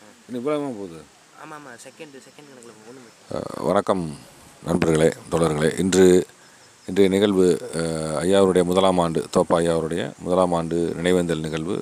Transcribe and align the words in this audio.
இன்னும் 0.00 0.40
இவ்வளோ 0.40 0.58
போகுது. 0.72 1.00
வணக்கம் 3.64 4.02
நண்பர்களே 4.64 5.08
தோழர்களே. 5.30 5.78
இன்று 5.78 6.06
இன்றைய 6.88 7.10
நிகழ்வு 7.10 7.46
ஐயாவுடைய 8.20 8.64
முதலாம் 8.64 8.98
ஆண்டு 8.98 9.24
தோப்பா 9.30 9.56
ஐயாவுடைய 9.56 10.12
முதலாம் 10.18 10.52
ஆண்டு 10.52 10.94
நினைவேந்தல் 10.96 11.40
நிகழ்வு 11.40 11.76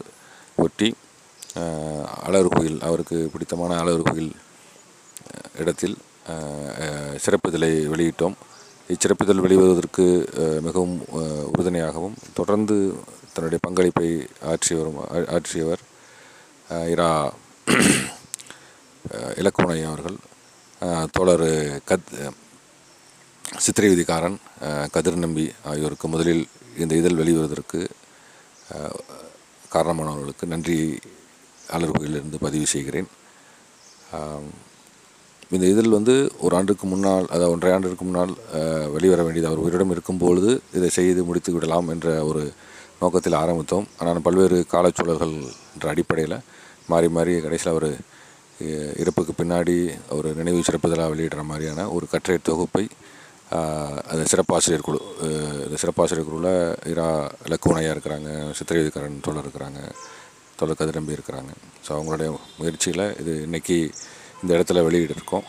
ஒட்டி 0.57 0.89
அஹ், 1.55 2.05
அழகு 2.23 2.49
கோயில் 2.49 2.81
அவருக்கு 2.81 3.31
பிடித்தமான 3.33 3.79
அழகு 3.79 4.03
கோயில் 4.03 4.33
இடத்தில் 5.59 5.97
சிறப்பிதழை 7.17 7.71
வெளியிட்டோம். 7.89 8.37
இச்சிறப்பிதழ் 8.89 9.41
வெளிவருவதற்கு 9.41 10.05
மிகவும் 10.63 10.95
உறுதுணையாகவும் 11.51 12.17
தொடர்ந்து 12.35 12.77
தன்னுடைய 13.33 13.61
பங்களிப்பை 13.63 14.09
ஆற்றி 14.47 14.75
வரும் 14.77 14.99
ஆ- 15.09 15.35
ஆற்றியவர் 15.35 15.83
இரா 16.89 17.11
இலக்குமணி 19.41 19.83
அவர்கள் 19.91 20.19
தோழர் 21.17 21.49
கத் 21.91 22.11
சித்திரை 23.65 23.89
விதிக்காரன் 23.93 24.39
கதிர் 24.95 25.23
நம்பி 25.25 25.45
ஆகியோருக்கு 25.71 26.09
முதலில் 26.15 26.45
இந்த 26.83 26.93
இதழ் 27.01 27.19
வெளிவருவதற்கு 27.21 27.81
காரணமானவர்களுக்கு 29.75 30.47
நன்றி 30.53 30.77
அலர்வுகளிலிருந்து 31.77 32.39
பதிவு 32.47 32.67
செய்கிறேன். 32.75 33.09
இந்த 35.55 35.65
இதழ் 35.73 35.97
வந்து 35.97 36.15
ஒரு 36.45 36.55
ஆண்டுக்கு 36.59 36.87
முன்னால் 36.93 37.27
அதாவது 37.35 37.53
ஒன்றரை 37.55 37.73
ஆண்டிற்கு 37.75 38.07
முன்னால் 38.09 38.33
வெளிவர 38.95 39.21
வேண்டியது. 39.27 39.51
அவர் 39.51 39.63
உயிரிடம் 39.65 39.93
இருக்கும்பொழுது 39.95 40.51
இதை 40.79 40.91
செய்து 40.99 41.21
முடித்து 41.29 41.53
விடலாம் 41.55 41.91
என்ற 41.95 42.09
ஒரு 42.31 42.43
நோக்கத்தில் 43.03 43.41
ஆரம்பித்தோம். 43.43 43.89
ஆனால் 43.99 44.25
பல்வேறு 44.29 44.59
காலச்சூழல்கள் 44.75 45.35
என்ற 45.75 45.87
அடிப்படையில் 45.95 46.39
மாறி 46.89 47.09
மாறி 47.11 47.35
கடைசியில் 47.45 47.75
அவர் 47.75 47.91
இறப்புக்கு 49.03 49.33
பின்னாடி 49.35 49.77
ஒரு 50.17 50.29
நினைவு 50.39 50.61
சிறப்புதலாக 50.69 51.13
வெளியிடுற 51.13 51.43
மாதிரியான 51.51 51.87
ஒரு 51.97 52.07
கட்டுரை 52.13 52.39
தொகுப்பை 52.43 52.85
அந்த 54.11 54.23
சிறப்பாசிரியர் 54.33 54.87
குழு 54.87 55.01
இந்த 55.67 55.77
சிறப்பாசிரியர் 55.83 56.29
குழுவில் 56.29 56.55
இரா 56.93 57.09
இலக்குவனையா 57.47 57.93
இருக்கிறாங்க 57.95 58.29
சித்திரவிதிக்காரன் 58.59 59.23
தோழர் 59.27 59.45
இருக்கிறாங்க 59.45 59.81
தோழர் 60.59 60.81
கதிரம்பி 60.81 61.17
இருக்கிறாங்க. 61.17 61.51
ஸோ 61.85 61.91
அவங்களுடைய 61.97 62.29
முயற்சியில் 62.59 63.05
இது 63.21 63.33
இன்றைக்கி 63.47 63.79
இந்த 64.43 64.51
இடத்துல 64.57 64.83
வெளியிட்டிருக்கோம் 64.87 65.47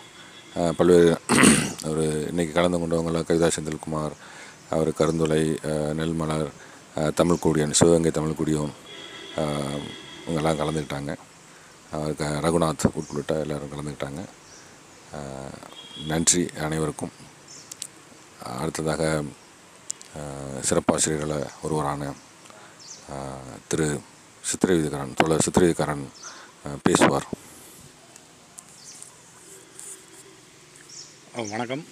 பல்வேறு 0.77 1.09
ஒரு 1.91 2.03
இன்னைக்கு 2.31 2.53
கலந்து 2.53 2.79
கொண்டவங்களாம் 2.79 3.27
கவிதா 3.27 3.49
செந்தில்குமார் 3.55 4.15
அவர் 4.75 4.89
கருந்துளை 4.99 5.41
நெல்மலர் 5.99 6.47
ஆஹ், 6.95 7.13
சிவகங்கை 7.79 8.11
தமிழ்குடியோன் 8.11 8.73
இவங்கெல்லாம் 10.23 10.59
கலந்துக்கிட்டாங்க. 10.61 11.11
ரகுநாத் 11.91 12.85
உட்பட்ட 12.93 13.39
எல்லோரும் 13.39 13.71
கலந்துக்கிட்டாங்க. 13.71 14.21
நன்றி 16.07 16.43
அனைவருக்கும். 16.65 17.11
அடுத்ததாக 18.59 19.23
சிறப்பாசிரியர்களை 20.69 21.39
ஒருவரான 21.61 22.11
திரு 23.67 23.87
சித்திரவிதிகாரன் 24.49 25.15
தோழர் 25.15 25.45
சித்திரவிதிகாரன் 25.47 26.05
பேசுவார். 26.83 27.27
வணக்கம். 31.33 31.85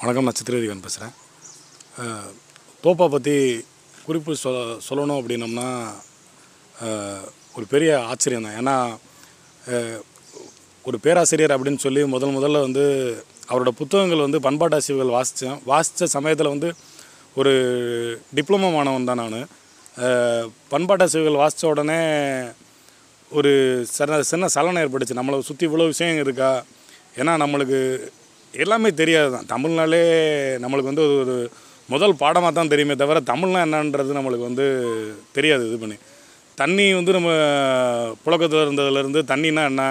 வணக்கம் 0.00 0.24
நான் 0.24 0.38
சித்திரதிகன் 0.40 0.84
பேசுகிறேன் 0.86 1.14
தோப்பா 2.82 3.06
பற்றி 3.08 3.66
குறிப்பு 4.04 4.32
சொ 4.42 4.50
சொல்லணும் 4.88 5.20
அப்படின்னம்னா 5.20 5.68
ஒரு 7.56 7.66
பெரிய 7.74 7.90
ஆச்சரியம் 8.10 8.46
தான். 8.46 8.58
ஏன்னா 8.60 8.74
ஒரு 10.88 10.98
பேராசிரியர் 11.04 11.54
அப்படின்னு 11.54 11.84
சொல்லி 11.84 12.02
முதல் 12.14 12.36
முதல்ல 12.36 12.60
வந்து 12.66 12.84
அவரோட 13.50 13.70
புத்தகங்கள் 13.80 14.26
வந்து 14.26 14.38
பண்பாட்டாசிவுகள் 14.46 15.16
வாசித்தேன் 15.16 15.58
வாசித்த 15.70 16.08
சமயத்தில் 16.16 16.52
வந்து 16.54 16.68
ஒரு 17.40 17.52
டிப்ளமோ 18.36 18.68
மாணவன் 18.76 19.08
தான் 19.10 19.20
நான். 19.22 19.40
பண்பாட்டாசிரியர்கள் 20.72 21.40
வாசித்த 21.42 21.66
உடனே 21.72 21.98
ஒரு 23.30 23.52
சின்ன 23.96 24.20
சின்ன 24.30 24.48
சலனம் 24.54 24.82
ஏற்பட்டுச்சு. 24.82 25.18
நம்மளை 25.20 25.38
சுற்றி 25.48 25.64
இவ்வளோ 25.68 25.86
விஷயம் 25.92 26.22
இருக்கா? 26.24 26.50
ஏன்னா 27.20 27.32
நம்மளுக்கு 27.42 27.78
எல்லாமே 28.54 28.90
தெரியாது 29.00 29.30
தான். 29.36 29.48
தமிழ்னாலே 29.54 30.02
நம்மளுக்கு 30.64 30.90
வந்து 30.92 31.06
ஒரு 31.22 31.36
முதல் 31.94 32.14
பாடமாக 32.22 32.52
தான் 32.58 32.70
தெரியுமே 32.72 32.94
தவிர 33.02 33.20
தமிழ்னா 33.32 33.62
என்னன்றது 33.66 34.18
நம்மளுக்கு 34.18 34.48
வந்து 34.50 34.66
தெரியாது 35.36 35.64
இது 35.68 35.78
பண்ணி. 35.82 35.98
தண்ணி 36.60 36.84
வந்து 36.98 37.12
நம்ம 37.16 37.30
புழக்கத்தில் 38.24 38.64
இருந்ததுலேருந்து 38.66 39.20
தண்ணினா 39.30 39.62
என்ன? 39.70 39.82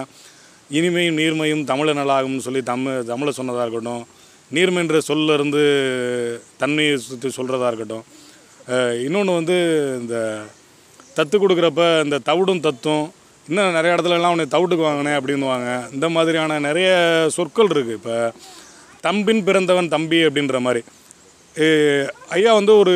இனிமையும் 0.78 1.18
நீர்மையும் 1.22 1.64
தமிழ 1.72 1.94
நலாகும்னு 2.00 2.46
சொல்லி 2.46 2.62
தமிழ் 2.70 3.03
தமிழை 3.09 3.31
சொன்னதாக 3.40 3.66
இருக்கட்டும். 3.66 4.03
நீர்மைன்ற 4.56 4.98
சொல்ல 5.09 5.36
இருந்து 5.38 5.62
தண்ணியை 6.62 6.96
சுற்றி 7.09 7.30
சொல்கிறதா 7.38 7.70
இருக்கட்டும். 7.72 8.06
இன்னொன்று 9.06 9.38
வந்து 9.40 9.58
இந்த 10.02 10.16
தத்து 11.18 11.36
கொடுக்குறப்ப 11.44 11.84
இந்த 12.06 12.18
தவிடும் 12.30 12.66
தத்தும் 12.68 13.06
இன்னும் 13.50 13.76
நிறைய 13.78 13.96
இடத்துலலாம் 13.96 14.34
உன்னை 14.36 14.47
தவிட்டுக்கு 14.56 14.88
வாங்கினேன் 14.88 15.18
அப்படின்னுவாங்க. 15.20 15.70
இந்த 15.96 16.08
மாதிரியான 16.16 16.59
நிறைய 16.68 16.90
சொற்கள் 17.36 17.74
இருக்குது 17.74 17.97
இப்போ 18.00 18.16
தம்பின் 19.08 19.44
பிறந்தவன் 19.50 19.94
தம்பி 19.96 20.20
அப்படின்ற 20.28 20.59
மாதிரி. 20.68 20.82
ஐயா 22.35 22.51
வந்து 22.59 22.73
ஒரு 22.81 22.93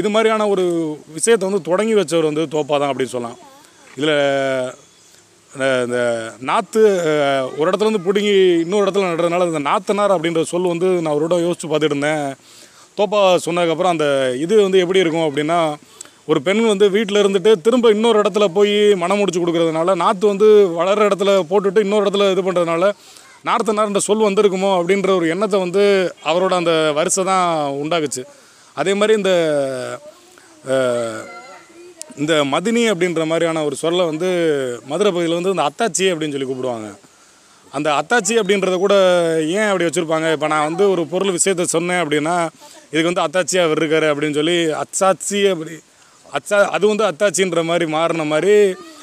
இது 0.00 0.08
மாதிரியான 0.12 0.46
ஒரு 0.52 0.64
விஷயத்தை 1.16 1.44
வந்து 1.48 1.62
தொடங்கி 1.70 1.94
வச்சவர் 1.98 2.30
வந்து 2.30 2.44
தோப்பா 2.54 2.74
தான் 2.76 2.90
அப்படின்னு 2.92 3.14
சொல்லலாம். 3.14 3.38
இதில் 3.96 4.14
இந்த 5.86 5.98
நாற்று 6.50 6.82
ஒரு 7.58 7.66
இடத்துலேருந்து 7.68 8.06
பிடுங்கி 8.06 8.34
இன்னொரு 8.64 8.84
இடத்துல 8.84 9.10
நடுறதுனால 9.10 9.48
இந்த 9.50 9.62
நாத்தனார் 9.68 10.14
அப்படின்ற 10.16 10.42
சொல் 10.52 10.72
வந்து 10.72 10.88
நான் 11.00 11.14
அவரோட 11.14 11.36
யோசித்து 11.46 11.68
பார்த்துட்டு 11.68 11.94
இருந்தேன். 11.94 12.24
தோப்பா 12.98 13.20
சொன்னதுக்கப்புறம் 13.46 13.94
அந்த 13.94 14.06
இது 14.44 14.54
வந்து 14.66 14.82
எப்படி 14.84 15.02
இருக்கும் 15.04 15.26
அப்படின்னா 15.28 15.58
ஒரு 16.30 16.40
பெண் 16.46 16.62
வந்து 16.72 16.86
வீட்டில் 16.96 17.22
இருந்துட்டு 17.22 17.52
திரும்ப 17.66 17.90
இன்னொரு 17.96 18.18
இடத்துல 18.22 18.46
போய் 18.56 18.74
மனம் 19.02 19.20
முடிச்சு 19.20 19.40
கொடுக்குறதுனால 19.42 19.94
நாற்று 20.02 20.24
வந்து 20.32 20.48
வளர்கிற 20.78 21.08
இடத்துல 21.10 21.32
போட்டுட்டு 21.50 21.84
இன்னொரு 21.86 22.04
இடத்துல 22.04 22.26
இது 22.34 22.42
பண்ணுறதுனால 22.46 22.90
நார்த்தனார்ன்ற 23.46 24.00
சொல் 24.08 24.26
வந்திருக்குமோ 24.28 24.70
அப்படின்ற 24.78 25.10
ஒரு 25.18 25.26
எண்ணத்தை 25.34 25.58
வந்து 25.64 25.82
அவரோட 26.30 26.52
அந்த 26.60 26.72
வரிசை 26.98 27.22
தான் 27.32 27.46
உண்டாக்குச்சு. 27.82 28.22
அதே 28.76 28.92
மாதிரி 29.00 29.12
இந்த 29.20 29.32
இந்த 32.20 32.34
மதினி 32.52 32.82
அப்படின்ற 32.92 33.24
மாதிரியான 33.30 33.62
ஒரு 33.68 33.76
சொல்லை 33.82 34.04
வந்து 34.10 34.28
மதுரை 34.90 35.10
பகுதியில் 35.10 35.38
வந்து 35.38 35.52
இந்த 35.54 35.66
அத்தாச்சி 35.70 36.06
அப்படின்னு 36.12 36.34
சொல்லி 36.34 36.48
கூப்பிடுவாங்க. 36.48 36.88
அந்த 37.76 37.88
அத்தாச்சி 38.00 38.34
அப்படின்றத 38.40 38.76
கூட 38.84 38.94
ஏன் 39.56 39.68
அப்படி 39.70 39.86
வச்சுருப்பாங்க? 39.86 40.28
இப்போ 40.36 40.46
நான் 40.52 40.66
வந்து 40.68 40.84
ஒரு 40.92 41.02
பொருள் 41.12 41.36
விஷயத்த 41.36 41.66
சொன்னேன் 41.76 42.02
அப்படின்னா 42.02 42.36
இதுக்கு 42.92 43.10
வந்து 43.10 43.24
அத்தாச்சியாக 43.26 43.66
அவர் 43.68 43.80
இருக்காரு 43.82 44.06
அப்படின்னு 44.12 44.38
சொல்லி 44.40 44.56
அச்சாச்சி 44.82 45.40
அப்படி 45.52 45.74
அச்சா 46.36 46.56
அது 46.76 46.84
வந்து 46.92 47.04
அத்தாச்சின்ற 47.10 47.62
மாதிரி 47.70 47.86
மாறின 47.96 48.26
மாதிரி 48.32 48.54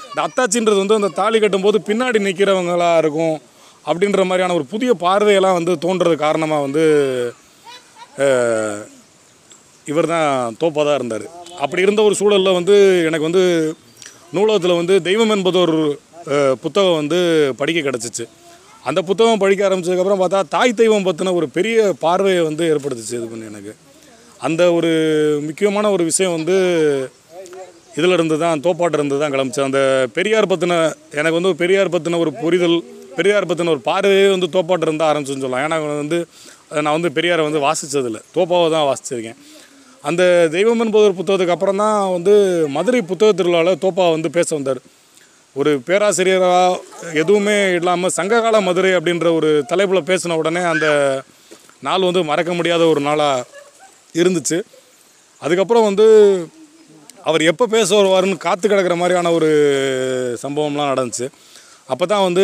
இந்த 0.10 0.20
அத்தாச்சின்றது 0.28 0.82
வந்து 0.84 1.00
அந்த 1.00 1.12
தாலி 1.20 1.38
கட்டும்போது 1.44 1.78
பின்னாடி 1.90 2.20
நிற்கிறவங்களாக 2.28 3.02
இருக்கும். 3.04 3.38
அப்படின்ற 3.90 4.22
மாதிரியான 4.30 4.56
ஒரு 4.60 4.66
புதிய 4.74 4.92
பார்வையெல்லாம் 5.06 5.58
வந்து 5.60 5.74
தோன்றது 5.86 6.16
காரணமாக 6.26 6.66
வந்து 6.68 6.84
இவர் 9.92 10.12
தான் 10.14 10.56
தோப்பாக 10.62 10.84
தான் 10.86 10.98
இருந்தார். 11.00 11.26
அப்படி 11.64 11.84
இருந்த 11.86 12.02
ஒரு 12.08 12.16
சூழலில் 12.20 12.58
வந்து 12.60 12.76
எனக்கு 13.10 13.28
வந்து 13.30 13.44
நூலகத்தில் 14.36 14.80
வந்து 14.80 14.96
தெய்வம் 15.08 15.34
என்பது 15.36 15.58
ஒரு 15.66 15.78
புத்தகம் 16.64 17.00
வந்து 17.02 17.20
படிக்க 17.60 17.80
கிடச்சிச்சு. 17.88 18.26
அந்த 18.90 19.00
புத்தகம் 19.10 19.42
படிக்க 19.44 19.62
ஆரம்பிச்சதுக்கப்புறம் 19.68 20.22
பார்த்தா 20.22 20.40
தாய் 20.56 20.80
தெய்வம் 20.82 21.06
பற்றின 21.08 21.34
ஒரு 21.40 21.48
பெரிய 21.58 21.78
பார்வையை 22.06 22.42
வந்து 22.50 22.64
ஏற்படுத்துச்சு 22.74 23.16
இது 23.20 23.28
பண்ணி 23.32 23.52
எனக்கு. 23.52 23.74
அந்த 24.48 24.62
ஒரு 24.78 24.92
முக்கியமான 25.48 25.92
ஒரு 25.96 26.04
விஷயம் 26.10 26.36
வந்து 26.38 26.56
இதில் 28.00 28.16
இருந்து 28.18 28.36
தான் 28.44 28.62
தோப்பாட்டு 28.66 28.98
இருந்து 29.00 29.20
தான் 29.22 29.34
கிளம்பிச்சு. 29.36 29.62
அந்த 29.68 29.82
பெரியார் 30.18 30.52
பற்றின 30.54 30.80
எனக்கு 31.20 31.38
வந்து 31.40 31.54
பெரியார் 31.62 31.94
பற்றின 31.94 32.20
ஒரு 32.24 32.34
புரிதல் 32.42 32.78
பெரியார் 33.18 33.50
பற்றின 33.50 33.74
ஒரு 33.76 33.84
பார்வையே 33.90 34.28
வந்து 34.36 34.48
தோப்பாட்டு 34.56 34.88
இருந்தால் 34.88 35.10
ஆரம்பிச்சுன்னு 35.12 35.46
சொல்லலாம். 35.46 35.64
ஏன்னா 35.66 35.78
வந்து 36.04 36.20
நான் 36.86 36.96
வந்து 36.98 37.10
பெரியாரை 37.18 37.44
வந்து 37.48 37.62
வாசித்ததில்லை 37.68 38.22
தோப்பாவை 38.36 38.68
தான் 38.76 38.88
வாசிச்சிருக்கேன். 38.90 39.40
அந்த 40.10 40.24
தெய்வம் 40.56 40.82
என்பது 40.84 41.08
ஒரு 41.08 41.16
புத்தகத்துக்கு 41.20 41.56
அப்புறம் 41.56 41.82
தான் 41.84 41.98
வந்து 42.16 42.34
மதுரை 42.76 43.02
புத்தக 43.12 43.34
திருவிழாவில் 43.40 43.82
தோப்பா 43.86 44.06
வந்து 44.16 44.30
பேச 44.38 44.50
வந்தார். 44.58 44.82
ஒரு 45.56 45.72
பேராசிரியராக 45.88 46.80
எதுவுமே 47.22 47.56
இல்லாமல் 47.78 48.14
சங்ககால 48.18 48.60
மதுரை 48.68 48.92
அப்படின்ற 48.98 49.28
ஒரு 49.38 49.50
தலைப்பில் 49.72 50.08
பேசின 50.10 50.38
உடனே 50.42 50.64
அந்த 50.74 50.88
நாள் 51.88 52.08
வந்து 52.10 52.24
மறக்க 52.32 52.52
முடியாத 52.60 52.84
ஒரு 52.94 53.02
நாளாக 53.08 53.46
இருந்துச்சு. 54.22 54.60
அதுக்கப்புறம் 55.42 55.88
வந்து 55.90 56.06
அவர் 57.30 57.44
எப்போ 57.52 57.66
பேச 57.76 57.90
வருவாருன்னு 57.98 58.44
காத்து 58.46 58.66
கிடக்கிற 58.68 58.96
மாதிரியான 59.02 59.32
ஒரு 59.38 59.50
சம்பவம்லாம் 60.44 60.92
நடந்துச்சு. 60.94 61.28
அப்போ 61.94 62.06
தான் 62.12 62.24
வந்து 62.28 62.44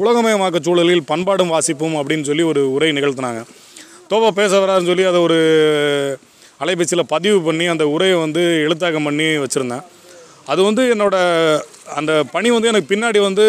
உலகமயமாக்க 0.00 0.58
சூழலில் 0.66 1.08
பண்பாடும் 1.10 1.52
வாசிப்பும் 1.54 1.94
அப்படின்னு 2.00 2.26
சொல்லி 2.30 2.44
ஒரு 2.50 2.62
உரை 2.76 2.90
நிகழ்த்தினாங்க. 2.96 3.42
தோபா 4.10 4.28
பேச 4.40 4.52
வராருன்னு 4.62 4.90
சொல்லி 4.90 5.04
அதை 5.10 5.20
ஒரு 5.26 5.38
அலைபேசியில் 6.64 7.10
பதிவு 7.14 7.38
பண்ணி 7.46 7.66
அந்த 7.74 7.84
உரையை 7.94 8.16
வந்து 8.24 8.42
எழுத்தாக்கம் 8.66 9.08
பண்ணி 9.08 9.28
வச்சுருந்தேன். 9.44 9.84
அது 10.52 10.60
வந்து 10.68 10.82
என்னோடய 10.94 11.62
அந்த 12.00 12.12
பணி 12.34 12.48
வந்து 12.56 12.70
எனக்கு 12.72 12.90
பின்னாடி 12.92 13.20
வந்து 13.28 13.46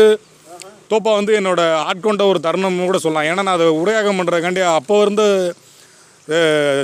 தோப்பா 0.92 1.12
வந்து 1.20 1.34
என்னோடய 1.40 1.78
ஆட்கொண்ட 1.90 2.24
ஒரு 2.32 2.40
தருணம் 2.48 2.82
கூட 2.90 2.98
சொல்லலாம். 3.04 3.28
ஏன்னா 3.30 3.42
நான் 3.46 3.58
அதை 3.60 3.70
உரையாகம் 3.82 4.18
பண்ணுறதுக்காண்டி 4.20 4.64
அப்போ 4.80 4.98
இருந்த 5.06 5.24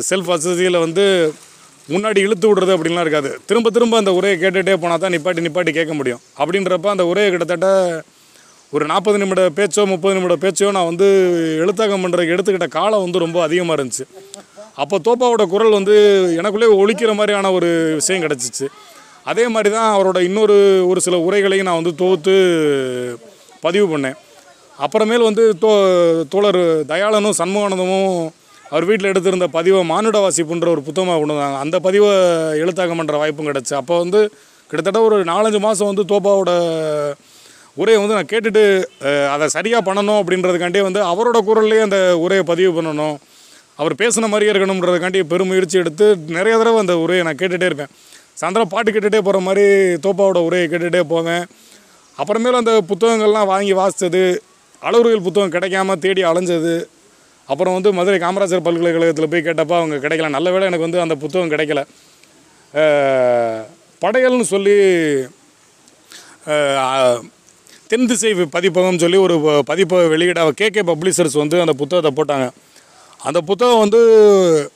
செல்ஃப் 0.10 0.32
வசதியில் 0.36 0.84
வந்து 0.86 1.06
முன்னாடி 1.94 2.20
இழுத்து 2.28 2.48
விடுறது 2.50 2.74
அப்படின்லாம் 2.76 3.06
இருக்காது. 3.06 3.30
திரும்ப 3.50 3.70
திரும்ப 3.76 3.96
அந்த 4.02 4.12
உரையை 4.18 4.36
கேட்டுகிட்டே 4.42 4.76
போனால் 4.82 5.04
தான் 5.04 5.14
நிப்பாட்டி 5.16 5.46
நிப்பாட்டி 5.46 5.72
கேட்க 5.78 5.94
முடியும். 6.00 6.22
அப்படின்றப்ப 6.42 6.90
அந்த 6.96 7.06
உரையை 7.12 7.30
கிட்டத்தட்ட 7.34 7.70
ஒரு 8.76 8.86
நாற்பது 8.92 9.18
நிமிட 9.22 9.42
பேச்சோ 9.58 9.84
முப்பது 9.92 10.16
நிமிட 10.18 10.36
பேச்சோ 10.44 10.68
நான் 10.76 10.90
வந்து 10.90 11.08
எழுத்தாக்கம் 11.64 12.04
பண்ணுறதுக்கு 12.04 12.36
எடுத்துக்கிட்ட 12.36 12.68
காலம் 12.76 13.04
வந்து 13.06 13.24
ரொம்ப 13.24 13.38
அதிகமாக 13.46 13.76
இருந்துச்சு. 13.78 14.06
அப்போ 14.82 14.96
தோப்பாவோட 15.08 15.44
குரல் 15.54 15.78
வந்து 15.78 15.96
எனக்குள்ளே 16.40 16.68
ஒழிக்கிற 16.82 17.14
மாதிரியான 17.20 17.52
ஒரு 17.58 17.70
விஷயம் 18.00 18.24
கிடச்சிச்சு. 18.26 18.68
அதே 19.32 19.46
மாதிரி 19.54 19.70
தான் 19.78 19.90
அவரோட 19.96 20.20
இன்னொரு 20.28 20.56
ஒரு 20.92 21.00
சில 21.06 21.18
உரைகளையும் 21.28 21.68
நான் 21.70 21.80
வந்து 21.80 21.94
தொகுத்து 22.02 22.36
பதிவு 23.66 23.88
பண்ணேன். 23.94 24.18
அப்புறமேல் 24.86 25.28
வந்து 25.30 25.44
தோ 25.64 25.72
தோழர் 26.34 26.62
தயாளனும் 26.92 27.38
சண்முகானந்தமும் 27.40 28.16
அவர் 28.72 28.88
வீட்டில் 28.90 29.12
எடுத்திருந்த 29.12 29.48
பதிவை 29.58 29.82
மானுட 29.92 30.18
வாசிப்புன்ற 30.26 30.68
ஒரு 30.76 30.82
புத்தகமாக 30.88 31.20
கொண்டு 31.22 31.36
வந்தாங்க. 31.36 31.60
அந்த 31.66 31.78
பதிவை 31.88 32.12
எழுத்தாக்கம் 32.64 33.02
பண்ணுற 33.02 33.18
வாய்ப்பும் 33.24 33.50
கிடச்சி. 33.50 33.74
அப்போ 33.82 33.98
வந்து 34.04 34.22
கிட்டத்தட்ட 34.70 35.02
ஒரு 35.10 35.18
நாலஞ்சு 35.32 35.60
மாதம் 35.68 35.92
வந்து 35.92 36.06
தோப்பாவோட 36.12 36.52
உரையை 37.80 37.98
வந்து 38.02 38.18
நான் 38.18 38.32
கேட்டுட்டு 38.32 38.64
அதை 39.34 39.46
சரியாக 39.56 39.82
பண்ணணும் 39.88 40.20
அப்படின்றதுக்காண்டி 40.22 40.80
வந்து 40.88 41.02
அவரோட 41.12 41.38
குரல்லையே 41.50 41.84
அந்த 41.88 42.00
உரையை 42.24 42.44
பதிவு 42.52 42.72
பண்ணணும். 42.78 43.18
அவர் 43.82 43.94
பேசின 44.02 44.28
மாதிரியே 44.32 44.52
இருக்கணுன்றதுக்காண்டி 44.54 45.20
பெருமுயற்சி 45.32 45.78
எடுத்து 45.82 46.08
நிறைய 46.38 46.56
தடவை 46.62 46.80
அந்த 46.84 46.96
உரையை 47.04 47.24
நான் 47.28 47.40
கேட்டுகிட்டே 47.42 47.70
இருப்பேன். 47.70 47.92
சாயந்தரம் 48.40 48.72
பாட்டு 48.74 48.90
கேட்டுகிட்டே 48.92 49.22
போகிற 49.28 49.40
மாதிரி 49.48 49.66
தோப்பாவோட 50.06 50.40
உரையை 50.48 50.68
கேட்டுகிட்டே 50.72 51.04
போவேன். 51.14 51.44
அப்புறமேலும் 52.18 52.62
அந்த 52.62 52.74
புத்தகங்கள்லாம் 52.90 53.50
வாங்கி 53.52 53.74
வாசித்தது 53.80 54.24
அளவுகள் 54.88 55.26
புத்தகம் 55.28 55.54
கிடைக்காம 55.56 55.98
தேடி 56.06 56.22
அலைஞ்சது. 56.32 56.76
அப்புறம் 57.52 57.76
வந்து 57.78 57.90
மதுரை 57.98 58.18
காமராஜர் 58.24 58.66
பல்கலைக்கழகத்தில் 58.66 59.32
போய் 59.32 59.46
கேட்டப்போ 59.48 59.76
அவங்க 59.80 59.96
கிடைக்கல. 60.04 60.30
நல்ல 60.36 60.48
வேலை 60.54 60.68
எனக்கு 60.70 60.88
வந்து 60.88 61.04
அந்த 61.06 61.16
புத்தகம் 61.24 61.52
கிடைக்கல. 61.54 61.82
படையல்னு 64.04 64.48
சொல்லி 64.54 64.78
தென் 67.92 68.08
திசை 68.08 68.34
பதிப்பகம் 68.34 68.98
சொல்லி 68.98 69.18
ஒரு 69.18 69.40
ப- 69.40 69.62
பதிப்பை 69.62 70.08
வெளியிட 70.08 70.52
கே 70.52 70.70
பப்ளிஷர்ஸ் 70.70 71.38
வந்து 71.38 71.60
அந்த 71.60 71.74
புத்தகத்தை 71.74 72.26
போட்டாங்க. 72.26 72.50
அந்த 73.18 73.42
புத்தகம் 73.42 73.80
வந்து 73.80 74.72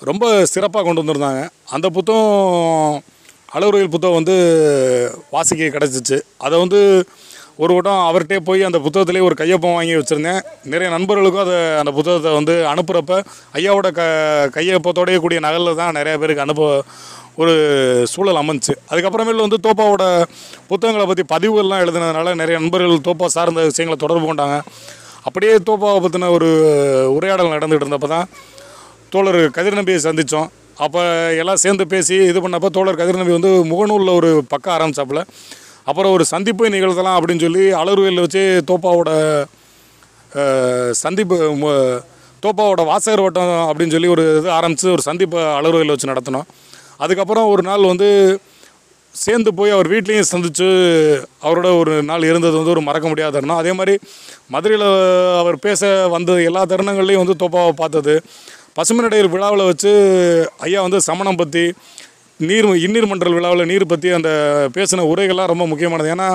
ரொம்ப 0.00 0.46
சிறப்பாக 0.46 0.92
கொண்டு 0.92 1.02
வந்திருந்தாங்க. 1.02 1.48
அந்த 1.66 1.88
புத்தகம் 1.88 3.02
அளவுரையில் 3.46 3.90
புத்தகம் 3.90 4.16
வந்து 4.16 5.18
வாசிக்க 5.30 5.64
கிடச்சிச்சு. 5.64 6.20
அதை 6.36 6.58
வந்து 6.58 7.08
ஒரு 7.56 7.74
வட்டம் 7.74 7.92
அவர்கிட்டே 7.92 8.36
போய் 8.36 8.62
அந்த 8.62 8.78
புத்தகத்திலே 8.78 9.22
ஒரு 9.22 9.34
கையொப்பம் 9.38 9.72
வாங்கி 9.72 9.94
வச்சுருந்தேன். 9.94 10.40
நிறைய 10.64 10.92
நண்பர்களுக்கும் 10.96 11.42
அதை 11.42 11.76
அந்த 11.76 11.90
புத்தகத்தை 11.90 12.32
வந்து 12.32 12.52
அனுப்புகிறப்ப 12.52 13.24
ஐயாவோட 13.54 13.90
க 13.90 14.02
கையொப்பத்தோடய 14.52 15.18
கூடிய 15.18 15.40
நகலில் 15.40 15.74
தான் 15.74 15.94
நிறையா 15.94 16.18
பேருக்கு 16.18 16.40
அனுப்ப 16.40 16.82
ஒரு 17.42 17.54
சூழல் 18.12 18.40
அமைஞ்சு. 18.42 18.74
அதுக்கப்புறமேல 18.90 19.44
வந்து 19.46 19.58
தோப்பாவோட 19.66 20.04
புத்தகங்களை 20.70 21.06
பற்றி 21.10 21.24
பதிவுகள்லாம் 21.32 21.82
எழுதுனதுனால 21.84 22.34
நிறைய 22.40 22.56
நண்பர்கள் 22.60 23.06
தோப்பா 23.08 23.26
சார்ந்த 23.36 23.64
விஷயங்களை 23.70 23.98
தொடர்பு 24.04 24.26
கொண்டாங்க. 24.30 24.58
அப்படியே 25.28 25.54
தோப்பாவை 25.68 25.98
பற்றின 26.04 26.30
ஒரு 26.36 26.48
உரையாடல் 27.16 27.54
நடந்துகிட்டு 27.54 27.86
இருந்தப்போ 27.86 28.10
தான் 28.14 28.28
தோழர் 29.14 29.40
கதிர் 29.56 29.78
நம்பியை 29.78 29.98
சந்தித்தோம் 30.08 30.48
அப்போ 30.84 31.02
எல்லாம் 31.42 31.60
சேர்ந்து 31.64 31.84
பேசி 31.92 32.16
இது 32.30 32.38
பண்ணப்போ 32.44 32.68
தோழர் 32.76 33.00
கதிர் 33.00 33.20
நம்பி 33.20 33.36
வந்து 33.36 33.52
முகநூலில் 33.70 34.16
ஒரு 34.18 34.30
பக்கம் 34.52 34.74
ஆரம்பித்தாப்புல 34.76 35.20
அப்புறம் 35.90 36.14
ஒரு 36.16 36.24
சந்திப்பு 36.32 36.70
நிகழ்த்தலாம் 36.74 37.16
அப்படின்னு 37.18 37.44
சொல்லி 37.46 37.64
அலர்வேலில் 37.80 38.24
வச்சு 38.24 38.42
தோப்பாவோட 38.70 39.10
சந்திப்பு 41.02 41.36
தோப்பாவோட 42.44 42.82
வாசகர் 42.90 43.24
வட்டம் 43.24 43.52
அப்படின்னு 43.68 43.94
சொல்லி 43.96 44.10
ஒரு 44.14 44.24
இது 44.38 44.48
ஆரம்பித்து 44.58 44.88
ஒரு 44.96 45.02
சந்திப்பை 45.08 45.42
அலர்வேலில் 45.58 45.94
வச்சு 45.94 46.10
நடத்தினோம். 46.12 46.48
அதுக்கப்புறம் 47.04 47.50
ஒரு 47.54 47.62
நாள் 47.62 47.90
வந்து 47.92 48.08
சேர்ந்து 49.14 49.50
போய் 49.54 49.74
அவர் 49.74 49.88
வீட்லேயும் 49.92 50.30
சந்தித்து 50.30 50.66
அவரோட 51.42 51.68
ஒரு 51.78 51.92
நாள் 52.02 52.26
இருந்தது 52.30 52.56
வந்து 52.56 52.72
ஒரு 52.74 52.82
மறக்க 52.88 53.06
முடியாத 53.08 53.32
தருணம். 53.36 53.60
அதே 53.62 53.72
மாதிரி 53.72 53.94
மதுரையில் 54.54 54.86
அவர் 55.40 55.56
பேச 55.58 55.90
வந்தது 56.14 56.40
எல்லா 56.44 56.62
தருணங்கள்லையும் 56.72 57.22
வந்து 57.24 57.40
தோப்பாவை 57.42 57.72
பார்த்தது. 57.76 58.14
பசுமநடையர் 58.78 59.32
விழாவில் 59.34 59.68
வச்சு 59.70 59.92
ஐயா 60.58 60.80
வந்து 60.86 61.00
சமணம் 61.00 61.40
பற்றி 61.42 61.64
நீர் 62.40 62.66
இன்னீர் 62.86 63.10
மன்றல் 63.10 63.36
விழாவில் 63.38 63.70
நீர் 63.70 63.84
பற்றி 63.86 64.08
அந்த 64.10 64.30
பேசின 64.74 65.06
உரைகள்லாம் 65.12 65.52
ரொம்ப 65.52 65.66
முக்கியமானது. 65.66 66.10
ஏன்னா 66.14 66.28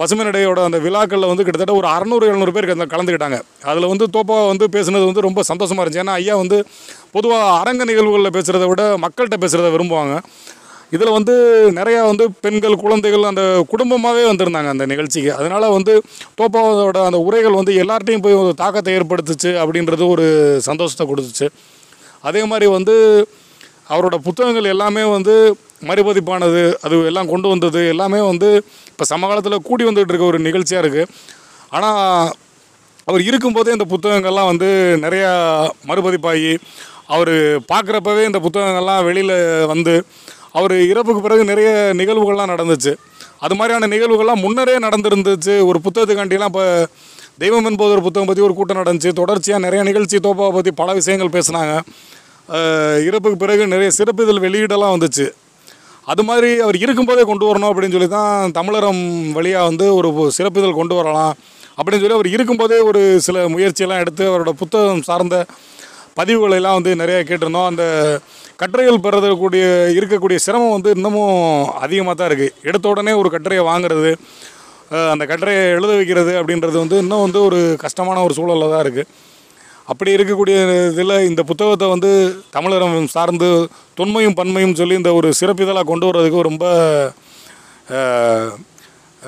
பசுமை 0.00 0.22
நடையோட 0.26 0.60
அந்த 0.68 0.78
விழாக்களில் 0.84 1.30
வந்து 1.30 1.44
கிட்டத்தட்ட 1.46 1.74
ஒரு 1.80 1.88
அறநூறு 1.94 2.24
எழுநூறு 2.30 2.52
பேர் 2.56 2.68
கலந்துக்கிட்டாங்க. 2.94 3.38
அதில் 3.70 3.90
வந்து 3.92 4.06
தோப்பா 4.14 4.36
வந்து 4.52 4.66
பேசுனது 4.76 5.06
வந்து 5.10 5.24
ரொம்ப 5.26 5.42
சந்தோஷமாக 5.50 5.82
இருந்துச்சு. 5.82 6.04
ஏன்னா 6.04 6.16
ஐயா 6.20 6.36
வந்து 6.42 6.58
பொதுவாக 7.16 7.50
அரங்க 7.60 7.84
நிகழ்வுகளில் 7.90 8.34
பேசுகிறத 8.36 8.66
விட 8.70 8.84
மக்கள்கிட்ட 9.04 9.38
பேசுகிறத 9.44 9.70
விரும்புவாங்க. 9.74 10.14
இதில் 10.96 11.14
வந்து 11.16 11.34
நிறையா 11.78 12.00
வந்து 12.10 12.24
பெண்கள் 12.44 12.80
குழந்தைகள் 12.82 13.28
அந்த 13.28 13.42
குடும்பமாகவே 13.72 14.24
வந்திருந்தாங்க 14.30 14.70
அந்த 14.74 14.86
நிகழ்ச்சிக்கு. 14.92 15.30
அதனால் 15.38 15.74
வந்து 15.76 15.92
தோப்பாவோட 16.40 16.98
அந்த 17.08 17.20
உரைகள் 17.28 17.58
வந்து 17.60 17.74
எல்லார்ட்டையும் 17.82 18.24
போய் 18.24 18.40
ஒரு 18.40 18.52
தாக்கத்தை 18.62 18.94
ஏற்படுத்துச்சு 18.98 19.52
அப்படின்றது 19.62 20.06
ஒரு 20.14 20.26
சந்தோஷத்தை 20.68 21.06
கொடுத்துச்சு. 21.12 21.48
அதே 22.28 22.42
மாதிரி 22.50 22.66
வந்து 22.78 22.96
அவரோட 23.92 24.16
புத்தகங்கள் 24.26 24.72
எல்லாமே 24.74 25.04
வந்து 25.16 25.34
மறுபதிப்பானது 25.88 26.62
அது 26.84 26.96
எல்லாம் 27.10 27.30
கொண்டு 27.32 27.48
வந்தது 27.52 27.80
எல்லாமே 27.92 28.20
வந்து 28.30 28.48
இப்போ 28.92 29.06
சமகாலத்தில் 29.12 29.64
கூடி 29.68 29.84
வந்துகிட்டு 29.88 30.12
இருக்க 30.14 30.32
ஒரு 30.32 30.40
நிகழ்ச்சியாக 30.48 30.82
இருக்குது 30.84 31.10
ஆனால் 31.76 32.32
அவர் 33.08 33.22
இருக்கும்போதே 33.28 33.74
இந்த 33.76 33.86
புத்தகங்கள்லாம் 33.92 34.50
வந்து 34.52 34.68
நிறையா 35.04 35.30
மறுபதிப்பாகி 35.90 36.52
அவர் 37.14 37.34
பார்க்குறப்பவே 37.70 38.22
இந்த 38.28 38.38
புத்தகங்கள்லாம் 38.44 39.06
வெளியில் 39.08 39.36
வந்து 39.72 39.94
அவர் 40.58 40.74
இறப்புக்கு 40.92 41.20
பிறகு 41.24 41.42
நிறைய 41.50 41.70
நிகழ்வுகள்லாம் 42.00 42.52
நடந்துச்சு. 42.52 42.92
அது 43.44 43.54
மாதிரியான 43.58 43.88
நிகழ்வுகள்லாம் 43.94 44.42
முன்னரே 44.44 44.74
நடந்துருந்துச்சு. 44.86 45.54
ஒரு 45.68 45.78
புத்தகத்துக்காண்டிலாம் 45.84 46.52
இப்போ 46.52 46.64
தெய்வம் 47.42 47.68
என்பது 47.70 47.92
ஒரு 47.96 48.02
புத்தகம் 48.06 48.28
பற்றி 48.30 48.44
ஒரு 48.48 48.54
கூட்டம் 48.58 48.80
நடந்துச்சு. 48.80 49.10
தொடர்ச்சியாக 49.20 49.64
நிறைய 49.66 49.82
நிகழ்ச்சி 49.88 50.16
தோப்பாவை 50.26 50.52
பற்றி 50.56 50.72
பல 50.80 50.92
விஷயங்கள் 50.98 51.34
பேசுனாங்க. 51.36 51.74
இறப்புக்கு 53.08 53.38
பிறகு 53.44 53.62
நிறைய 53.74 53.90
சிறப்பு 53.98 54.24
இதில் 54.26 54.44
வெளியீடெல்லாம் 54.46 54.94
வந்துச்சு. 54.96 55.26
அது 56.06 56.22
மாதிரி 56.22 56.60
அவர் 56.60 56.76
இருக்கும்போதே 56.76 57.22
கொண்டு 57.22 57.44
வரணும் 57.46 57.70
அப்படின்னு 57.72 57.92
சொல்லி 57.92 58.08
தான் 58.08 58.52
தமிழரம் 58.52 59.32
வழியாக 59.32 59.64
வந்து 59.64 59.94
ஒரு 59.94 60.30
சிறப்பிதழ் 60.30 60.72
கொண்டு 60.72 60.94
வரலாம் 60.94 61.34
அப்படின்னு 61.78 62.00
சொல்லி 62.00 62.14
அவர் 62.14 62.26
இருக்கும்போதே 62.26 62.78
ஒரு 62.78 63.20
சில 63.20 63.48
முயற்சியெல்லாம் 63.48 64.00
எடுத்து 64.00 64.24
அவரோட 64.30 64.50
புத்தகம் 64.50 65.02
சார்ந்த 65.02 65.46
பதிவுகளெல்லாம் 66.18 66.74
வந்து 66.74 66.96
நிறைய 66.96 67.24
கேட்டிருந்தோம். 67.24 67.66
அந்த 67.66 67.84
கட்டுரைகள் 68.56 69.00
பெறக்கூடிய 69.00 69.64
இருக்கக்கூடிய 69.92 70.36
சிரமம் 70.36 70.70
வந்து 70.70 70.90
இன்னமும் 70.90 71.38
அதிகமாக 71.74 72.14
தான் 72.14 72.28
இருக்குது 72.28 72.54
எடுத்த 72.62 72.88
உடனே 72.88 73.12
ஒரு 73.12 73.30
கட்டுரையை 73.30 73.64
வாங்குறது 73.64 74.16
அந்த 75.12 75.26
கட்டுரையை 75.26 75.62
எழுத 75.70 75.92
வைக்கிறது 75.94 76.32
அப்படின்றது 76.38 76.78
வந்து 76.78 76.96
இன்னும் 76.96 77.20
வந்து 77.20 77.42
ஒரு 77.42 77.76
கஷ்டமான 77.78 78.22
ஒரு 78.22 78.34
சூழலில் 78.34 78.70
தான் 78.70 78.84
இருக்குது 78.84 79.08
அப்படி 79.92 80.10
இருக்கக்கூடிய 80.16 80.56
இதில் 80.90 81.14
இந்த 81.26 81.42
புத்தகத்தை 81.42 81.86
வந்து 81.88 82.10
தமிழரம் 82.50 82.96
சார்ந்து 83.06 83.48
தொன்மையும் 83.94 84.38
பன்மையும் 84.38 84.74
சொல்லி 84.74 84.94
இந்த 84.94 85.12
ஒரு 85.14 85.28
சிறப்பிதழாக 85.40 85.86
கொண்டு 85.88 86.06
வர்றதுக்கு 86.06 86.48
ரொம்ப 86.48 86.64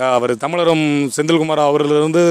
அவர் 0.08 0.32
தமிழரம் 0.36 0.84
செந்தில்குமார் 1.16 1.62
அவர்களிருந்து 1.64 2.22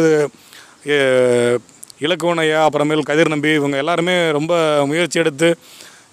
இலக்குவனையா 2.02 2.62
அப்புறமேல் 2.66 3.10
கதிர் 3.10 3.30
நம்பி 3.30 3.52
இவங்க 3.54 3.78
எல்லாருமே 3.78 4.16
ரொம்ப 4.32 4.54
முயற்சி 4.86 5.20
எடுத்து 5.20 5.50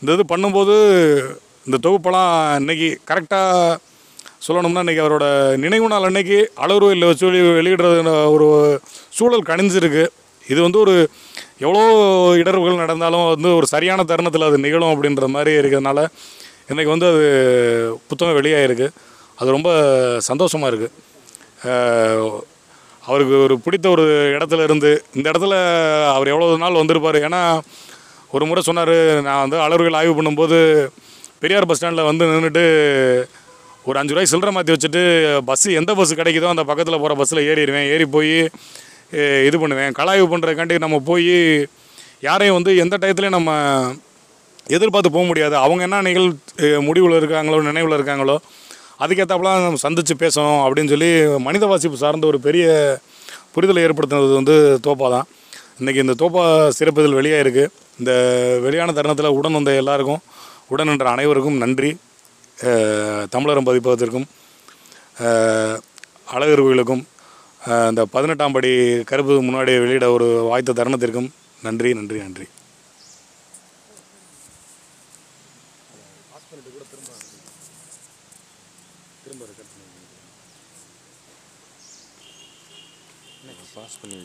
இந்த 0.00 0.10
இது 0.12 0.24
பண்ணும்போது 0.28 0.74
இந்த 1.66 1.78
தொகுப்பெல்லாம் 1.82 2.34
இன்னைக்கு 2.56 2.88
கரெக்டாக 3.10 3.78
சொல்லணும்னா 4.46 4.82
இன்றைக்கி 4.84 5.02
அவரோட 5.04 5.26
நினைவு 5.56 5.88
நாள் 5.88 6.06
அன்னைக்கு 6.08 6.38
அளவுருவில் 6.56 7.08
வச்சு 7.08 7.26
வெளியிடுறது 7.58 7.98
ஒரு 8.34 8.46
சூழல் 9.18 9.48
கணிஞ்சிருக்கு. 9.48 10.04
இது 10.46 10.60
வந்து 10.62 10.78
ஒரு 10.78 10.94
எவ்வளோ 11.60 11.82
இடர்வுகள் 12.42 12.82
நடந்தாலும் 12.82 13.26
வந்து 13.26 13.48
ஒரு 13.56 13.66
சரியான 13.66 14.04
தருணத்தில் 14.04 14.48
அது 14.48 14.58
நிகழும் 14.58 14.92
அப்படின்ற 14.92 15.26
மாதிரி 15.26 15.52
இருக்கிறதுனால 15.60 16.04
இன்றைக்கி 16.70 16.90
வந்து 16.94 17.06
அது 17.12 17.24
புத்தகம் 18.08 18.38
வெளியாகிருக்கு 18.38 18.88
அது 19.36 19.50
ரொம்ப 19.56 19.70
சந்தோஷமாக 20.28 20.70
இருக்குது 20.72 20.96
அவருக்கு 23.02 23.34
ஒரு 23.42 23.54
பிடித்த 23.58 23.86
ஒரு 23.90 24.04
இடத்துல 24.36 24.62
இருந்து 24.62 24.90
இந்த 25.14 25.26
இடத்துல 25.30 25.54
அவர் 26.14 26.28
எவ்வளோ 26.28 26.56
நாள் 26.56 26.80
வந்திருப்பார்? 26.80 27.18
ஏன்னா 27.28 27.40
ஒரு 28.30 28.44
முறை 28.46 28.62
சொன்னார் 28.62 28.96
நான் 29.26 29.40
வந்து 29.40 29.58
அளவுகள் 29.60 29.98
ஆய்வு 30.00 30.16
பண்ணும்போது 30.18 30.58
பெரியார் 31.42 31.66
பஸ் 31.66 31.78
ஸ்டாண்டில் 31.78 32.08
வந்து 32.10 32.24
நின்றுட்டு 32.26 32.64
ஒரு 33.84 33.98
அஞ்சு 33.98 34.14
ரூபாய் 34.14 34.30
சில்லறை 34.32 34.52
மாற்றி 34.54 34.72
வச்சுட்டு 34.72 35.02
பஸ்ஸு 35.48 35.76
எந்த 35.80 35.94
பஸ்ஸு 35.94 36.18
கிடைக்குதோ 36.20 36.52
அந்த 36.54 36.64
பக்கத்தில் 36.70 36.98
போகிற 36.98 37.14
பஸ்ஸில் 37.14 37.46
ஏறிடுவேன். 37.50 37.88
ஏறி 37.94 38.06
போய் 38.16 38.34
இது 39.46 39.56
பண்ணுவேன். 39.58 39.92
கலாய்வு 39.92 40.26
பண்ணுறதுக்காண்டி 40.28 40.76
நம்ம 40.78 40.98
போய் 41.06 41.30
யாரையும் 42.22 42.56
வந்து 42.56 42.72
எந்த 42.76 42.94
டயத்துலையும் 42.98 43.36
நம்ம 43.38 43.50
எதிர்பார்த்து 44.70 45.10
போக 45.10 45.24
முடியாது. 45.24 45.54
அவங்க 45.58 45.82
என்ன 45.86 46.00
நிகழ் 46.02 46.28
முடிவில் 46.86 47.18
இருக்காங்களோ 47.20 47.60
நினைவில் 47.68 47.96
இருக்காங்களோ 47.98 48.36
அதுக்கேற்றாப்புலாம் 49.00 49.64
நம்ம 49.64 49.80
சந்தித்து 49.84 50.14
பேசணும் 50.16 50.60
அப்படின்னு 50.64 50.92
சொல்லி 50.92 51.10
மனித 51.40 51.66
வாசிப்பு 51.66 51.96
சார்ந்த 51.96 52.26
ஒரு 52.26 52.38
பெரிய 52.40 52.64
புரிதலை 53.54 53.82
ஏற்படுத்தினது 53.86 54.38
வந்து 54.38 54.54
தோப்பா 54.86 55.06
தான். 55.08 55.26
இன்றைக்கி 55.80 56.00
இந்த 56.00 56.14
தோப்பா 56.18 56.42
சிறப்பிதழ் 56.78 57.18
வெளியாக 57.18 57.44
இருக்குது 57.44 57.70
இந்த 57.98 58.12
வெளியான 58.60 58.92
தருணத்தில் 58.92 59.36
உடன் 59.38 59.52
வந்த 59.52 59.72
எல்லாருக்கும் 59.80 60.20
உடன் 60.68 60.88
நின்ற 60.88 61.08
அனைவருக்கும் 61.10 61.58
நன்றி. 61.58 61.90
அஹ், 62.58 63.24
தமிழரம் 63.30 63.66
பதிப்பகத்திற்கும் 63.66 64.26
அழகர் 66.34 66.62
கோயிலுக்கும் 66.62 67.02
இந்த 67.66 68.02
பதினெட்டாம் 68.14 68.52
படி 68.52 68.70
கருப்பு 69.10 69.34
முன்னாடி 69.42 69.72
வெளியிட 69.82 70.10
ஒரு 70.16 70.26
வாய்த்த 70.50 70.72
தருணத்திற்கும் 70.72 71.30
நன்றி 71.62 71.90
நன்றி 71.94 72.18
நன்றி. 72.18 72.46
பாஸ் 83.74 83.98
பண்ணி 84.00 84.20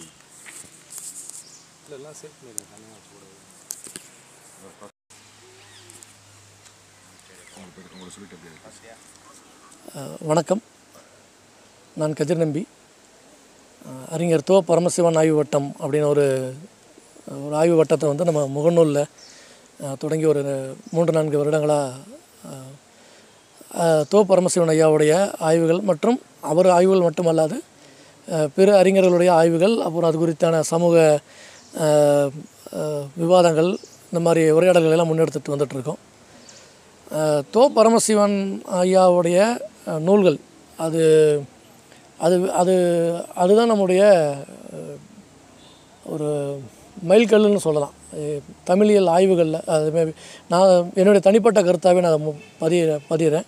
வணக்கம். 10.29 10.61
நான் 11.99 12.15
கதிர் 12.19 12.41
நம்பி. 12.41 12.61
அறிஞர் 14.11 14.47
தோ 14.49 14.59
பரமசிவன் 14.59 15.15
ஆய்வு 15.15 15.35
வட்டம் 15.35 15.75
அப்படின்னு 15.79 16.07
ஒரு 16.07 16.25
ஒரு 17.45 17.55
ஆய்வு 17.55 17.83
வட்டத்தை 17.83 18.07
வந்து 18.07 18.25
நம்ம 18.25 18.41
முகநூலில் 18.55 19.03
தொடங்கி 19.99 20.25
ஒரு 20.25 20.41
மூன்று 20.91 21.13
நான்கு 21.13 21.37
வருடங்களாக 21.37 21.93
தோ 24.11 24.19
பரமசிவன் 24.23 24.67
ஐயாவுடைய 24.67 25.13
ஆய்வுகள் 25.39 25.81
மற்றும் 25.81 26.21
அவர் 26.41 26.69
ஆய்வுகள் 26.69 27.07
மட்டுமல்லாது 27.07 27.57
பிற 28.55 28.83
அறிஞர்களுடைய 28.83 29.29
ஆய்வுகள் 29.29 29.75
அப்புறம் 29.79 30.09
அது 30.09 30.19
குறித்தான 30.19 30.59
சமூக 30.59 31.19
விவாதங்கள் 33.15 33.69
இந்த 34.11 34.19
மாதிரி 34.19 34.51
உரையாடல்கள் 34.51 34.91
எல்லாம் 34.91 35.11
முன்னெடுத்துட்டு 35.11 35.53
வந்துட்டுருக்கோம். 35.53 36.01
தோ 37.53 37.63
பரமசிவன் 37.67 38.37
ஐயாவுடைய 38.73 39.39
நூல்கள் 39.99 40.37
அது 40.77 41.01
அது 42.19 42.35
அது 42.53 42.73
அதுதான் 43.35 43.67
நம்முடைய 43.67 44.01
ஒரு 46.05 46.27
மைல்கல்லுன்னு 47.07 47.57
சொல்லலாம். 47.57 47.93
தமிழியல் 48.67 49.09
ஆய்வுகளில் 49.09 49.59
அது 49.67 50.03
நான் 50.49 50.67
என்னுடைய 50.95 51.19
தனிப்பட்ட 51.19 51.61
கருத்தாகவே 51.61 52.01
நான் 52.01 52.13
அதை 52.13 52.31
பதிய 52.59 52.81
பதிகிறேன் 53.09 53.47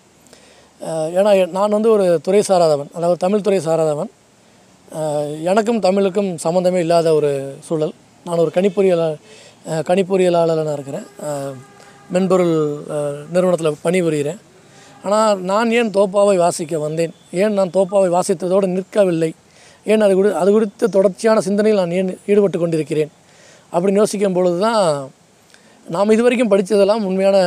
ஏன்னா 1.16 1.30
நான் 1.52 1.70
வந்து 1.70 1.92
ஒரு 1.92 2.20
துறை 2.20 2.42
சாராதவன் 2.42 2.90
அதாவது 2.94 3.18
தமிழ் 3.18 3.42
துறை 3.42 3.60
சாராதவன் 3.60 4.12
எனக்கும் 5.44 5.80
தமிழுக்கும் 5.80 6.38
சம்மந்தமே 6.44 6.80
இல்லாத 6.80 7.14
ஒரு 7.14 7.32
சூழல். 7.60 7.94
நான் 8.26 8.40
ஒரு 8.40 8.52
கணிப்பொறியலா 8.56 9.08
அஹ், 9.66 9.84
கணிப்பொறியலாளராக 9.88 10.74
இருக்கிறேன். 10.74 11.08
மென்பொருள் 12.10 12.54
நிறுவனத்தில் 13.32 13.82
பணிபுரிகிறேன் 13.84 14.40
ஆனால் 15.06 15.42
நான் 15.50 15.70
ஏன் 15.80 15.92
தோப்பாவை 15.98 16.36
வாசிக்க 16.44 16.80
வந்தேன்? 16.86 17.13
ஏன் 17.42 17.54
நான் 17.58 17.74
தோப்பாவை 17.77 18.10
வாசித்ததோடு 18.16 18.68
நிற்கவில்லை? 18.77 19.32
ஏன் 19.92 20.04
அது 20.06 20.13
குறி 20.20 20.30
அது 20.42 20.50
குறித்து 20.56 20.86
தொடர்ச்சியான 20.96 21.42
சிந்தனையில் 21.48 21.82
நான் 21.82 21.96
ஏன் 22.00 22.10
ஈடுபட்டு 22.32 22.58
கொண்டிருக்கிறேன்? 22.62 23.12
அப்படின்னு 23.74 24.01
யோசிக்கும் 24.01 24.36
பொழுது 24.38 24.58
தான் 24.66 24.82
நாம் 25.96 26.13
இதுவரைக்கும் 26.16 26.51
படித்ததெல்லாம் 26.54 27.06
உண்மையான 27.10 27.38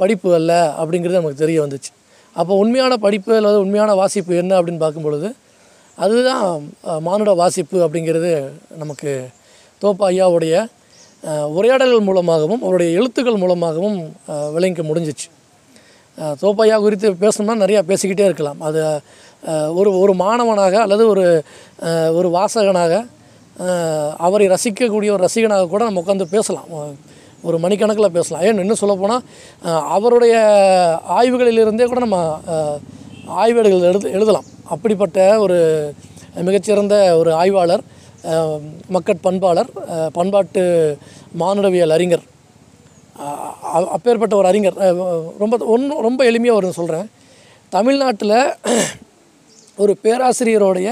படிப்பு 0.00 0.28
அல்ல 0.38 0.52
அப்படிங்கிறது 0.80 1.20
நமக்கு 1.20 1.42
தெரிய 1.44 1.58
வந்துச்சு. 1.64 1.90
அப்போ 2.36 2.52
உண்மையான 2.62 2.94
படிப்பு 3.06 3.32
அல்லது 3.38 3.58
உண்மையான 3.64 3.94
வாசிப்பு 4.00 4.32
என்ன 4.42 4.52
அப்படின்னு 4.58 4.84
பார்க்கும்பொழுது 4.84 5.28
அதுதான் 5.98 6.44
மானுட 7.06 7.30
வாசிப்பு 7.40 7.76
அப்படிங்கிறது 7.86 8.30
நமக்கு 8.82 9.10
தோப்பா 9.82 10.06
ஐயாவுடைய 10.12 10.54
உரையாடல்கள் 11.56 12.06
மூலமாகவும் 12.08 12.62
அவருடைய 12.64 12.90
எழுத்துக்கள் 12.98 13.42
மூலமாகவும் 13.42 13.98
விளங்க 14.54 14.82
முடிஞ்சிச்சு. 14.88 15.28
தோப்பையா 16.42 16.76
குறித்து 16.84 17.08
பேசணும்னா 17.22 17.54
நிறையா 17.64 17.80
பேசிக்கிட்டே 17.90 18.26
இருக்கலாம். 18.28 18.60
அது 18.68 18.82
ஒரு 19.78 19.90
ஒரு 20.02 20.12
மாணவனாக 20.14 20.74
அல்லது 20.84 21.04
ஒரு 21.12 21.24
ஒரு 22.18 22.28
வாசகனாக 22.38 22.92
அவரை 24.26 24.46
ரசிக்கக்கூடிய 24.54 25.10
ஒரு 25.16 25.22
ரசிகனாக 25.26 25.68
கூட 25.72 25.82
நம்ம 25.88 26.02
உட்காந்து 26.04 26.26
பேசலாம். 26.36 26.68
ஒரு 27.46 27.56
மணிக்கணக்கில் 27.62 28.16
பேசலாம். 28.16 28.42
ஏன் 28.46 28.60
இன்னும் 28.64 28.80
சொல்லப்போனால் 28.82 29.24
அவருடைய 29.96 30.34
ஆய்வுகளிலிருந்தே 31.18 31.86
கூட 31.92 32.00
நம்ம 32.06 32.18
ஆய்வேடுகள் 33.42 33.88
எழுது 33.90 34.12
எழுதலாம். 34.16 34.46
அப்படிப்பட்ட 34.74 35.18
ஒரு 35.44 35.58
மிகச்சிறந்த 36.48 36.94
ஒரு 37.20 37.30
ஆய்வாளர் 37.40 37.82
மக்கட் 38.94 39.24
பண்பாளர் 39.26 39.70
பண்பாட்டு 40.12 40.62
மானுடவியல் 41.40 41.94
அறிஞர் 41.96 42.24
அப்பேற்பட்ட 43.72 44.36
ஒரு 44.36 44.46
அறிஞர் 44.46 44.78
ரொம்ப 45.38 45.56
ஒன்றும் 45.66 46.00
ரொம்ப 46.00 46.24
எளிமையாக 46.24 46.52
ஒரு 46.52 46.72
சொல்கிறேன் 46.72 47.06
தமிழ்நாட்டில் 47.68 48.36
ஒரு 49.76 49.96
பேராசிரியருடைய 50.02 50.88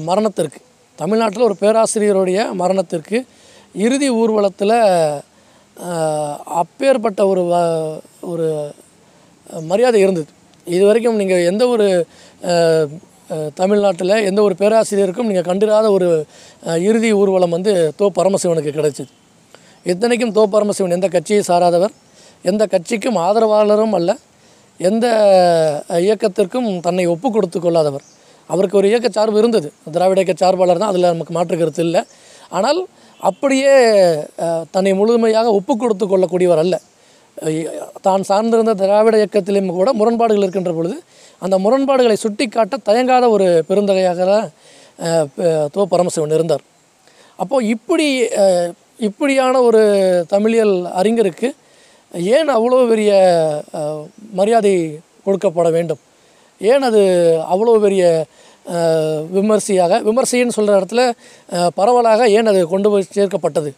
மரணத்திற்கு 0.00 0.60
தமிழ்நாட்டில் 0.98 1.42
ஒரு 1.42 1.56
பேராசிரியருடைய 1.60 2.52
மரணத்திற்கு 2.52 3.18
இறுதி 3.74 4.10
ஊர்வலத்தில் 4.10 4.76
அப்பேற்பட்ட 6.44 7.26
ஒரு 7.26 7.42
வ- 7.42 8.00
ஒரு 8.20 8.46
மரியாதை 9.60 10.00
இருந்தது. 10.00 10.26
இது 10.66 10.86
வரைக்கும் 10.86 11.16
நீங்கள் 11.16 11.44
எந்த 11.44 11.66
ஒரு 11.66 12.06
தமிழ்நாட்டில் 13.54 14.24
எந்த 14.24 14.42
ஒரு 14.42 14.54
பேராசிரியருக்கும் 14.58 15.28
நீங்கள் 15.30 15.42
கண்டிராத 15.42 15.90
ஒரு 15.90 16.08
இறுதி 16.78 17.12
ஊர்வலம் 17.12 17.50
வந்து 17.50 17.92
தோ 17.98 18.06
பரமசிவனுக்கு 18.14 18.72
கிடைச்சிது. 18.76 19.12
இத்தனைக்கும் 19.92 20.32
தோ 20.36 20.42
பரமசிவன் 20.52 20.94
எந்த 20.96 21.08
கட்சியை 21.14 21.42
சாராதவர்? 21.48 21.92
எந்த 22.50 22.62
கட்சிக்கும் 22.74 23.18
ஆதரவாளரும் 23.24 23.94
அல்ல. 23.98 24.10
எந்த 24.80 25.06
இயக்கத்திற்கும் 26.04 26.68
தன்னை 26.86 27.04
ஒப்பு 27.14 27.28
கொடுத்து 27.34 27.58
கொள்ளாதவர். 27.64 28.04
அவருக்கு 28.52 28.78
ஒரு 28.80 28.86
இயக்க 28.90 29.08
சார்பு 29.16 29.38
இருந்தது. 29.42 29.68
திராவிட 29.94 30.18
இயக்க 30.20 30.34
சார்பாளர் 30.42 30.80
தான் 30.82 30.92
அதில் 30.92 31.12
நமக்கு 31.12 31.34
மாற்று 31.36 31.56
கருத்து 31.60 31.82
இல்லை. 31.86 32.02
ஆனால் 32.56 32.80
அப்படியே 33.30 33.74
தன்னை 34.74 34.92
முழுமையாக 35.00 35.52
ஒப்பு 35.58 35.74
கொடுத்து 35.82 36.06
கொள்ளக்கூடியவர் 36.12 36.62
அல்ல. 36.64 36.76
தான் 38.06 38.24
சார்ந்திருந்த 38.30 38.72
திராவிட 38.82 39.14
இயக்கத்திலும் 39.20 39.70
கூட 39.78 39.92
முரண்பாடுகள் 40.00 40.44
இருக்கின்ற 40.44 40.72
பொழுது 40.78 40.96
அந்த 41.44 41.56
முரண்பாடுகளை 41.64 42.16
சுட்டிக்காட்ட 42.24 42.74
தயங்காத 42.88 43.24
ஒரு 43.36 43.46
பெருந்தகையாக 43.68 44.20
தோ 45.74 45.84
பரமசிவன் 45.92 46.34
இருந்தார். 46.38 46.64
அப்போது 47.38 47.68
இப்படி 47.74 48.08
இப்படியான 48.98 49.60
ஒரு 49.68 49.82
தமிழியல் 50.32 50.74
அறிஞருக்கு 51.00 51.48
ஏன் 52.36 52.50
அவ்வளோ 52.56 52.80
பெரிய 52.90 53.10
மரியாதை 54.38 54.72
கொடுக்கப்பட 55.26 55.68
வேண்டும்? 55.76 56.00
ஏன் 56.60 56.84
அது 56.88 57.00
அவ்வளோ 57.52 57.72
பெரிய 57.84 58.02
விமர்சையாக 59.36 59.98
விமர்சைன்னு 60.08 60.56
சொல்கிற 60.56 60.78
இடத்துல 60.80 61.02
பரவலாக 61.78 62.28
ஏன் 62.36 62.50
அது 62.52 62.60
கொண்டு 62.74 62.90
போய் 62.92 63.12
சேர்க்கப்பட்டது? 63.16 63.70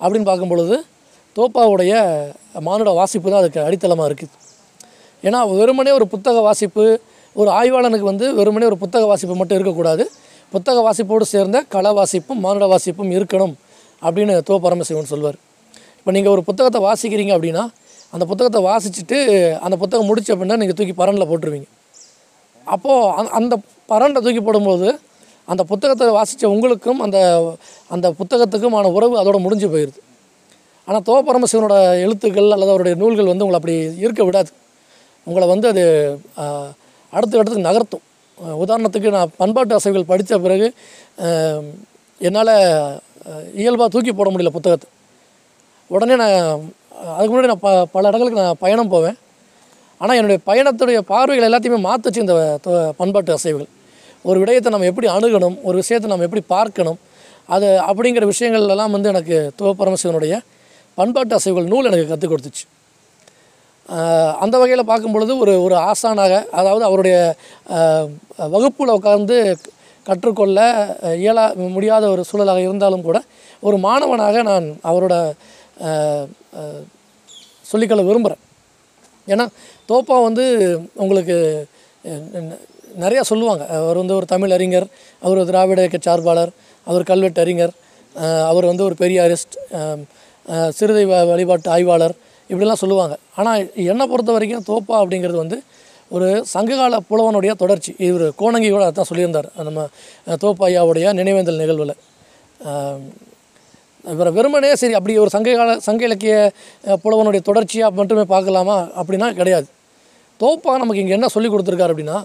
அப்படின்னு 0.00 0.28
பார்க்கும் 0.30 0.52
பொழுது 0.52 0.76
தோப்பாவுடைய 1.36 1.92
மானுட 2.68 2.90
வாசிப்பு 2.98 3.28
தான் 3.30 3.42
அதுக்கு 3.42 3.60
அடித்தளமாக 3.66 4.08
இருக்குது 4.10 4.34
ஏன்னா 5.26 5.38
வெறுமனே 5.58 5.92
ஒரு 5.98 6.06
புத்தக 6.14 6.40
வாசிப்பு 6.48 6.84
ஒரு 7.36 7.50
ஆய்வாளனுக்கு 7.58 8.06
வந்து 8.12 8.26
வெறுமனே 8.38 8.66
ஒரு 8.70 8.78
புத்தக 8.82 9.04
வாசிப்பு 9.10 9.34
மட்டும் 9.38 9.58
இருக்கக்கூடாது. 9.58 10.04
புத்தக 10.52 10.80
வாசிப்போடு 10.86 11.24
சேர்ந்த 11.34 11.58
கலை 11.74 11.92
வாசிப்பும் 11.98 12.42
மானுட 12.44 12.66
வாசிப்பும் 12.72 13.10
இருக்கணும். 13.16 13.54
அப்படின்னு 14.02 14.34
தோ 14.48 14.54
பரமசிவன் 14.64 15.10
சொல்வார். 15.12 15.38
இப்போ 15.98 16.12
நீங்கள் 16.16 16.34
ஒரு 16.34 16.42
புத்தகத்தை 16.48 16.80
வாசிக்கிறீங்க 16.88 17.32
அப்படின்னா 17.36 17.64
அந்த 18.14 18.24
புத்தகத்தை 18.30 18.60
வாசிச்சுட்டு 18.70 19.18
அந்த 19.66 19.76
புத்தகம் 19.82 20.08
முடிச்ச 20.10 20.30
அப்படின்னா 20.34 20.58
நீங்கள் 20.62 20.78
தூக்கி 20.78 20.94
பரனில் 21.00 21.28
போட்டுருவீங்க. 21.30 21.68
அப்போது 22.74 23.10
அந்த 23.18 23.30
அந்த 23.38 23.54
பரண்டை 23.92 24.20
தூக்கி 24.26 24.42
போடும்போது 24.46 24.88
அந்த 25.48 25.62
புத்தகத்தை 25.70 26.06
வாசித்த 26.18 26.48
உங்களுக்கும் 26.54 27.00
அந்த 27.06 27.18
அந்த 27.94 28.06
புத்தகத்துக்குமான 28.20 28.90
உறவு 28.98 29.14
அதோட 29.22 29.38
முடிஞ்சு 29.46 29.68
போயிடுது 29.74 30.00
ஆனால் 30.88 31.04
தோ 31.08 31.14
பரமசிவனோட 31.28 31.76
எழுத்துக்கள் 32.04 32.54
அல்லது 32.54 32.72
அவருடைய 32.72 32.96
நூல்கள் 33.02 33.30
வந்து 33.30 33.44
உங்களை 33.44 33.58
அப்படி 33.60 33.76
இருக்க 34.04 34.22
விடாது. 34.28 34.50
உங்களை 35.26 35.46
வந்து 35.52 35.66
அது 35.72 35.84
அடுத்த 37.12 37.38
இடத்துக்கு 37.38 37.68
நகர்த்தும். 37.68 38.04
உதாரணத்துக்கு 38.62 39.10
நான் 39.16 39.32
பண்பாட்டு 39.40 39.76
அசைவுகள் 39.78 40.10
படித்த 40.10 40.38
பிறகு 40.46 40.68
என்னால் 42.20 42.54
இயல்பாக 43.54 43.88
தூக்கி 43.88 44.12
போட 44.12 44.30
முடியல 44.30 44.48
புத்தகத்தை. 44.48 44.90
உடனே 45.86 46.16
நான் 46.16 46.72
அதுக்கு 47.16 47.32
முன்னாடி 47.34 47.46
நான் 47.46 47.64
ப 47.66 47.84
பல 47.84 48.08
இடங்களுக்கு 48.08 48.42
நான் 48.42 48.56
பயணம் 48.58 48.88
போவேன். 48.88 49.16
ஆனால் 49.98 50.16
என்னுடைய 50.16 50.40
பயணத்துடைய 50.46 50.98
பார்வைகள் 50.98 51.48
எல்லாத்தையுமே 51.48 51.80
மாற்றுச்சு 51.88 52.16
இந்த 52.16 52.58
தொ- 52.64 52.90
பண்பாட்டு 52.90 53.34
அசைவுகள். 53.34 53.68
ஒரு 54.22 54.38
விடயத்தை 54.38 54.70
நம்ம 54.70 54.86
எப்படி 54.86 55.06
அணுகணும் 55.06 55.56
ஒரு 55.62 55.76
விஷயத்தை 55.76 56.10
நம்ம 56.10 56.26
எப்படி 56.26 56.44
பார்க்கணும் 56.46 56.98
அது 57.46 57.66
அப்படிங்கிற 57.66 58.30
விஷயங்கள்லாம் 58.32 58.90
வந்து 58.90 59.08
எனக்கு 59.08 59.52
துவ 59.56 59.74
பரமசிவனுடைய 59.78 60.38
பண்பாட்டு 60.94 61.36
அசைவுகள் 61.36 61.66
நூல் 61.66 61.84
எனக்கு 61.84 62.08
கற்றுக் 62.08 62.32
கொடுத்துச்சு. 62.32 62.64
அந்த 64.36 64.58
வகையில் 64.58 64.84
பார்க்கும் 64.84 65.12
பொழுது 65.12 65.38
ஒரு 65.38 65.62
ஒரு 65.62 65.74
ஆசானாக 65.74 66.48
அதாவது 66.48 66.84
அவருடைய 66.84 67.34
வகுப்பில் 68.36 68.88
உட்கார்ந்து 68.88 69.56
கற்றுக்கொள்ள 70.08 70.60
இயலா 71.22 71.44
முடியாத 71.76 72.04
ஒரு 72.14 72.22
சூழலாக 72.30 72.60
இருந்தாலும் 72.66 73.06
கூட 73.08 73.18
ஒரு 73.66 73.76
மாணவனாக 73.86 74.42
நான் 74.50 74.66
அவரோட 74.90 75.14
சொல்லிக்கொள்ள 77.70 78.02
விரும்புகிறேன் 78.08 78.42
ஏன்னா 79.28 79.46
தோப்பா 79.90 80.16
வந்து 80.28 80.44
உங்களுக்கு 81.02 81.36
நிறையா 83.02 83.22
சொல்லுவாங்க. 83.30 83.64
அவர் 83.78 84.00
வந்து 84.00 84.14
ஒரு 84.18 84.26
தமிழ் 84.32 84.54
அறிஞர் 84.56 84.86
அவர் 85.24 85.40
ஒரு 85.40 85.48
திராவிட 85.50 85.80
இயக்க 85.84 85.98
சார்பாளர் 86.06 86.52
அவர் 86.86 87.08
கல்வெட்டு 87.10 87.42
அறிஞர் 87.44 87.72
அவர் 88.50 88.68
வந்து 88.70 88.84
ஒரு 88.88 88.96
பெரிய 89.02 89.18
அரிஸ்ட் 89.26 89.56
சிறுதை 90.78 91.04
வழிபாட்டு 91.30 91.68
ஆய்வாளர் 91.74 92.14
இப்படிலாம் 92.50 92.82
சொல்லுவாங்க. 92.82 93.14
ஆனால் 93.38 93.60
என்னை 93.92 94.04
பொறுத்த 94.12 94.32
வரைக்கும் 94.36 94.66
தோப்பா 94.70 94.94
அப்படிங்கிறது 95.02 95.38
வந்து 95.44 95.58
ஒரு 96.14 96.28
சங்ககால 96.54 96.98
புலவனுடைய 97.10 97.52
தொடர்ச்சி. 97.62 97.92
இவர் 98.08 98.26
கோணங்கி 98.40 98.68
கூட 98.72 98.82
அதான் 98.90 99.08
சொல்லியிருந்தார். 99.10 99.48
நம்ம 99.68 99.86
தோப்பாயாவுடைய 100.42 101.14
நினைவேந்தல் 101.20 101.62
நிகழ்வில். 101.62 101.94
இவரை 104.14 104.30
வெறுமனே 104.36 104.70
சரி 104.80 104.94
அப்படி 104.98 105.14
ஒரு 105.22 105.30
சங்ககால 105.36 105.70
சங்க 105.86 106.04
இலக்கிய 106.08 106.34
புலவனுடைய 107.04 107.42
தொடர்ச்சியாக 107.48 107.98
மட்டுமே 108.00 108.24
பார்க்கலாமா? 108.34 108.76
அப்படின்னா 109.00 109.28
கிடையாது. 109.40 109.66
தோப்பா 110.42 110.72
நமக்கு 110.82 111.02
இங்கே 111.02 111.16
என்ன 111.16 111.28
சொல்லி 111.34 111.48
கொடுத்துருக்காரு 111.50 111.92
அப்படின்னா 111.94 112.18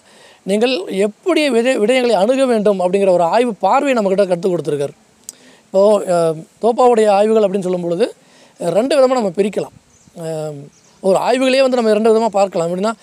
நீங்கள் 0.50 0.74
எப்படி 1.08 1.42
விதை 1.56 1.74
விடயங்களை 1.82 2.16
அணுக 2.22 2.46
வேண்டும் 2.52 2.80
அப்படிங்கிற 2.84 3.12
ஒரு 3.18 3.26
ஆய்வு 3.34 3.54
பார்வையை 3.66 3.96
நம்மக்கிட்ட 3.98 4.26
கற்றுக் 4.32 4.54
கொடுத்துருக்காரு. 4.54 4.94
இப்போது 5.66 6.38
தோப்பாவுடைய 6.64 7.08
ஆய்வுகள் 7.18 7.46
அப்படின்னு 7.48 7.68
சொல்லும் 7.68 7.86
பொழுது 7.88 8.06
ரெண்டு 8.78 8.94
விதமாக 8.98 9.20
நம்ம 9.20 9.34
பிரிக்கலாம். 9.40 9.76
ஒரு 11.08 11.18
ஆய்வுகளே 11.28 11.62
வந்து 11.66 11.78
நம்ம 11.80 11.94
ரெண்டு 11.98 12.12
விதமாக 12.12 12.34
பார்க்கலாம். 12.40 12.68
எப்படின்னா 12.70 12.94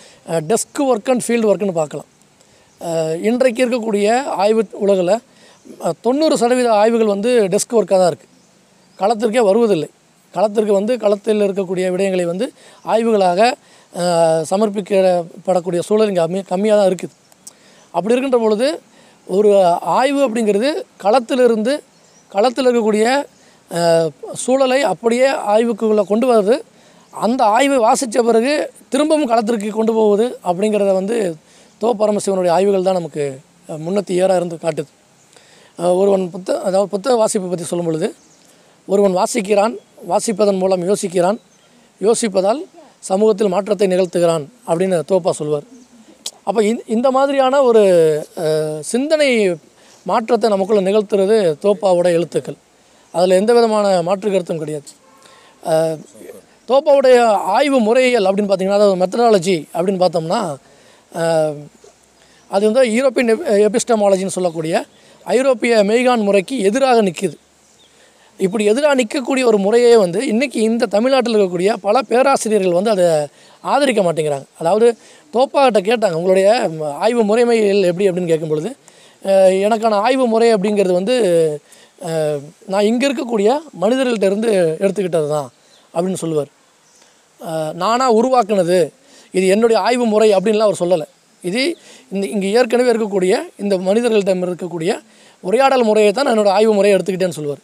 டெஸ்க் 0.51 0.81
ஒர்க் 0.91 1.11
அண்ட் 1.13 1.25
ஃபீல்டு 1.27 1.49
ஒர்க்குன்னு 1.51 1.77
பார்க்கலாம். 1.83 2.09
இன்றைக்கு 3.29 3.63
இருக்கக்கூடிய 3.65 4.09
ஆய்வு 4.43 4.63
உலகில் 4.85 5.15
தொண்ணூறு 6.07 6.35
சதவீத 6.43 6.69
ஆய்வுகள் 6.81 7.15
வந்து 7.15 7.31
டெஸ்க் 7.55 7.75
ஒர்க்காக 7.79 7.99
தான் 8.03 8.11
இருக்குது 8.13 8.35
களத்திற்கே 9.01 9.43
வருவதில்லை. 9.49 9.89
களத்திற்கு 10.37 10.73
வந்து 10.79 10.93
களத்தில் 11.03 11.45
இருக்கக்கூடிய 11.47 11.85
விடயங்களை 11.95 12.25
வந்து 12.31 12.47
ஆய்வுகளாக 12.93 13.41
சமர்ப்பிக்கப்படக்கூடிய 14.51 15.81
சூழல் 15.89 16.11
இங்கே 16.13 16.23
கம்மி 16.25 16.41
கம்மியாக 16.53 16.79
தான் 16.81 16.89
இருக்குது. 16.91 17.15
அப்படி 17.97 18.15
இருக்கின்ற 18.15 18.41
பொழுது 18.45 18.69
ஒரு 19.27 19.51
ஆய்வு 19.99 20.21
அப்படிங்கிறது 20.27 20.71
களத்திலிருந்து 21.05 21.75
களத்தில் 22.35 22.67
இருக்கக்கூடிய 22.69 23.07
சூழலை 24.43 24.81
அப்படியே 24.93 25.29
ஆய்வுக்குள்ளே 25.55 26.05
கொண்டு 26.11 26.27
வர்றது 26.31 26.57
அந்த 27.27 27.43
ஆய்வை 27.57 27.79
வாசித்த 27.87 28.23
பிறகு 28.29 28.53
திரும்பவும் 28.93 29.31
களத்திற்கு 29.31 29.69
கொண்டு 29.77 29.93
போவது 29.99 30.27
அப்படிங்கிறத 30.49 30.93
வந்து 31.01 31.17
தோ 31.81 31.89
பரமசிவனுடைய 32.01 32.53
ஆய்வுகள் 32.57 32.87
தான் 32.89 32.99
நமக்கு 33.01 33.25
முன்னத்தி 33.85 34.13
ஏறாக 34.23 34.39
இருந்து 34.41 34.57
காட்டுது. 34.65 34.91
ஒருவன் 36.01 36.25
புத்த 36.35 36.57
அதாவது 36.69 36.91
புத்தக 36.95 37.15
வாசிப்பை 37.23 37.49
பற்றி 37.51 37.67
சொல்லும் 37.71 37.89
பொழுது 37.89 38.09
ஒருவன் 38.89 39.17
வாசிக்கிறான் 39.21 39.75
வாசிப்பதன் 40.13 40.61
மூலம் 40.63 40.85
யோசிக்கிறான் 40.91 41.39
யோசிப்பதால் 42.01 42.61
சமூகத்தில் 43.09 43.53
மாற்றத்தை 43.55 43.87
நிகழ்த்துகிறான் 43.93 44.45
அப்படின்னு 44.69 44.97
தோப்பா 45.11 45.33
சொல்வார். 45.41 45.67
அப்போ 46.49 46.61
இந்த 46.71 46.83
இந்த 46.97 47.09
மாதிரியான 47.17 47.61
ஒரு 47.69 47.83
சிந்தனை 48.93 49.29
மாற்றத்தை 50.11 50.49
நமக்குள்ளே 50.55 50.83
நிகழ்த்துறது 50.89 51.37
தோப்பாவோட 51.65 52.09
எழுத்துக்கள். 52.19 52.59
அதில் 53.15 53.39
எந்த 53.41 53.53
விதமான 53.59 53.87
மாற்று 54.09 54.29
கருத்தும் 54.35 54.63
கிடையாது. 54.63 54.89
தோப்பாவுடைய 56.69 57.19
ஆய்வு 57.57 57.79
முறையியல் 57.89 58.29
அப்படின்னு 58.29 58.51
பார்த்தீங்கன்னா 58.51 58.81
அதாவது 58.81 59.01
மெத்தடாலஜி 59.03 59.59
அப்படின்னு 59.75 60.01
பார்த்தோம்னா 60.05 60.41
அது 62.51 62.65
வந்து 62.69 62.83
யூரோப்பியன் 62.97 63.33
எபிஸ்டமாலஜின்னு 63.69 64.37
சொல்லக்கூடிய 64.39 64.75
ஐரோப்பிய 65.27 65.73
மெய்கான் 65.91 66.27
முறைக்கு 66.29 66.57
எதிராக 66.69 66.99
நிற்கிது 67.09 67.37
இப்படி 68.41 68.65
எதிராக 68.73 68.97
நிற்கக்கூடிய 69.01 69.45
ஒரு 69.51 69.59
முறையே 69.65 69.95
வந்து 70.03 70.21
இன்றைக்கி 70.33 70.59
இந்த 70.71 70.85
தமிழ்நாட்டில் 70.95 71.35
இருக்கக்கூடிய 71.37 71.71
பல 71.87 72.03
பேராசிரியர்கள் 72.11 72.77
வந்து 72.79 72.93
அதை 72.95 73.07
ஆதரிக்க 73.65 74.01
மாட்டேங்கிறாங்க. 74.07 74.47
அதாவது 74.61 74.87
தோப்பாகிட்ட 75.35 75.81
கேட்டாங்க 75.89 76.19
உங்களுடைய 76.21 76.49
ஆய்வு 77.05 77.23
முறைமைகள் 77.31 77.89
எப்படி? 77.91 78.07
அப்படின்னு 78.09 78.33
கேட்கும் 78.33 78.53
பொழுது 78.53 78.71
எனக்கான 79.67 79.99
ஆய்வு 80.07 80.27
முறை 80.35 80.51
அப்படிங்கிறது 80.57 80.95
வந்து 81.01 81.17
நான் 82.73 82.89
இங்கே 82.91 83.07
இருக்கக்கூடிய 83.09 83.49
மனிதர்கள்ட்ட 83.83 84.31
இருந்து 84.31 84.51
எடுத்துக்கிட்டது 84.85 85.29
தான் 85.37 85.49
அப்படின்னு 85.95 86.23
சொல்லுவார். 86.25 86.53
நானாக 87.83 88.11
உருவாக்குனது. 88.19 88.79
இது 89.37 89.47
என்னுடைய 89.55 89.79
ஆய்வு 89.87 90.05
முறை 90.13 90.29
அப்படின்லாம் 90.37 90.69
அவர் 90.69 90.83
சொல்லலை. 90.83 91.07
இது 91.49 91.63
இந்த 92.13 92.25
இங்கே 92.35 92.49
ஏற்கனவே 92.59 92.91
இருக்கக்கூடிய 92.93 93.33
இந்த 93.63 93.75
மனிதர்களிடம் 93.89 94.45
இருக்கக்கூடிய 94.49 94.93
உரையாடல் 95.49 95.85
முறையை 95.89 96.13
தான் 96.13 96.27
நான் 96.27 96.35
என்னோடய 96.37 96.55
ஆய்வு 96.59 96.73
முறையை 96.79 96.95
எடுத்துக்கிட்டேன்னு 96.97 97.39
சொல்லுவார். 97.39 97.61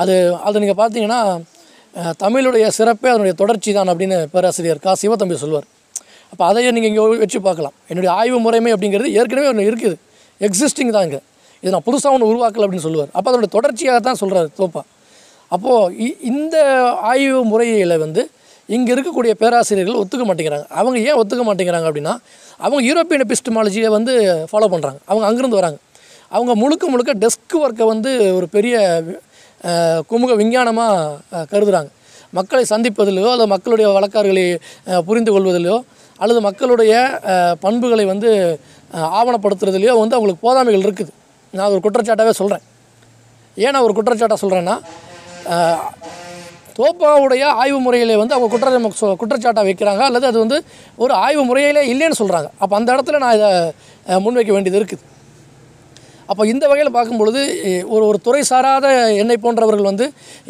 அது 0.00 0.14
அது 0.48 0.60
நீங்கள் 0.62 0.80
பார்த்தீங்கன்னா 0.82 1.20
தமிழுடைய 2.22 2.66
சிறப்பே 2.76 3.08
அதனுடைய 3.12 3.34
தொடர்ச்சி 3.42 3.70
தான் 3.78 3.90
அப்படின்னு 3.92 4.18
பேராசிரியர் 4.34 4.80
கா. 4.84 4.92
சிவத்தம்பி 5.02 5.36
சொல்வார் 5.44 5.66
அப்போ 6.32 6.44
அதையே 6.50 6.70
நீங்கள் 6.76 6.90
இங்கே 6.90 7.04
வச்சு 7.24 7.38
பார்க்கலாம். 7.48 7.74
என்னுடைய 7.90 8.10
ஆய்வு 8.20 8.38
முறைமை 8.46 8.72
அப்படிங்கிறது 8.74 9.08
ஏற்கனவே 9.20 9.48
ஒன்று 9.52 9.68
இருக்குது. 9.70 9.96
எக்ஸிஸ்டிங் 10.46 10.92
தான் 10.96 11.06
இங்கே. 11.08 11.20
இது 11.62 11.72
நான் 11.74 11.86
புதுசாக 11.88 12.14
ஒன்று 12.16 12.28
உருவாக்கல 12.32 12.64
அப்படின்னு 12.66 12.86
சொல்லுவார். 12.88 13.10
அப்போ 13.16 13.28
அதனுடைய 13.30 13.50
தொடர்ச்சியாக 13.56 14.00
தான் 14.08 14.20
சொல்கிறார் 14.22 14.48
தோப்பா 14.60 14.82
அப்போது 15.54 16.08
இந்த 16.30 16.56
ஆய்வு 17.10 17.40
முறையில் 17.52 17.96
வந்து 18.02 18.22
இங்கே 18.76 18.90
இருக்கக்கூடிய 18.94 19.32
பேராசிரியர்கள் 19.42 20.00
ஒத்துக்க 20.02 20.24
மாட்டேங்கிறாங்க. 20.28 20.66
அவங்க 20.80 20.96
ஏன் 21.08 21.18
ஒத்துக்க 21.20 21.44
மாட்டேங்கிறாங்க 21.48 21.86
அப்படின்னா 21.90 22.14
அவங்க 22.64 22.80
யூரோப்பியன் 22.88 23.24
எபிஸ்டமாலஜியை 23.26 23.88
வந்து 23.96 24.12
ஃபாலோ 24.50 24.68
பண்ணுறாங்க 24.74 25.00
அவங்க 25.10 25.24
அங்கேருந்து 25.28 25.60
வராங்க. 25.60 25.78
அவங்க 26.36 26.52
முழுக்க 26.62 26.84
முழுக்க 26.92 27.12
டெஸ்க் 27.22 27.56
ஒர்க்கை 27.62 27.86
வந்து 27.92 28.10
ஒரு 28.38 28.46
பெரிய 28.56 28.74
குமுக 30.10 30.34
விஞ்ஞானமாக 30.40 31.46
கருதுகிறாங்க 31.52 31.90
மக்களை 32.38 32.64
சந்திப்பதிலையோ 32.72 33.30
அல்லது 33.32 33.52
மக்களுடைய 33.54 33.86
வழக்காறுகளை 33.96 34.44
புரிந்து 35.08 35.30
கொள்வதிலையோ 35.34 35.78
அல்லது 36.22 36.40
மக்களுடைய 36.46 36.92
பண்புகளை 37.64 38.04
வந்து 38.12 38.30
ஆவணப்படுத்துறதுலையோ 39.18 39.92
வந்து 40.02 40.16
அவங்களுக்கு 40.16 40.44
போதாமைகள் 40.46 40.86
இருக்குது. 40.86 41.12
நான் 41.58 41.72
ஒரு 41.74 41.82
குற்றச்சாட்டாகவே 41.84 42.34
சொல்கிறேன் 42.40 42.64
ஏன் 43.64 43.72
நான் 43.74 43.86
ஒரு 43.86 43.94
குற்றச்சாட்டாக 43.98 44.40
சொல்கிறேன்னா 44.42 44.76
தோப்பாவுடைய 46.80 47.44
ஆய்வு 47.62 47.78
முறையிலே 47.86 48.16
வந்து 48.22 48.36
அவங்க 48.36 48.48
குற்ற 48.54 49.14
குற்றச்சாட்டாக 49.22 49.64
வைக்கிறாங்க 49.68 50.02
அல்லது 50.08 50.26
அது 50.30 50.38
வந்து 50.44 50.58
ஒரு 51.04 51.14
ஆய்வு 51.24 51.44
முறையிலே 51.50 51.82
இல்லைன்னு 51.92 52.20
சொல்கிறாங்க 52.22 52.50
அப்போ 52.62 52.74
அந்த 52.80 52.90
இடத்துல 52.96 53.20
நான் 53.24 53.36
இதை 53.38 53.50
முன்வைக்க 54.26 54.52
வேண்டியது 54.56 54.78
இருக்குது. 54.80 55.04
அப்போ 56.30 56.42
இந்த 56.52 56.64
வகையில் 56.70 56.96
பார்க்கும் 56.96 57.20
பொழுது 57.20 57.40
ஒரு 57.94 58.04
ஒரு 58.08 58.18
துறை 58.26 58.42
சாராத 58.50 58.86
என்னை 59.22 59.36
போன்றவர்கள் 59.44 59.88
வந்து 59.90 60.06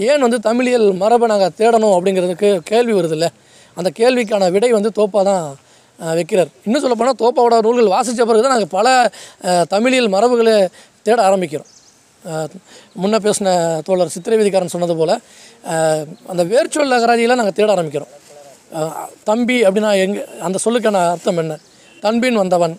ஏன் 0.08 0.24
வந்து 0.26 0.38
தமிழியல் 0.48 0.86
மரபை 1.02 1.26
நாங்கள் 1.32 1.54
தேடணும் 1.60 1.94
அப்படிங்கிறதுக்கு 1.96 2.48
கேள்வி 2.70 2.94
வருதில்ல? 2.98 3.28
அந்த 3.78 3.90
கேள்விக்கான 4.00 4.50
விடை 4.56 4.70
வந்து 4.76 4.90
தோப்பா 4.98 5.20
தான் 5.30 5.44
வைக்கிறார். 6.18 6.50
இன்னும் 6.66 6.82
சொல்லப்போனால் 6.84 7.20
தோப்பாவோட 7.22 7.56
நூல்கள் 7.66 7.92
வாசித்த 7.94 8.26
பிறகு 8.28 8.44
தான் 8.44 8.54
நாங்கள் 8.56 8.74
பல 8.78 8.86
தமிழியல் 9.74 10.12
மரபுகளை 10.16 10.56
தேட 11.06 11.18
ஆரம்பிக்கிறோம். 11.28 11.70
முன்ன 13.02 13.18
பேசின 13.26 13.48
தோழர் 13.86 14.12
சித்திரவீதிக்காரன் 14.14 14.72
சொன்னது 14.74 14.94
போல் 15.00 15.14
அந்த 16.30 16.42
வேர்ச்சொல் 16.52 16.96
அகராதியெல்லாம் 16.98 17.40
நாங்கள் 17.40 17.58
தேட 17.58 17.68
ஆரம்பிக்கிறோம். 17.74 18.12
தம்பி 19.30 19.56
அப்படின்னா 19.66 19.90
எங்கே 20.04 20.22
அந்த 20.46 20.58
சொல்லுக்கான 20.64 21.02
அர்த்தம் 21.14 21.40
என்ன? 21.42 21.56
தன்பின் 22.04 22.40
வந்தவன். 22.42 22.74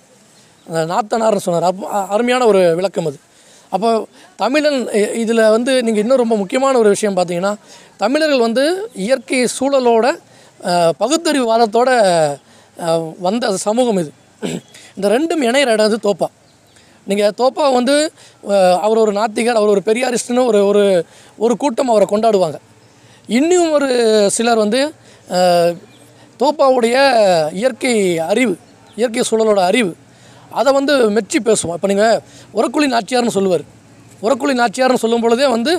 நாத்தனார்னு 0.91 1.45
சொன்னார். 1.45 1.67
அப்போ 1.69 1.87
அருமையான 2.15 2.45
ஒரு 2.51 2.61
விளக்கம் 2.79 3.07
அது. 3.09 3.17
அப்போ 3.75 3.89
தமிழன் 4.41 4.79
இதில் 5.23 5.43
வந்து 5.55 5.71
நீங்கள் 5.87 6.03
இன்னும் 6.03 6.21
ரொம்ப 6.23 6.35
முக்கியமான 6.41 6.77
ஒரு 6.81 6.89
விஷயம் 6.95 7.17
பார்த்தீங்கன்னா 7.17 7.53
தமிழர்கள் 8.03 8.45
வந்து 8.47 8.63
இயற்கை 9.05 9.39
சூழலோட 9.57 10.07
பகுத்தறிவு 11.01 11.45
வாதத்தோட 11.51 11.89
வந்த 13.27 13.53
சமூகம் 13.67 13.99
இது. 14.03 14.11
இந்த 14.97 15.07
ரெண்டும் 15.15 15.43
இணையிற 15.47 15.73
இடம் 15.75 15.89
இது 15.91 15.99
தோப்பா. 16.07 16.27
நீங்கள் 17.11 17.35
தோப்பா 17.41 17.65
வந்து 17.77 17.95
அவர் 18.85 19.03
ஒரு 19.05 19.13
நாத்திகர் 19.19 19.59
அவர் 19.61 19.73
ஒரு 19.75 19.83
பெரியாரிஸ்ட்னு 19.89 20.43
ஒரு 20.51 20.59
ஒரு 20.71 20.83
ஒரு 21.45 21.53
கூட்டம் 21.63 21.91
அவரை 21.93 22.07
கொண்டாடுவாங்க. 22.13 22.57
இன்னும் 23.39 23.73
ஒரு 23.77 23.89
சிலர் 24.37 24.63
வந்து 24.65 24.81
தோப்பாவுடைய 26.43 26.95
இயற்கை 27.59 27.93
அறிவு 28.31 28.55
இயற்கை 28.99 29.23
சூழலோட 29.29 29.59
அறிவு 29.71 29.91
அதை 30.59 30.69
வந்து 30.77 30.93
மெச்சி 31.17 31.39
பேசுவோம். 31.47 31.75
இப்போ 31.77 31.89
நீங்கள் 31.91 32.17
உரக்குழி 32.57 32.87
நாச்சியார்னு 32.93 33.35
சொல்லுவார். 33.35 33.63
உரக்குழி 34.25 34.53
நாச்சியார்னு 34.61 35.01
சொல்லும் 35.03 35.23
பொழுதே 35.25 35.45
வந்து 35.53 35.71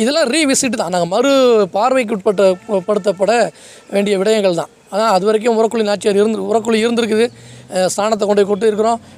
இதெல்லாம் 0.00 0.28
ரீவிசிட் 0.34 0.80
தான். 0.80 0.92
நாங்கள் 0.94 1.12
மறு 1.14 1.30
பார்வைக்கு 1.76 2.14
உட்பட்ட 2.16 2.42
படுத்தப்பட 2.88 3.32
வேண்டிய 3.94 4.14
விடயங்கள் 4.20 4.58
தான். 4.60 4.70
ஆனால் 4.92 5.12
அது 5.14 5.24
வரைக்கும் 5.28 5.56
உரக்குழி 5.60 5.84
நாச்சியார் 5.90 6.20
இருந்து 6.22 6.48
உரக்குழி 6.50 6.78
இருந்திருக்குது. 6.84 7.26
ஸ்தானத்தை 7.94 8.24
கொண்டு 8.28 8.40
போய் 8.40 8.50
கொட்டு 8.50 8.66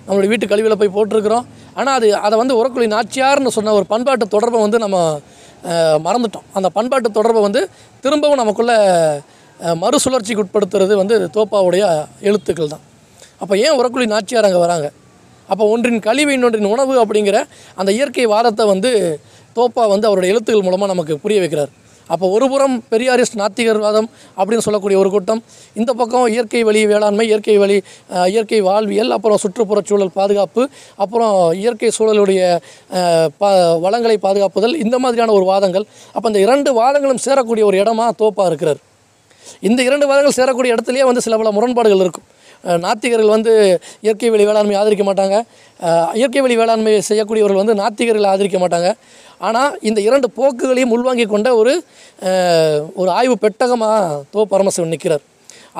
நம்மளுடைய 0.06 0.30
வீட்டு 0.32 0.50
கழிவில் 0.52 0.78
போய் 0.80 0.94
போட்டிருக்கிறோம். 0.96 1.46
ஆனால் 1.78 1.94
அது 1.98 2.08
அதை 2.26 2.36
வந்து 2.42 2.54
உரக்குழி 2.60 2.86
நாச்சியார்னு 2.96 3.52
சொன்ன 3.56 3.74
ஒரு 3.78 3.86
பண்பாட்டு 3.92 4.26
தொடர்பை 4.34 4.60
வந்து 4.66 4.78
நம்ம 4.84 4.98
மறந்துட்டோம். 6.06 6.46
அந்த 6.58 6.68
பண்பாட்டு 6.76 7.08
தொடர்பை 7.18 7.40
வந்து 7.46 7.60
திரும்பவும் 8.04 8.40
நமக்குள்ளே 8.42 8.76
மறுசுழற்சிக்கு 9.82 10.42
உட்படுத்துறது 10.44 10.94
வந்து 11.02 11.16
தோப்பாவுடைய 11.36 11.84
எழுத்துக்கள் 12.28 12.72
தான். 12.74 12.84
அப்போ 13.42 13.54
ஏன் 13.64 13.76
உரக்குழி 13.78 14.06
நாச்சியார் 14.14 14.48
அங்கே 14.48 14.60
வராங்க? 14.66 14.88
அப்போ 15.52 15.64
ஒன்றின் 15.72 16.04
கழிவு 16.06 16.30
இன்னொன்றின் 16.36 16.72
உணவு 16.74 16.94
அப்படிங்கிற 17.02 17.38
அந்த 17.80 17.90
இயற்கை 17.98 18.26
வாதத்தை 18.34 18.64
வந்து 18.72 18.90
தோப்பா 19.56 19.82
வந்து 19.94 20.08
அவருடைய 20.08 20.32
எழுத்துக்கள் 20.34 20.66
மூலமாக 20.66 20.90
நமக்கு 20.92 21.14
புரிய 21.24 21.40
வைக்கிறார். 21.42 21.72
அப்போ 22.14 22.26
ஒரு 22.36 22.46
புறம் 22.52 22.76
பெரியாரிஸ்ட் 22.92 23.38
நாத்திகர்வாதம் 23.42 24.08
அப்படின்னு 24.38 24.64
சொல்லக்கூடிய 24.66 24.96
ஒரு 25.02 25.10
கூட்டம் 25.14 25.40
இந்த 25.80 25.90
பக்கம் 26.00 26.26
இயற்கை 26.34 26.62
வழி 26.68 26.82
வேளாண்மை 26.92 27.26
இயற்கை 27.30 27.56
வழி 27.62 27.78
இயற்கை 28.34 28.60
வாழ்வியல் 28.68 29.14
அப்புறம் 29.16 29.40
சுற்றுப்புறச் 29.44 29.90
சூழல் 29.90 30.14
பாதுகாப்பு 30.18 30.64
அப்புறம் 31.04 31.34
இயற்கை 31.62 31.90
சூழலுடைய 31.98 32.42
பா 33.40 33.46
ப 33.46 33.50
வளங்களை 33.84 34.16
பாதுகாப்புதல் 34.26 34.74
இந்த 34.84 34.96
மாதிரியான 35.04 35.32
ஒரு 35.38 35.46
வாதங்கள். 35.52 35.84
அப்போ 36.14 36.26
இந்த 36.32 36.40
இரண்டு 36.46 36.70
வாதங்களும் 36.80 37.20
சேரக்கூடிய 37.26 37.64
ஒரு 37.70 37.76
இடமா 37.82 38.06
தோப்பாக 38.22 38.50
இருக்கிறார். 38.50 38.80
இந்த 39.68 39.80
இரண்டு 39.88 40.06
வாதங்கள் 40.10 40.38
சேரக்கூடிய 40.38 40.74
இடத்துலையே 40.76 41.04
வந்து 41.10 41.24
சில 41.26 41.36
பல 41.42 41.50
முரண்பாடுகள் 41.56 42.04
இருக்கும். 42.04 42.26
நாத்திகர்கள் 42.84 43.32
வந்து 43.34 43.52
இயற்கை 44.04 44.28
வழி 44.34 44.44
வேளாண்மை 44.48 44.76
ஆதரிக்க 44.80 45.04
மாட்டாங்க. 45.08 45.36
இயற்கை 46.18 46.40
வழி 46.44 46.56
வேளாண்மை 46.60 46.92
செய்யக்கூடியவர்கள் 47.08 47.60
வந்து 47.62 47.74
நாத்திகர்களை 47.82 48.28
ஆதரிக்க 48.32 48.58
மாட்டாங்க. 48.62 48.90
ஆனால் 49.46 49.72
இந்த 49.88 50.00
இரண்டு 50.08 50.28
போக்குகளையும் 50.38 50.92
உள்வாங்கி 50.96 51.24
கொண்ட 51.34 51.48
ஒரு 51.60 51.72
ஒரு 53.00 53.10
ஆய்வு 53.18 53.36
பெட்டகமாக 53.44 54.20
தோ 54.34 54.42
பரமசிவன் 54.52 54.94
நிற்கிறார் 54.94 55.24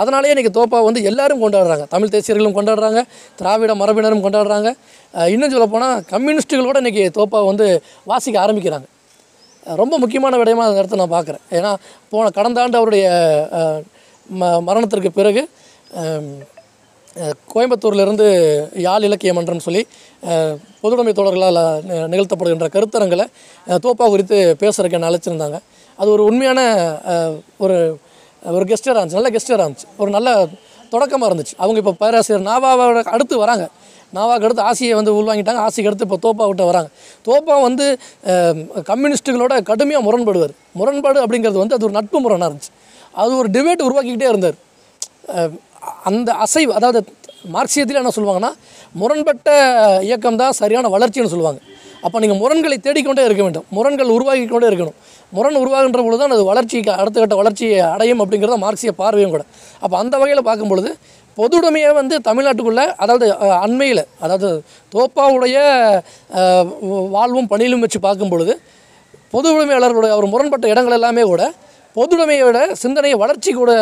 அதனாலேயே 0.01 0.33
இன்றைக்கி 0.33 0.53
தோப்பா 0.57 0.79
வந்து 0.87 1.01
எல்லாரும் 1.11 1.43
கொண்டாடுறாங்க. 1.43 1.85
தமிழ் 1.93 2.13
தேசியர்களும் 2.15 2.57
கொண்டாடுறாங்க 2.57 3.01
திராவிட 3.39 3.75
மரபினரும் 3.83 4.25
கொண்டாடுறாங்க. 4.25 4.71
இன்னும் 5.35 5.53
சொல்லப்போனால் 5.55 6.03
கம்யூனிஸ்ட்டுகளோட 6.13 6.83
இன்றைக்கி 6.83 7.05
தோப்பா 7.19 7.39
வந்து 7.51 7.67
வாசிக்க 8.11 8.39
ஆரம்பிக்கிறாங்க. 8.45 8.87
ரொம்ப 9.83 9.95
முக்கியமான 10.03 10.37
விடயமாக 10.41 10.69
அந்த 10.69 10.83
இடத்த 10.83 11.01
நான் 11.03 11.15
பார்க்குறேன் 11.15 11.45
ஏன்னா 11.59 11.71
போன 12.13 12.29
கடந்த 12.37 12.61
ஆண்டு 12.65 12.79
அவருடைய 12.81 13.07
ம 14.41 14.51
மரணத்திற்கு 14.69 15.11
பிறகு 15.19 15.43
கோயம்புத்தூர்லேருந்து 17.53 18.27
யாழ் 18.87 19.05
இலக்கிய 19.09 19.33
மன்றம் 19.37 19.65
சொல்லி 19.67 19.83
பொதுடைமை 20.83 20.83
பொதுவுடைமை 20.83 21.13
தோழர்களால் 21.19 21.61
நிகழ்த்தப்படுகின்ற 22.13 22.67
கருத்தரங்களை 22.77 23.27
தோப்பா 23.85 24.07
குறித்து 24.15 24.39
பேசுகிறக்கு 24.63 24.99
என்ன 24.99 25.09
அழைச்சிருந்தாங்க. 25.11 25.59
அது 26.01 26.09
ஒரு 26.15 26.23
உண்மையான 26.31 26.61
ஒரு 27.65 27.77
ஒரு 28.57 28.65
கெஸ்டராக 28.71 29.01
இருந்துச்சு. 29.01 29.19
நல்ல 29.21 29.31
கெஸ்டராக 29.37 29.65
இருந்துச்சு. 29.65 29.89
ஒரு 30.03 30.11
நல்ல 30.17 30.31
தொடக்கமாக 30.93 31.29
இருந்துச்சு. 31.31 31.55
அவங்க 31.63 31.79
இப்போ 31.83 31.95
பேராசிரியர் 32.03 32.47
நாவாவோட 32.51 33.03
அடுத்து 33.17 33.37
வராங்க. 33.45 33.65
நாவாக்கு 34.17 34.47
அடுத்து 34.49 34.67
ஆசியை 34.71 34.95
வந்து 34.99 35.13
உள்வாங்கிட்டாங்க. 35.19 35.63
ஆசிக்கு 35.67 35.91
அடுத்து 35.91 36.07
இப்போ 36.09 36.19
தோப்பா 36.27 36.45
விட்டு 36.49 36.71
வராங்க. 36.71 36.91
தோப்பா 37.29 37.55
வந்து 37.69 37.87
கம்யூனிஸ்ட்டுகளோட 38.91 39.55
கடுமையாக 39.71 40.05
முரண்படுவார். 40.07 40.55
முரண்பாடு 40.81 41.21
அப்படிங்கிறது 41.25 41.63
வந்து 41.63 41.77
அது 41.79 41.87
ஒரு 41.89 41.97
நட்பு 41.99 42.21
முரணாக 42.27 42.49
இருந்துச்சு. 42.51 42.73
அது 43.23 43.33
ஒரு 43.41 43.51
டிபேட் 43.57 43.87
உருவாக்கிக்கிட்டே 43.89 44.31
இருந்தார். 44.35 44.59
அந்த 46.11 46.29
அசைவு 46.45 46.73
அதாவது 46.79 47.01
மார்க்சியத்தில் 47.55 48.01
என்ன 48.03 48.13
சொல்லுவாங்கன்னா 48.17 48.51
முரண்பட்ட 49.01 49.49
இயக்கம் 50.09 50.41
தான் 50.43 50.57
சரியான 50.61 50.89
வளர்ச்சின்னு 50.95 51.33
சொல்லுவாங்க. 51.35 51.61
அப்போ 52.07 52.17
நீங்கள் 52.23 52.41
முரண்களை 52.43 52.77
தேடிக்கொண்டே 52.87 53.23
இருக்க 53.29 53.43
வேண்டும். 53.47 53.67
முரண்கள் 53.77 54.11
உருவாகிக்கொண்டே 54.17 54.69
இருக்கணும். 54.71 54.97
முரண் 55.37 55.59
உருவாகின்ற 55.63 56.01
பொழுது 56.07 56.21
தான் 56.23 56.35
அது 56.37 56.45
வளர்ச்சிக்கு 56.51 56.93
அடுத்த 57.03 57.17
கட்ட 57.21 57.37
வளர்ச்சியை 57.41 57.79
அடையும் 57.95 58.21
அப்படிங்கிறத 58.23 58.59
மார்க்சிய 58.65 58.93
பார்வையும் 59.01 59.35
கூட. 59.35 59.45
அப்போ 59.85 59.97
அந்த 60.03 60.15
வகையில் 60.23 60.49
பார்க்கும் 60.49 60.73
பொழுது 60.73 60.91
பொதுவுடைமையை 61.39 61.91
வந்து 62.01 62.17
தமிழ்நாட்டுக்குள்ளே 62.29 62.85
அதாவது 63.05 63.27
அண்மையில் 63.65 64.03
அதாவது 64.25 64.49
தோப்பாவுடைய 64.95 65.57
வாழ்வும் 67.17 67.51
பணியிலும் 67.53 67.83
வச்சு 67.85 68.01
பார்க்கும் 68.07 68.33
பொழுது 68.35 68.55
பொது 69.35 69.49
உடைமையாளர்களுடைய 69.55 70.13
அவர் 70.17 70.33
முரண்பட்ட 70.35 70.67
இடங்கள் 70.75 70.97
எல்லாமே 70.99 71.25
கூட 71.33 71.43
பொதுவுடைமையோட 71.97 72.59
சிந்தனையை 72.83 73.19
வளர்ச்சி 73.25 73.51
கூட 73.53 73.73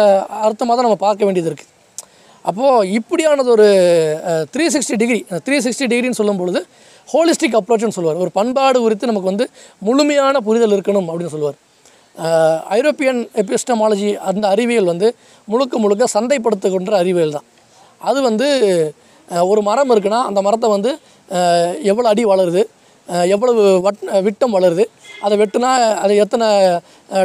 அர்த்தமாக 0.46 0.74
தான் 0.76 0.86
நம்ம 0.88 1.00
பார்க்க 1.06 1.26
வேண்டியது 1.28 1.50
இருக்குது 1.50 1.72
அப்போது 2.48 2.88
இப்படியானது 2.98 3.50
ஒரு 3.56 3.66
three 4.54 4.64
sixty 4.74 4.96
degree 5.02 5.20
three 5.46 5.56
sixty 5.66 5.86
டிகிரின்னு 5.92 6.18
சொல்லும் 6.20 6.40
பொழுது 6.40 6.60
ஹோலிஸ்டிக் 7.12 7.56
அப்ரோச்னு 7.58 7.96
சொல்லுவார். 7.96 8.20
ஒரு 8.24 8.30
பண்பாடு 8.38 8.78
குறித்து 8.84 9.10
நமக்கு 9.10 9.30
வந்து 9.32 9.46
முழுமையான 9.86 10.40
புரிதல் 10.46 10.74
இருக்கணும் 10.76 11.08
அப்படின்னு 11.10 11.34
சொல்லுவார். 11.34 11.58
ஐரோப்பியன் 12.76 13.20
எபிஸ்டமாலஜி 13.42 14.10
அந்த 14.30 14.44
அறிவியல் 14.54 14.90
வந்து 14.92 15.08
முழுக்க 15.52 15.78
முழுக்க 15.84 16.06
சந்தைப்படுத்துகின்ற 16.16 16.94
அறிவியல் 17.02 17.36
தான். 17.36 17.46
அது 18.00 18.18
வந்து 18.28 18.48
ஒரு 19.50 19.60
மரம் 19.68 19.92
இருக்குன்னா 19.92 20.20
அந்த 20.30 20.40
மரத்தை 20.46 20.68
வந்து 20.76 20.90
எவ்வளோ 21.90 22.08
அடி 22.12 22.24
வளருது 22.32 22.62
எவ்வளவு 23.34 23.62
வட் 23.86 24.02
விட்டம் 24.26 24.54
வளருது 24.56 24.84
அதை 25.26 25.34
வெட்டுனா 25.40 25.70
அது 26.04 26.12
எத்தனை 26.24 26.46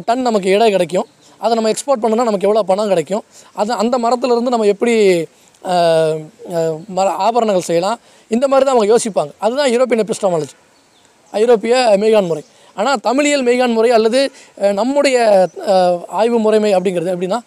டன் 0.07 0.27
நமக்கு 0.27 0.49
எடை 0.55 0.67
கிடைக்கும் 0.75 1.07
அதை 1.41 1.53
நம்ம 1.55 1.71
எக்ஸ்போர்ட் 1.73 2.01
பண்ணோன்னா 2.01 2.27
நமக்கு 2.27 2.47
எவ்வளோ 2.47 2.63
பணம் 2.69 2.91
கிடைக்கும்? 2.91 3.23
அது 3.55 3.71
அந்த 3.81 3.95
மரத்துலேருந்து 3.97 4.53
நம்ம 4.53 4.67
எப்படி 4.73 4.93
மர 6.97 7.07
ஆபரணங்கள் 7.25 7.67
செய்யலாம்? 7.67 7.97
இந்த 8.31 8.45
மாதிரி 8.47 8.65
தான் 8.65 8.75
அவங்க 8.75 8.89
யோசிப்பாங்க. 8.91 9.31
அதுதான் 9.39 9.71
யூரோப்பியன் 9.73 10.03
எபிஸ்டமாலஜி 10.05 10.55
ஐரோப்பிய 11.33 11.73
மெய்கான் 12.01 12.29
முறை. 12.29 12.43
ஆனால் 12.75 12.99
தமிழியல் 13.07 13.45
மெய்கான் 13.47 13.75
முறை 13.77 13.89
அல்லது 13.91 14.19
நம்முடைய 14.73 15.17
ஆய்வு 16.19 16.37
முறைமை 16.39 16.71
அப்படிங்கிறது 16.75 17.13
எப்படின்னா 17.13 17.39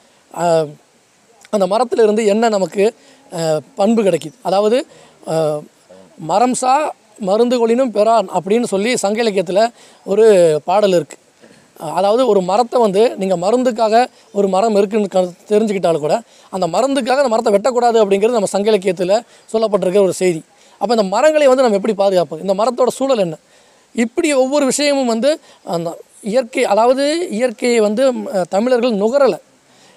அந்த 1.53 1.65
மரத்திலிருந்து 1.67 2.23
என்ன 2.27 2.49
நமக்கு 2.49 2.85
பண்பு 3.79 4.01
கிடைக்குது. 4.03 4.37
அதாவது 4.43 4.77
அஹ், 5.33 5.61
மரம் 6.25 6.55
சா 6.55 6.75
மருந்து 7.21 7.57
கொளினும் 7.59 7.93
பெறான் 7.97 8.29
அப்படின்னு 8.37 8.67
சொல்லி 8.71 8.93
சங்க 9.03 9.19
இலக்கியத்தில் 9.23 9.63
ஒரு 10.07 10.25
பாடல் 10.65 10.97
இருக்குது 10.99 11.21
அதாவது 11.91 12.27
ஒரு 12.27 12.41
மரத்தை 12.41 12.81
வந்து 12.81 13.17
நீங்கள் 13.17 13.39
மருந்துக்காக 13.39 14.07
ஒரு 14.33 14.49
மரம் 14.49 14.77
இருக்குன்னு 14.77 15.09
க- 15.09 15.33
தெரிஞ்சுக்கிட்டாலும் 15.49 15.99
கூட 15.99 16.23
அந்த 16.51 16.67
மருந்துக்காக 16.67 17.23
அந்த 17.23 17.29
மரத்தை 17.29 17.53
வெட்டக்கூடாது 17.55 18.03
அப்படிங்கிறது 18.03 18.31
நம்ம 18.31 18.45
சங்க 18.45 18.69
இலக்கியத்தில் 18.69 19.23
சொல்லப்பட்டிருக்கிற 19.53 20.03
ஒரு 20.03 20.13
செய்தி. 20.13 20.43
அப்போ 20.79 20.95
இந்த 20.95 21.07
மரங்களை 21.17 21.47
வந்து 21.47 21.63
நம்ம 21.63 21.79
எப்படி 21.79 21.95
பாதுகாப்போம்? 22.03 22.41
இந்த 22.41 22.55
மரத்தோட 22.55 22.89
சூழல் 22.89 23.19
என்ன? 23.19 23.37
இப்படி 23.95 24.33
ஒவ்வொரு 24.33 24.65
விஷயமும் 24.65 25.07
வந்து 25.07 25.41
அந்த 25.65 25.99
இயற்கை 26.23 26.65
அதாவது 26.65 27.29
இயற்கையை 27.31 27.81
வந்து 27.81 28.13
தமிழர்கள் 28.49 28.93
நுகரலை. 28.93 29.39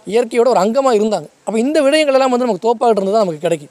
இயற்கையோட 0.07 0.47
ஒரு 0.47 0.59
அங்கமாக 0.59 0.99
இருந்தாங்க. 0.99 1.27
அப்போ 1.43 1.59
இந்த 1.59 1.81
விடயங்கள் 1.81 2.13
எல்லாம் 2.13 2.29
வந்து 2.29 2.45
நமக்கு 2.45 2.69
தோப்பாகிட்டு 2.69 2.91
இருந்தது 2.91 3.11
தான் 3.11 3.19
நமக்கு 3.19 3.39
கிடைக்கும். 3.39 3.69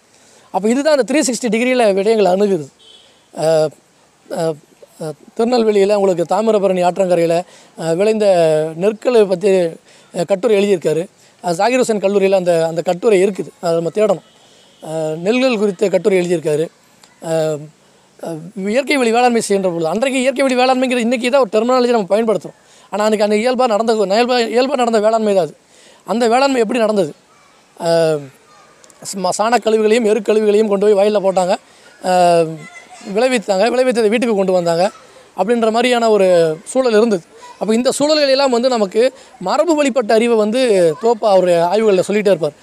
அப்போ 0.50 0.68
இதுதான் 0.68 0.98
அந்த 0.98 1.12
த்ரீ 1.12 1.16
சிக்ஸ்டி 1.16 1.50
டிகிரியில் 1.50 1.94
விடயங்கள் 1.94 2.32
அணுகுது. 2.34 2.66
திருநெல்வேலியில் 5.36 5.94
உங்களுக்கு 5.98 6.24
தாமிரபரணி 6.32 6.82
ஆற்றங்கரையில் 6.88 7.38
விளைந்த 8.00 8.26
நெற்களை 8.82 9.22
பற்றி 9.32 9.50
கட்டுரை 10.30 10.54
எழுதியிருக்காரு. 10.58 11.02
ஜாகிர் 11.44 11.82
ஹுசேன் 11.82 12.02
கல்லூரியில் 12.04 12.38
அந்த 12.40 12.52
அந்த 12.70 12.80
கட்டுரை 12.88 13.18
இருக்குது. 13.24 13.50
அதை 13.62 13.72
நம்ம 13.78 13.92
தேடணும். 13.98 14.26
நெல்கள் 15.26 15.60
குறித்த 15.62 15.88
கட்டுரை 15.94 16.16
எழுதியிருக்காரு. 16.20 16.66
இயற்கை 18.74 18.96
வழி 19.00 19.10
வேளாண்மை 19.16 19.40
செய்கின்ற 19.46 19.70
பொழுது 19.72 19.90
அன்றைக்கு 19.92 20.18
இயற்கை 20.24 20.42
வழி 20.46 20.56
வேளாண்மைங்கிற 20.60 21.00
இன்றைக்கி 21.06 21.28
தான் 21.34 21.42
ஒரு 21.44 21.52
டெர்மினாலஜி 21.54 21.94
நம்ம 21.96 22.10
பயன்படுத்துகிறோம் 22.12 22.60
ஆனால் 22.92 23.04
அன்றைக்கி 23.06 23.26
அந்த 23.26 23.36
இயல்பாக 23.42 23.68
நடந்த 23.74 23.92
இயல்பாக 24.18 24.40
இயல்பாக 24.54 24.78
நடந்த 24.82 25.00
வேளாண்மை 25.06 25.34
தான் 25.38 25.46
அது. 25.48 25.54
அந்த 26.12 26.24
வேளாண்மை 26.32 26.60
எப்படி 26.64 26.80
நடந்தது? 26.84 27.12
சாணக்கழிவுகளையும் 29.38 30.08
எருக்கழிவுகளையும் 30.10 30.70
கொண்டு 30.72 30.86
போய் 30.86 30.98
வயலில் 31.00 31.24
போட்டாங்க. 31.26 31.54
விளைவித்தாங்க 33.16 33.64
விளைவித்ததை 33.74 34.10
வீட்டுக்கு 34.12 34.36
கொண்டு 34.40 34.58
வந்தாங்க 34.58 34.84
அப்படின்ற 35.38 35.68
மாதிரியான 35.76 36.08
ஒரு 36.14 36.26
சூழல் 36.72 36.96
இருந்தது. 36.98 37.24
அப்போ 37.60 37.72
இந்த 37.78 37.90
சூழல்கள் 37.98 38.32
எல்லாம் 38.34 38.54
வந்து 38.56 38.68
நமக்கு 38.74 39.02
மரபு 39.48 39.72
வழிபட்ட 39.78 40.10
அறிவை 40.18 40.36
வந்து 40.44 40.60
தோப்பா 41.02 41.28
அவர் 41.36 41.52
ஆய்வுகளில் 41.72 42.06
சொல்லிகிட்டே 42.08 42.32
இருப்பார். 42.34 42.56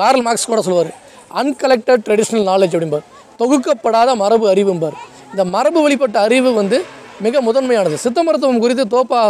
கார்ல் 0.00 0.24
மார்க்ஸ் 0.26 0.48
கூட 0.50 0.60
சொல்லுவார் 0.66 0.90
அன்கலெக்டட் 1.40 2.04
ட்ரெடிஷ்னல் 2.06 2.48
நாலேஜ் 2.50 2.74
அப்படிம்பார். 2.76 3.06
தொகுக்கப்படாத 3.40 4.10
மரபு 4.22 4.46
அறிவும்பார். 4.52 4.96
இந்த 5.32 5.44
மரபு 5.54 5.78
வழிபட்ட 5.84 6.18
அறிவு 6.26 6.50
வந்து 6.60 6.78
மிக 7.26 7.40
முதன்மையானது. 7.48 7.96
சித்த 8.04 8.22
மருத்துவம் 8.26 8.62
குறித்து 8.64 8.84
தோப்பா 8.96 9.20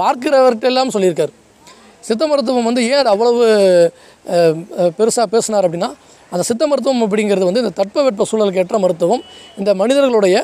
பார்க்கிறவர்கிட்டெல்லாம் 0.00 0.94
சொல்லியிருக்கார். 0.94 1.32
சித்த 2.08 2.24
மருத்துவம் 2.30 2.68
வந்து 2.68 2.82
ஏன் 2.90 3.00
அது 3.02 3.10
அவ்வளவு 3.14 3.44
பெருசாக 4.98 5.26
பேசினார் 5.34 5.66
அப்படின்னா 5.66 5.90
அந்த 6.32 6.42
சித்த 6.48 6.62
மருத்துவம் 6.70 7.02
அப்படிங்கிறது 7.06 7.48
வந்து 7.48 7.62
இந்த 7.64 7.72
தட்பவெட்ப 7.80 8.24
சூழலுக்கு 8.30 8.62
ஏற்ற 8.62 8.78
மருத்துவம் 8.84 9.22
இந்த 9.60 9.70
மனிதர்களுடைய 9.80 10.36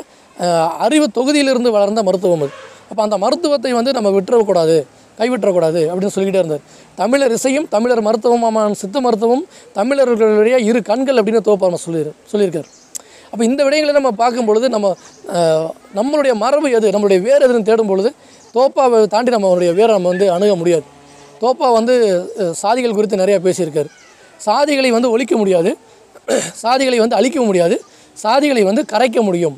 அறிவு 0.87 1.07
தொகுதியிலிருந்து 1.18 1.71
வளர்ந்த 1.77 2.03
மருத்துவம் 2.09 2.42
அது. 2.45 2.53
அப்போ 2.90 3.03
அந்த 3.07 3.16
மருத்துவத்தை 3.25 3.73
வந்து 3.79 3.92
நம்ம 3.97 4.11
விட்டுறக்கூடாது 4.16 4.77
கைவிட்டக்கூடாது 5.18 5.81
அப்படின்னு 5.88 6.12
சொல்லிக்கிட்டே 6.14 6.42
இருந்தார். 6.42 6.62
தமிழர் 7.01 7.35
இசையும் 7.37 7.66
தமிழர் 7.75 8.03
மருத்துவமான 8.07 8.75
சித்த 8.83 9.01
மருத்துவம் 9.07 9.42
தமிழர்களுடைய 9.79 10.57
இரு 10.68 10.81
கண்கள் 10.90 11.18
அப்படின்னு 11.21 11.42
தோப்பாம 11.49 11.81
சொல்லி 11.85 12.01
சொல்லியிருக்கார். 12.31 12.68
அப்போ 13.33 13.42
இந்த 13.49 13.61
விடயங்களை 13.66 13.92
நம்ம 13.99 14.11
பார்க்கும்பொழுது 14.23 14.66
நம்ம 14.75 14.88
நம்மளுடைய 15.99 16.33
மரபு 16.42 16.71
எது 16.79 16.92
நம்மளுடைய 16.95 17.21
வேர் 17.27 17.45
எதுன்னு 17.47 17.68
தேடும் 17.71 17.90
பொழுது 17.92 18.11
தோப்பாவை 18.57 18.99
தாண்டி 19.14 19.31
நம்மளுடைய 19.35 19.73
வேரை 19.79 19.92
நம்ம 19.97 20.11
வந்து 20.12 20.27
அணுக 20.37 20.55
முடியாது. 20.62 20.85
தோப்பா 21.42 21.68
வந்து 21.79 21.95
சாதிகள் 22.62 22.97
குறித்து 22.99 23.23
நிறையா 23.23 23.38
பேசியிருக்காரு. 23.47 23.90
சாதிகளை 24.46 24.90
வந்து 24.96 25.11
ஒழிக்க 25.14 25.35
முடியாது. 25.42 25.70
சாதிகளை 26.64 26.98
வந்து 27.05 27.16
அழிக்க 27.20 27.38
முடியாது. 27.48 27.76
சாதிகளை 28.24 28.62
வந்து 28.70 28.83
கரைக்க 28.92 29.18
முடியும். 29.28 29.57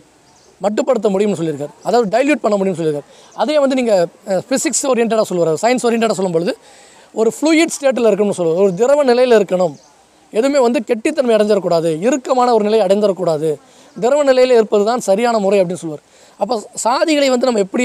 மட்டுப்படுத்த 0.64 1.08
முடியும்னு 1.14 1.38
சொல்லியிருக்கார். 1.38 1.72
அதாவது 1.88 2.06
டைல்யூட் 2.14 2.42
பண்ண 2.44 2.56
முடியும்னு 2.58 2.80
சொல்லியிருக்கார். 2.80 3.08
அதே 3.42 3.56
வந்து 3.62 3.76
நீங்கள் 3.80 4.42
ஃபிசிக்ஸ் 4.48 4.84
ஓரியன்டாக 4.90 5.24
சொல்லுவார். 5.30 5.52
சயின்ஸ் 5.62 5.84
ஓரியன்டாக 5.88 6.16
சொல்லும் 6.18 6.36
பொழுது 6.36 6.52
ஒரு 7.20 7.30
ஃப்ளூயிட் 7.36 7.74
ஸ்டேட்டில் 7.76 8.08
இருக்கணும்னு 8.10 8.38
சொல்லுவார். 8.38 8.60
ஒரு 8.64 8.72
திரவ 8.80 9.02
நிலையில் 9.10 9.36
இருக்கணும். 9.38 9.74
எதுவுமே 10.38 10.60
வந்து 10.66 10.78
கெட்டித்தன்மை 10.90 11.34
அடைஞ்சிடக்கூடாது. 11.36 11.90
இறுக்கமான 12.06 12.48
ஒரு 12.56 12.64
நிலை 12.68 12.80
அடைந்துடக்கூடாது. 12.86 13.50
திரவ 14.04 14.20
நிலையில் 14.28 14.54
இருப்பது 14.58 14.84
தான் 14.90 15.02
சரியான 15.08 15.36
முறை 15.44 15.58
அப்படின்னு 15.60 15.82
சொல்லுவார். 15.82 16.04
அப்போ 16.42 16.54
சாதிகளை 16.86 17.28
வந்து 17.34 17.46
நம்ம 17.48 17.60
எப்படி 17.66 17.84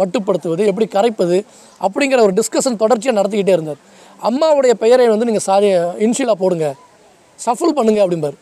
மட்டுப்படுத்துவது 0.00 0.62
எப்படி 0.70 0.86
கரைப்பது 0.96 1.38
அப்படிங்கிற 1.86 2.20
ஒரு 2.26 2.34
டிஸ்கஷன் 2.40 2.80
தொடர்ச்சியாக 2.82 3.18
நடத்திக்கிட்டே 3.20 3.54
இருந்தார். 3.58 3.80
அம்மாவுடைய 4.28 4.74
பெயரை 4.82 5.06
வந்து 5.12 5.28
நீங்கள் 5.28 5.46
சாதி 5.48 5.68
இன்ஷியலாக 6.06 6.38
போடுங்க. 6.42 6.66
சஃபுல் 7.46 7.76
பண்ணுங்க 7.78 8.00
அப்படிம்பார். 8.04 8.36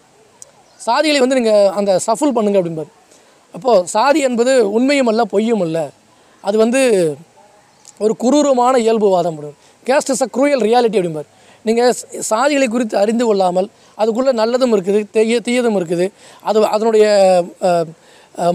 சாதிகளை 0.81 1.21
வந்து 1.25 1.39
நீங்கள் 1.39 1.71
அந்த 1.79 1.93
சஃபுல் 2.07 2.37
பண்ணுங்க 2.37 2.59
அப்படிம்பார். 2.61 2.91
அப்போது 3.57 3.87
சாதி 3.95 4.21
என்பது 4.29 4.53
உண்மையும் 4.77 5.11
அல்ல 5.13 5.23
பொய்யும் 5.35 5.65
அல்ல. 5.67 5.79
அது 6.49 6.57
வந்து 6.65 6.81
ஒரு 8.05 8.15
குரூரமான 8.23 8.75
இயல்புவாதம் 8.87 9.39
caste 9.89 10.13
is 10.15 10.25
a 10.27 10.29
cruel 10.37 10.63
reality 10.69 10.99
அப்படிம்பார். 11.01 11.29
நீங்கள் 11.69 11.95
சாதிகளை 12.33 12.67
குறித்து 12.75 12.97
அறிந்து 13.03 13.25
கொள்ளாமல் 13.29 13.69
அதுக்குள்ளே 14.01 14.33
நல்லதும் 14.43 14.75
இருக்குது 14.77 15.01
தீய 15.15 15.39
தீயதும் 15.49 15.79
இருக்குது. 15.81 16.07
அது 16.49 16.59
அதனுடைய 16.75 17.07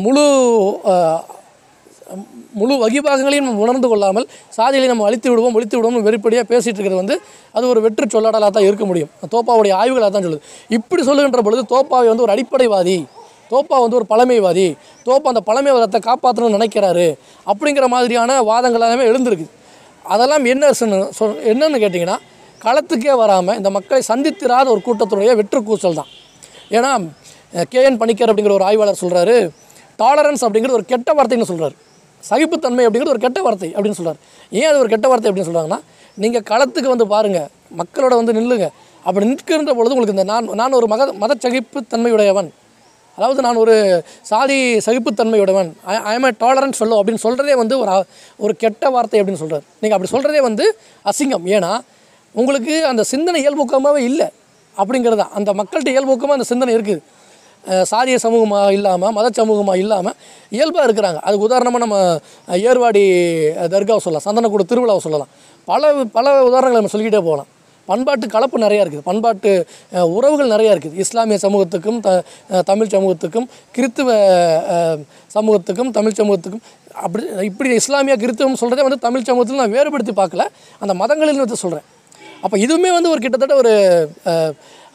முழு 0.05 0.23
முழு 2.55 2.75
வகிபாகங்களையும் 2.83 3.47
நம்ம 3.47 3.63
உணர்ந்து 3.65 3.87
கொள்ளாமல் 3.87 4.25
சாதிகளை 4.49 4.87
நம்ம 4.87 5.05
அழித்து 5.05 5.29
விடுவோம் 5.29 5.53
ஒழித்து 5.53 5.77
விடுவோம் 5.77 6.05
வெறுப்படியாக 6.07 6.45
பேசிகிட்டு 6.51 6.79
இருக்கிறது 6.79 6.95
வந்து 6.95 7.15
அது 7.51 7.65
ஒரு 7.67 7.81
வெற்று 7.81 8.05
சொல்லாடலாக 8.13 8.49
தான் 8.49 8.67
இருக்க 8.69 8.85
முடியும். 8.85 9.09
தோப்பாவுடைய 9.33 9.73
ஆய்வுகளாக 9.73 10.09
தான் 10.09 10.25
சொல்லுது. 10.25 10.41
இப்படி 10.69 11.03
சொல்லுகின்ற 11.03 11.41
பொழுது 11.41 11.63
தோப்பாவை 11.65 12.07
வந்து 12.07 12.25
ஒரு 12.27 12.33
அடிப்படைவாதி 12.35 12.97
தோப்பா 13.51 13.77
வந்து 13.83 13.97
ஒரு 13.99 14.05
பழமைவாதி 14.09 14.67
தோப்பா 15.05 15.29
அந்த 15.33 15.41
பழமைவாதத்தை 15.49 15.99
காப்பாற்றணும்னு 16.09 16.57
நினைக்கிறாரு 16.57 17.07
அப்படிங்கிற 17.51 17.87
மாதிரியான 17.87 18.41
வாதங்கள் 18.41 18.81
எல்லாமே 18.81 19.05
எழுந்திருக்கு. 19.11 19.45
அதெல்லாம் 20.05 20.45
என்ன 20.45 20.73
சொன்ன- 20.73 21.09
சொல் 21.11 21.37
என்னன்னு 21.51 21.81
கேட்டிங்கன்னா 21.83 22.17
களத்துக்கே 22.61 23.13
வராமல் 23.15 23.57
இந்த 23.57 23.69
மக்களை 23.69 24.01
சந்தித்திராத 24.07 24.67
ஒரு 24.67 24.81
கூட்டத்துடைய 24.85 25.35
வெற்று 25.35 25.59
கூச்சல் 25.63 25.93
தான். 25.93 26.11
ஏன்னா 26.69 26.91
கேஎன் 27.73 27.97
பணிக்கர் 27.97 28.31
அப்படிங்கிற 28.33 28.51
ஒரு 28.51 28.63
ஆய்வாளர் 28.63 29.01
சொல்கிறாரு 29.01 29.35
டாலரன்ஸ் 29.99 30.43
அப்படிங்கிறது 30.45 30.77
ஒரு 30.79 30.85
கெட்ட 30.85 31.13
வார்த்தைன்னு 31.13 31.49
சொல்கிறார் 31.51 31.75
சகிப்புத்தன்மை 32.29 32.83
அப்படிங்கிறது 32.87 33.13
ஒரு 33.15 33.23
கெட்ட 33.25 33.39
வார்த்தை 33.45 33.69
அப்படின்னு 33.75 33.97
சொல்கிறார் 33.99 34.19
ஏன் 34.59 34.69
அது 34.71 34.81
ஒரு 34.83 34.91
கெட்ட 34.93 35.05
வார்த்தை 35.11 35.29
அப்படின்னு 35.29 35.49
சொல்கிறாங்கன்னா 35.49 35.79
நீங்கள் 36.23 36.45
களத்துக்கு 36.51 36.89
வந்து 36.93 37.07
பாருங்கள் 37.13 37.47
மக்களோட 37.79 38.13
வந்து 38.19 38.33
நில்லுங்க. 38.37 38.67
அப்படி 39.07 39.25
நிற்கின்ற 39.31 39.71
பொழுது 39.77 39.93
உங்களுக்கு 39.95 40.15
இந்த 40.17 40.25
நான் 40.33 40.45
நான் 40.61 40.77
ஒரு 40.77 40.87
மத 40.91 41.05
மத 41.23 41.33
சகிப்புத்தன்மையுடையவன். 41.45 42.49
அதாவது 43.17 43.41
நான் 43.45 43.59
ஒரு 43.63 43.75
சாதி 44.29 44.57
சகிப்புத்தன்மையுடையவன். 44.85 45.69
ஐ 45.91 45.95
ஐ 46.11 46.13
ஏ 46.15 46.31
டாலரன்ஸ் 46.43 46.79
சொல்லும் 46.81 46.99
அப்படின்னு 47.01 47.23
சொல்கிறதே 47.25 47.55
வந்து 47.61 47.75
ஒரு 47.81 47.91
ஒரு 48.45 48.53
கெட்ட 48.63 48.89
வார்த்தை 48.95 49.19
அப்படின்னு 49.21 49.41
சொல்கிறார் 49.43 49.65
நீங்கள் 49.81 49.97
அப்படி 49.97 50.11
சொல்கிறதே 50.15 50.41
வந்து 50.47 50.65
அசிங்கம். 51.11 51.45
ஏன்னா 51.57 51.71
உங்களுக்கு 52.35 52.73
அந்த 52.91 53.01
சிந்தனை 53.11 53.39
இயல்பூக்கமாகவே 53.43 54.01
இல்லை 54.09 54.27
அப்படிங்கிறது. 54.75 55.19
தான் 55.23 55.35
அந்த 55.39 55.49
மக்கள்கிட்ட 55.59 55.91
இயல்பூக்கமாக 55.95 56.37
அந்த 56.37 56.47
சிந்தனை 56.51 56.71
இருக்குது. 56.77 57.01
சாதிய 57.91 58.17
சமூகமாக 58.25 58.75
இல்லாமல் 58.77 59.13
மத 59.17 59.27
சமூகமாக 59.39 59.81
இல்லாமல் 59.83 60.15
இயல்பாக 60.57 60.85
இருக்கிறாங்க. 60.87 61.19
அதுக்கு 61.25 61.47
உதாரணமாக 61.49 61.83
நம்ம 61.85 61.97
ஏர்வாடி 62.69 63.03
தர்காவை 63.73 64.01
சொல்லலாம். 64.05 64.27
சந்தனக்கூட 64.27 64.65
திருவிழாவை 64.71 65.03
சொல்லலாம். 65.07 65.31
பல 65.71 65.93
பல 66.17 66.33
உதாரணங்களை 66.49 66.79
நம்ம 66.81 66.93
சொல்லிக்கிட்டே 66.93 67.23
போகலாம். 67.29 67.49
பண்பாட்டு 67.89 68.25
கலப்பு 68.35 68.57
நிறையா 68.65 68.83
இருக்குது. 68.83 69.05
பண்பாட்டு 69.09 69.51
உறவுகள் 70.17 70.53
நிறையா 70.53 70.71
இருக்குது. 70.75 70.95
இஸ்லாமிய 71.03 71.37
சமூகத்துக்கும் 71.45 71.99
த 72.05 72.61
தமிழ் 72.69 72.93
சமூகத்துக்கும் 72.93 73.47
கிறித்துவ 73.75 74.09
சமூகத்துக்கும் 75.35 75.91
தமிழ் 75.97 76.17
சமூகத்துக்கும் 76.19 76.63
அப்படி 77.05 77.23
இப்படி 77.49 77.69
இஸ்லாமிய 77.81 78.15
கிறித்துவம் 78.23 78.59
சொல்கிறதே 78.61 78.85
வந்து 78.87 79.03
தமிழ் 79.05 79.27
சமூகத்தில் 79.29 79.61
நான் 79.63 79.75
வேறுபடுத்தி 79.75 80.15
பார்க்கல. 80.21 80.45
அந்த 80.83 80.93
மதங்களில் 81.01 81.43
வந்து 81.43 81.61
சொல்கிறேன் 81.63 81.87
அப்போ 82.45 82.55
இதுவுமே 82.65 82.89
வந்து 82.95 83.11
ஒரு 83.13 83.21
கிட்டத்தட்ட 83.23 83.55
ஒரு 83.61 83.73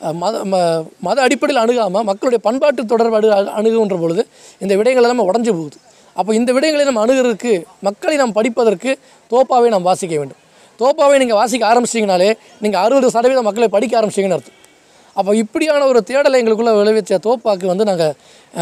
மத 0.00 0.44
ம- 0.44 0.84
மத 1.00 1.22
அடிப்படையில் 1.22 1.64
அணுகாமல் 1.64 2.04
மக்களுடைய 2.04 2.38
பண்பாட்டு 2.38 2.86
தொடர்பு 2.86 3.32
அணு 3.32 3.50
அணுகுன்ற 3.50 4.00
பொழுது 4.00 4.26
இந்த 4.58 4.76
விடயங்கள் 4.76 5.02
எல்லாமே 5.02 5.22
உடஞ்சி 5.22 5.50
போகுது. 5.50 5.76
அப்போ 6.14 6.34
இந்த 6.34 6.52
விடயங்களை 6.52 6.84
நம்ம 6.84 7.06
அணுகிறதுக்கு 7.06 7.64
மக்களை 7.80 8.16
நாம் 8.16 8.32
படிப்பதற்கு 8.32 8.98
தோப்பாவை 9.28 9.70
நாம் 9.70 9.82
வாசிக்க 9.82 10.16
வேண்டும். 10.16 10.36
தோப்பாவை 10.76 11.18
நீங்கள் 11.18 11.36
வாசிக்க 11.36 11.74
ஆரம்பிச்சிங்கனாலே 11.74 12.34
நீங்கள் 12.60 12.80
அறுபது 12.80 13.10
சதவீதம் 13.10 13.44
மக்களை 13.44 13.68
படிக்க 13.68 14.00
ஆரம்பிச்சிங்கன்னு 14.00 14.32
அர்த்தம். 14.32 14.58
அப்போ 15.14 15.36
இப்படியான 15.36 15.86
ஒரு 15.86 16.04
தேடலை 16.06 16.36
எங்களுக்குள்ளே 16.36 16.72
விளைவிச்ச 16.72 17.18
தோப்பாக்கு 17.26 17.66
வந்து 17.66 17.84
நாங்கள் 17.84 18.14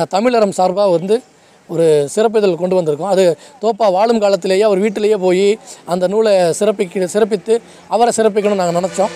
தமிழரம் 0.09 0.53
சார்பாக 0.53 0.91
வந்து 0.91 1.23
ஒரு 1.69 2.09
சிறப்பிதழ் 2.15 2.57
கொண்டு 2.57 2.83
வந்திருக்கோம். 2.83 3.07
அது 3.07 3.39
தோப்பா 3.61 3.91
வாழும் 3.91 4.21
காலத்திலேயே 4.21 4.63
அவர் 4.63 4.79
வீட்டிலேயே 4.79 5.17
போய் 5.17 5.59
அந்த 5.85 6.09
நூலை 6.09 6.33
சிறப்பிக்க 6.33 7.05
சிறப்பித்து 7.05 7.61
அவரை 7.89 8.13
சிறப்பிக்கணும்னு 8.17 8.55
நாங்கள் 8.55 8.83
நினச்சோம். 8.83 9.11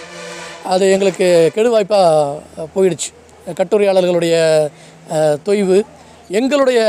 அது 0.72 0.84
எங்களுக்கு 0.94 1.26
கெடுவாய்ப்பாக 1.54 2.66
போயிடுச்சு. 2.74 3.08
கட்டுரையாளர்களுடைய 3.58 4.34
தொய்வு 5.46 5.78
எங்களுடைய 6.38 6.80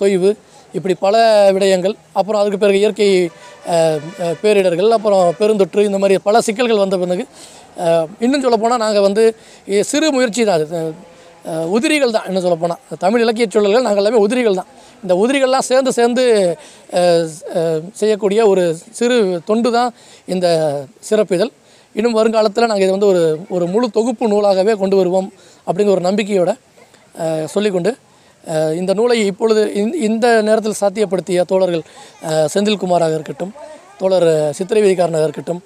தொய்வு 0.00 0.30
இப்படி 0.74 0.94
பல 1.04 1.16
விடயங்கள் 1.54 1.94
அப்புறம் 2.18 2.40
அதுக்கு 2.40 2.58
பிறகு 2.62 2.80
இயற்கை 2.82 3.08
பேரிடர்கள் 4.42 4.90
அப்புறம் 4.96 5.22
பெருந்தொற்று 5.40 5.86
இந்த 5.88 5.98
மாதிரி 6.02 6.16
பல 6.26 6.40
சிக்கல்கள் 6.46 6.82
வந்த 6.82 6.98
பிறகு 7.02 7.24
இன்னும் 8.24 8.44
சொல்லப்போனால் 8.44 8.82
நாங்கள் 8.84 9.06
வந்து 9.08 9.24
சிறு 9.90 10.08
முயற்சி 10.16 10.44
தான் 10.50 10.58
அது 10.58 10.82
உதிரிகள் 11.76 12.14
தான் 12.16 12.26
என்ன 12.30 12.40
சொல்லப்போனால் 12.44 12.98
தமிழ் 13.04 13.22
இலக்கிய 13.24 13.46
சூழல்கள் 13.54 13.86
நாங்கள் 13.86 14.02
எல்லாமே 14.02 14.22
உதிரிகள் 14.24 14.58
தான். 14.60 14.70
இந்த 15.04 15.14
உதிரிகள்லாம் 15.22 15.66
சேர்ந்து 15.68 15.92
சேர்ந்து 15.98 16.24
செய்யக்கூடிய 18.00 18.40
ஒரு 18.52 18.64
சிறு 18.98 19.16
தொண்டு 19.48 19.70
தான் 19.78 19.90
இந்த 20.34 20.46
சிறப்பிதழ். 21.08 21.52
இன்னும் 21.94 22.12
வருங்காலத்தில் 22.12 22.66
நாங்கள் 22.66 22.84
இதை 22.84 22.94
வந்து 22.96 23.06
ஒரு 23.06 23.22
ஒரு 23.48 23.66
முழு 23.66 23.90
தொகுப்பு 23.90 24.28
நூலாகவே 24.28 24.76
கொண்டு 24.76 24.96
வருவோம் 24.96 25.28
அப்படிங்கிற 25.66 25.90
ஒரு 25.90 26.00
நம்பிக்கையோட 26.00 26.50
சொல்லிக்கொண்டு 27.46 27.90
இந்த 28.74 28.94
நூலை 28.94 29.26
இப்பொழுது 29.26 29.62
இந்த- 30.00 30.42
நேரத்தில் 30.42 30.80
சாத்தியப்படுத்திய 30.80 31.42
தோழர்கள் 31.44 31.82
செந்தில்குமாராக 32.54 33.14
இருக்கட்டும் 33.14 33.52
தோழர் 33.98 34.28
சித்திரை 34.52 34.82
வீதிக்காரனாக 34.82 35.22
இருக்கட்டும் 35.22 35.60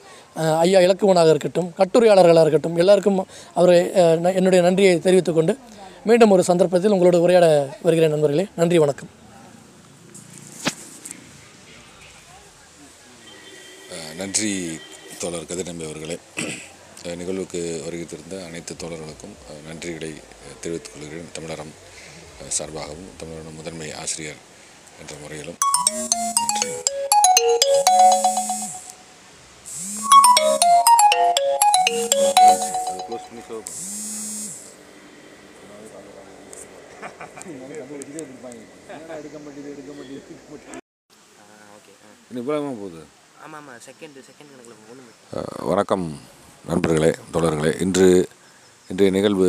ஐயா 0.61 0.81
இலக்குவனாக 0.81 1.29
இருக்கட்டும் 1.29 1.69
கட்டுரையாளர்களாக 1.79 2.41
இருக்கட்டும் 2.41 2.79
எல்லாருக்கும் 2.79 3.21
அவர் 3.55 3.73
என்னுடைய 4.35 4.63
நன்றியை 4.63 4.99
தெரிவித்துக்கொண்டு 4.99 5.55
மீண்டும் 6.05 6.31
ஒரு 6.31 6.43
சந்தர்ப்பத்தில் 6.43 6.93
உங்களோட 6.93 7.17
உரையாட 7.17 7.47
வருகிறேன் 7.83 8.11
நண்பர்களே. 8.11 8.47
நன்றி 8.57 8.79
வணக்கம். 8.79 9.11
நன்றி 14.17 14.51
தோழர் 15.25 15.51
கதிர்நம்பி 15.51 15.85
அவர்களே 15.85 16.17
நிகழ்வுக்கு 17.17 17.81
வருகை 17.85 18.07
தந்த 18.07 18.45
அனைத்து 18.45 18.75
தோழர்களுக்கும் 18.75 19.35
நன்றிகளை 19.69 20.11
தெரிவித்துக் 20.61 20.93
கொள்கிறேன். 20.93 21.33
தமிழரம் 21.33 21.73
சார்பாகவும் 22.59 23.11
தமிழரம் 23.17 23.55
முதன்மை 23.55 23.93
ஆசிரியர் 23.93 24.43
என்ற 25.01 25.15
முறையிலும். 25.23 25.57
இவ்வளவு 42.35 42.75
போகுது. 42.75 43.03
ஆமாம் 43.44 43.59
ஆமாம் 43.61 43.80
செகண்ட் 43.87 44.18
செகண்ட் 44.28 44.52
வணக்கம் 45.64 46.04
நண்பர்களே 46.64 47.11
தோழர்களே. 47.33 47.72
இன்று 47.80 48.07
இன்றைய 48.90 49.11
நிகழ்வு 49.11 49.48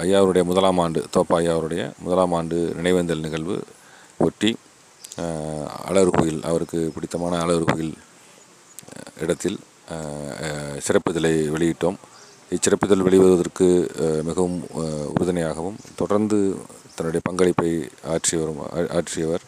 ஐயாவுடைய 0.00 0.42
முதலாம் 0.44 0.78
ஆண்டு 0.78 1.00
தோப்பா 1.10 1.36
ஐயாவுடைய 1.38 1.82
முதலாம் 1.98 2.32
ஆண்டு 2.32 2.58
நினைவேந்தல் 2.78 3.24
நிகழ்வு 3.24 3.56
ஒட்டி 4.20 4.50
அஹ், 5.18 5.68
அழகர் 5.84 6.10
கோயில் 6.10 6.40
அவருக்கு 6.44 6.80
பிடித்தமான 6.94 7.40
அழகர் 7.40 7.70
கோயில் 7.70 7.94
இடத்தில் 9.20 9.58
சிறப்பிதழை 10.80 11.32
வெளியிட்டோம். 11.54 11.98
இச்சிறப்பிதழ் 12.50 13.04
வெளிவருவதற்கு 13.04 13.66
மிகவும் 14.22 14.56
உறுதுணையாகவும் 15.12 15.78
தொடர்ந்து 15.96 16.38
தன்னுடைய 16.96 17.22
பங்களிப்பை 17.22 17.70
ஆற்றியவரும் 18.12 18.60
ஆற்றியவர் 18.96 19.44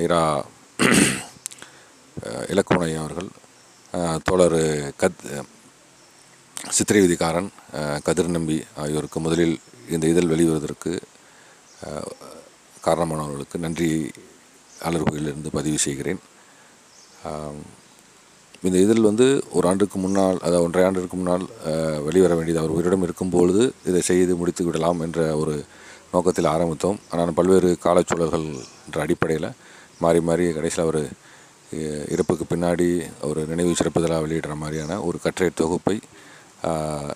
இரா 0.00 0.22
அஹ், 2.16 2.46
அவர்கள் 2.98 3.30
தோழர் 4.22 4.58
கத் 4.96 5.22
சித்திரை 6.72 7.00
விதிக்காரன் 7.00 7.48
கதிர் 8.04 8.28
நம்பி 8.28 8.56
ஆகியோருக்கு 8.76 9.20
முதலில் 9.20 9.54
இந்த 9.88 10.04
இதழ் 10.06 10.30
வெளிவருவதற்கு 10.32 10.92
காரணமானவர்களுக்கு 12.82 13.58
நன்றி 13.58 13.88
அலர்வுகளிலிருந்து 14.80 15.50
பதிவு 15.50 15.78
செய்கிறேன். 15.78 16.20
இந்த 18.62 18.76
இதழ் 18.78 19.08
வந்து 19.08 19.26
ஒரு 19.52 19.66
ஆண்டுக்கு 19.68 19.98
முன்னால் 19.98 20.38
அதாவது 20.38 20.64
ஒன்றரை 20.64 20.84
ஆண்டிற்கு 20.86 21.16
முன்னால் 21.16 21.44
வெளிவர 22.06 22.32
வேண்டியது. 22.34 22.60
அவர் 22.60 22.74
உயிரிடம் 22.76 23.02
இருக்கும் 23.02 23.32
பொழுது 23.34 23.62
இதை 23.90 24.02
செய்து 24.02 24.34
முடித்து 24.36 24.62
விடலாம் 24.66 25.02
என்ற 25.06 25.20
ஒரு 25.36 25.54
நோக்கத்தில் 26.12 26.52
ஆரம்பித்தோம். 26.54 26.98
ஆனால் 27.10 27.36
பல்வேறு 27.38 27.70
காலச்சூழல்கள் 27.84 28.46
என்ற 28.86 28.98
அடிப்படையில் 29.04 29.48
மாறி 30.00 30.20
மாறி 30.20 30.46
கடைசியில் 30.52 30.86
அவர் 30.86 31.02
இறப்புக்கு 32.14 32.44
பின்னாடி 32.46 32.88
ஒரு 33.28 33.40
நினைவு 33.50 33.72
சிறப்புதலாக 33.80 34.24
வெளியிடுற 34.24 34.54
மாதிரியான 34.60 34.98
ஒரு 35.08 35.18
கட்டுரை 35.24 35.50
தொகுப்பை 35.54 35.96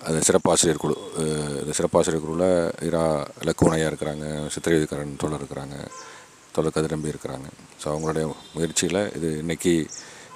அந்த 0.06 0.20
சிறப்பாசிரியர் 0.28 0.82
குழு 0.82 0.94
இந்த 1.62 1.74
சிறப்பாசிரியர் 1.78 2.24
குழுவில் 2.24 2.48
இரா 2.88 3.02
இலக்குவனையாக 3.42 3.90
இருக்கிறாங்க 3.90 4.24
சித்திரவிதிக்காரன் 4.54 5.18
தோழர் 5.22 5.40
இருக்கிறாங்க 5.40 5.76
தோழர் 6.54 6.76
கதிரம்பி 6.76 7.12
இருக்கிறாங்க. 7.12 7.46
ஸோ 7.80 7.86
அவங்களுடைய 7.92 8.24
முயற்சியில் 8.54 9.00
இது 9.16 9.28
இன்னைக்கு 9.42 9.72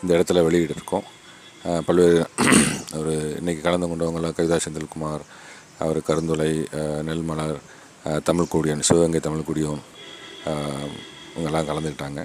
இந்த 0.02 0.10
இடத்துல 0.16 0.44
வெளியிட்டிருக்கோம் 0.46 1.06
பல்வேறு 1.86 2.20
ஒரு 3.00 3.12
இன்றைக்கி 3.40 3.62
கலந்து 3.62 3.88
கொண்டவங்களாம் 3.88 4.36
கவிதா 4.36 4.58
செந்தில்குமார் 4.64 5.24
அவர் 5.80 5.98
கருந்துளை 6.08 6.50
நெல்மலர் 7.08 7.56
ஆஹ், 8.04 8.22
தமிழ் 8.22 8.52
சிவகங்கை 8.88 9.20
தமிழ் 9.20 9.48
இவங்கெல்லாம் 11.32 11.68
கலந்துக்கிட்டாங்க. 11.68 12.20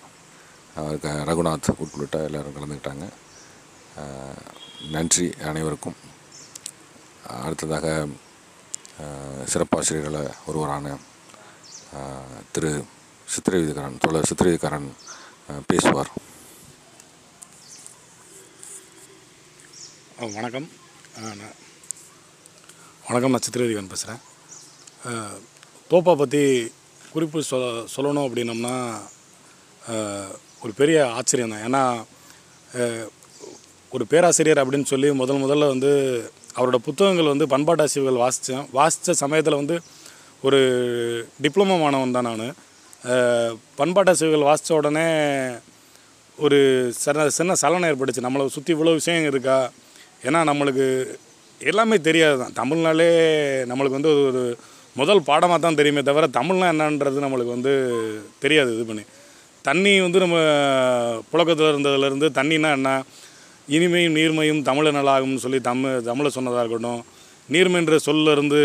ரகுநாத் 0.76 1.70
உட்பட 1.84 2.24
எல்லோரும் 2.28 2.56
கலந்துக்கிட்டாங்க. 2.56 3.06
நன்றி 4.96 5.28
அனைவருக்கும். 5.50 5.96
அடுத்ததாக 7.44 7.86
சிறப்பாசிரியர்களை 9.52 10.24
ஒருவரான 10.48 10.98
திரு 12.52 12.72
சித்திரவிதிகாரன் 13.34 13.98
தோழர் 14.04 14.30
சித்திரவிதிகாரன் 14.32 14.90
பேசுவார். 15.68 16.12
வணக்கம். 20.38 20.70
நான் 21.24 21.44
வணக்கம் 23.08 23.34
நான் 23.34 23.48
சித்திரதிகன் 23.48 23.94
பேசுகிறேன் 23.94 24.24
தோப்பா 25.90 26.14
பற்றி 26.16 26.44
குறிப்பு 27.12 27.40
சொ 27.50 27.58
சொல்லணும் 27.96 28.28
அப்படின்னம்னா 28.28 28.76
ஒரு 30.66 30.74
பெரிய 30.80 30.98
ஆச்சரியம் 31.18 31.54
தான். 31.54 31.66
ஏன்னா 31.68 31.82
ஒரு 33.96 34.06
பேராசிரியர் 34.12 34.62
அப்படின்னு 34.62 34.92
சொல்லி 34.92 35.10
முதல் 35.20 35.44
முதல்ல 35.44 35.68
வந்து 35.74 35.92
அவரோட 36.58 36.78
புத்தகங்கள் 36.88 37.32
வந்து 37.34 37.46
பண்பாட்டாசிரியர்கள் 37.54 38.24
வாசித்தேன் 38.24 38.66
வாசித்த 38.78 39.16
சமயத்தில் 39.22 39.60
வந்து 39.62 39.76
ஒரு 40.48 40.60
டிப்ளமோ 41.44 41.76
மாணவன் 41.84 42.16
தான் 42.18 42.28
நான். 42.30 42.48
பண்பாட்டாசிரியர்கள் 43.80 44.48
வாசித்த 44.50 44.80
உடனே 44.80 45.08
ஒரு 46.46 46.58
சின்ன 47.02 47.28
சின்ன 47.38 47.56
சலனம் 47.62 47.90
ஏற்பட்டுச்சு. 47.90 48.26
நம்மளை 48.26 48.46
சுற்றி 48.56 48.72
இவ்வளோ 48.76 48.94
விஷயம் 49.00 49.28
இருக்கா? 49.32 49.58
ஏன்னா 50.28 50.40
நம்மளுக்கு 50.50 50.86
எல்லாமே 51.72 51.98
தெரியாது 52.08 52.36
தான். 52.42 52.56
தமிழ்னாலே 52.62 53.10
நம்மளுக்கு 53.72 53.98
வந்து 54.00 54.14
ஒரு 54.30 54.42
முதல் 55.02 55.22
பாடமாக 55.30 55.60
தான் 55.66 55.78
தெரியுமே 55.80 56.02
தவிர 56.10 56.28
தமிழ்னா 56.40 56.68
என்னன்றது 56.74 57.24
நம்மளுக்கு 57.26 57.56
வந்து 57.58 57.74
தெரியாது 58.44 58.72
இது 58.76 58.86
பண்ணி. 58.90 59.06
தண்ணி 59.68 59.92
வந்து 60.06 60.20
நம்ம 60.24 60.38
புழக்கத்தில் 61.32 61.72
இருந்ததுலேருந்து 61.74 62.28
தண்ணினா 62.40 62.70
என்ன? 62.78 62.90
இனிமையும் 63.76 64.16
நீர்மையும் 64.20 64.62
தமிழ 64.70 64.92
நலாகும்னு 64.98 65.44
சொல்லி 65.46 65.60
தமிழ் 65.70 66.04
தமிழை 66.10 66.30
சொன்னதாக 66.38 66.64
இருக்கட்டும். 66.64 67.02
நீர்மைன்ற 67.54 67.96
சொல்ல 68.08 68.34
இருந்து 68.36 68.60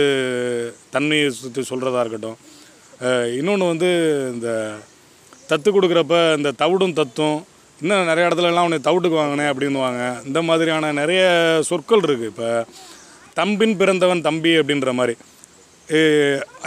தண்ணியை 0.95 1.29
சுற்றி 1.41 1.63
சொல்கிறதா 1.71 2.03
இருக்கட்டும். 2.05 2.39
இன்னொன்று 3.39 3.71
வந்து 3.73 3.91
இந்த 4.35 4.49
தத்து 5.51 5.69
கொடுக்குறப்ப 5.75 6.17
இந்த 6.39 6.51
தவிடும் 6.63 6.99
தத்தும் 7.01 7.39
இன்னும் 7.83 8.09
நிறைய 8.11 8.29
இடத்துலலாம் 8.29 8.67
உன்னை 8.69 8.81
தவிட்டுக்கு 8.89 9.21
வாங்கினேன் 9.21 9.51
அப்படின்னுவாங்க. 9.53 10.03
இந்த 10.29 10.41
மாதிரியான 10.49 10.93
நிறைய 11.01 11.23
சொற்கள் 11.69 12.05
இருக்குது 12.09 12.31
இப்போ 12.33 12.49
தம்பின் 13.39 13.77
பிறந்தவன் 13.81 14.27
தம்பி 14.29 14.53
அப்படின்ற 14.61 14.93
மாதிரி. 14.99 15.15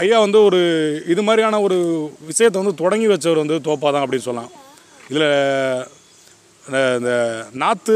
ஐயா 0.02 0.18
வந்து 0.20 0.40
ஒரு 0.48 0.60
இது 1.14 1.22
மாதிரியான 1.28 1.60
ஒரு 1.62 1.78
விஷயத்தை 2.30 2.58
வந்து 2.62 2.82
தொடங்கி 2.82 3.08
வச்சவர் 3.12 3.44
வந்து 3.44 3.58
தோப்பா 3.68 3.90
தான் 3.92 4.04
அப்படின்னு 4.06 4.28
சொல்லலாம். 4.30 4.52
இதில் 5.12 5.30
இந்த 7.00 7.14
நாற்று 7.62 7.96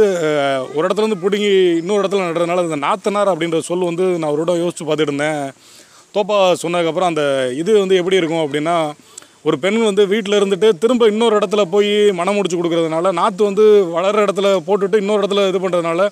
ஒரு 0.75 0.83
இடத்துல 0.85 1.03
இருந்து 1.03 1.23
பிடுங்கி 1.23 1.51
இன்னொரு 1.81 2.01
இடத்துல 2.01 2.27
நடுறதுனால 2.27 2.65
இந்த 2.67 2.79
நாத்தனார் 2.85 3.31
அப்படின்ற 3.33 3.59
சொல் 3.69 3.89
வந்து 3.89 4.05
நான் 4.21 4.33
ஒரு 4.35 4.39
யோசித்து 4.39 4.63
யோசிச்சு 4.63 4.87
பார்த்துட்டு 4.87 5.11
இருந்தேன். 5.11 5.43
தோப்பா 6.15 6.37
சொன்னதுக்கப்புறம் 6.63 7.11
அந்த 7.11 7.23
இது 7.61 7.71
வந்து 7.83 7.99
எப்படி 8.01 8.19
இருக்கும் 8.21 8.43
அப்படின்னா 8.45 8.77
ஒரு 9.47 9.57
பெண் 9.63 9.77
வந்து 9.89 10.03
வீட்டில் 10.13 10.37
இருந்துட்டு 10.39 10.69
திரும்ப 10.83 11.07
இன்னொரு 11.07 11.35
இடத்துல 11.39 11.63
போய் 11.73 11.91
மனம் 12.19 12.35
முடிச்சு 12.37 12.57
கொடுக்குறதுனால 12.57 13.11
நாற்று 13.19 13.43
வந்து 13.49 13.65
வளர்கிற 13.95 14.25
இடத்துல 14.27 14.49
போட்டுட்டு 14.67 15.01
இன்னொரு 15.03 15.21
இடத்துல 15.21 15.43
இது 15.51 15.59
பண்ணுறதுனால 15.65 16.07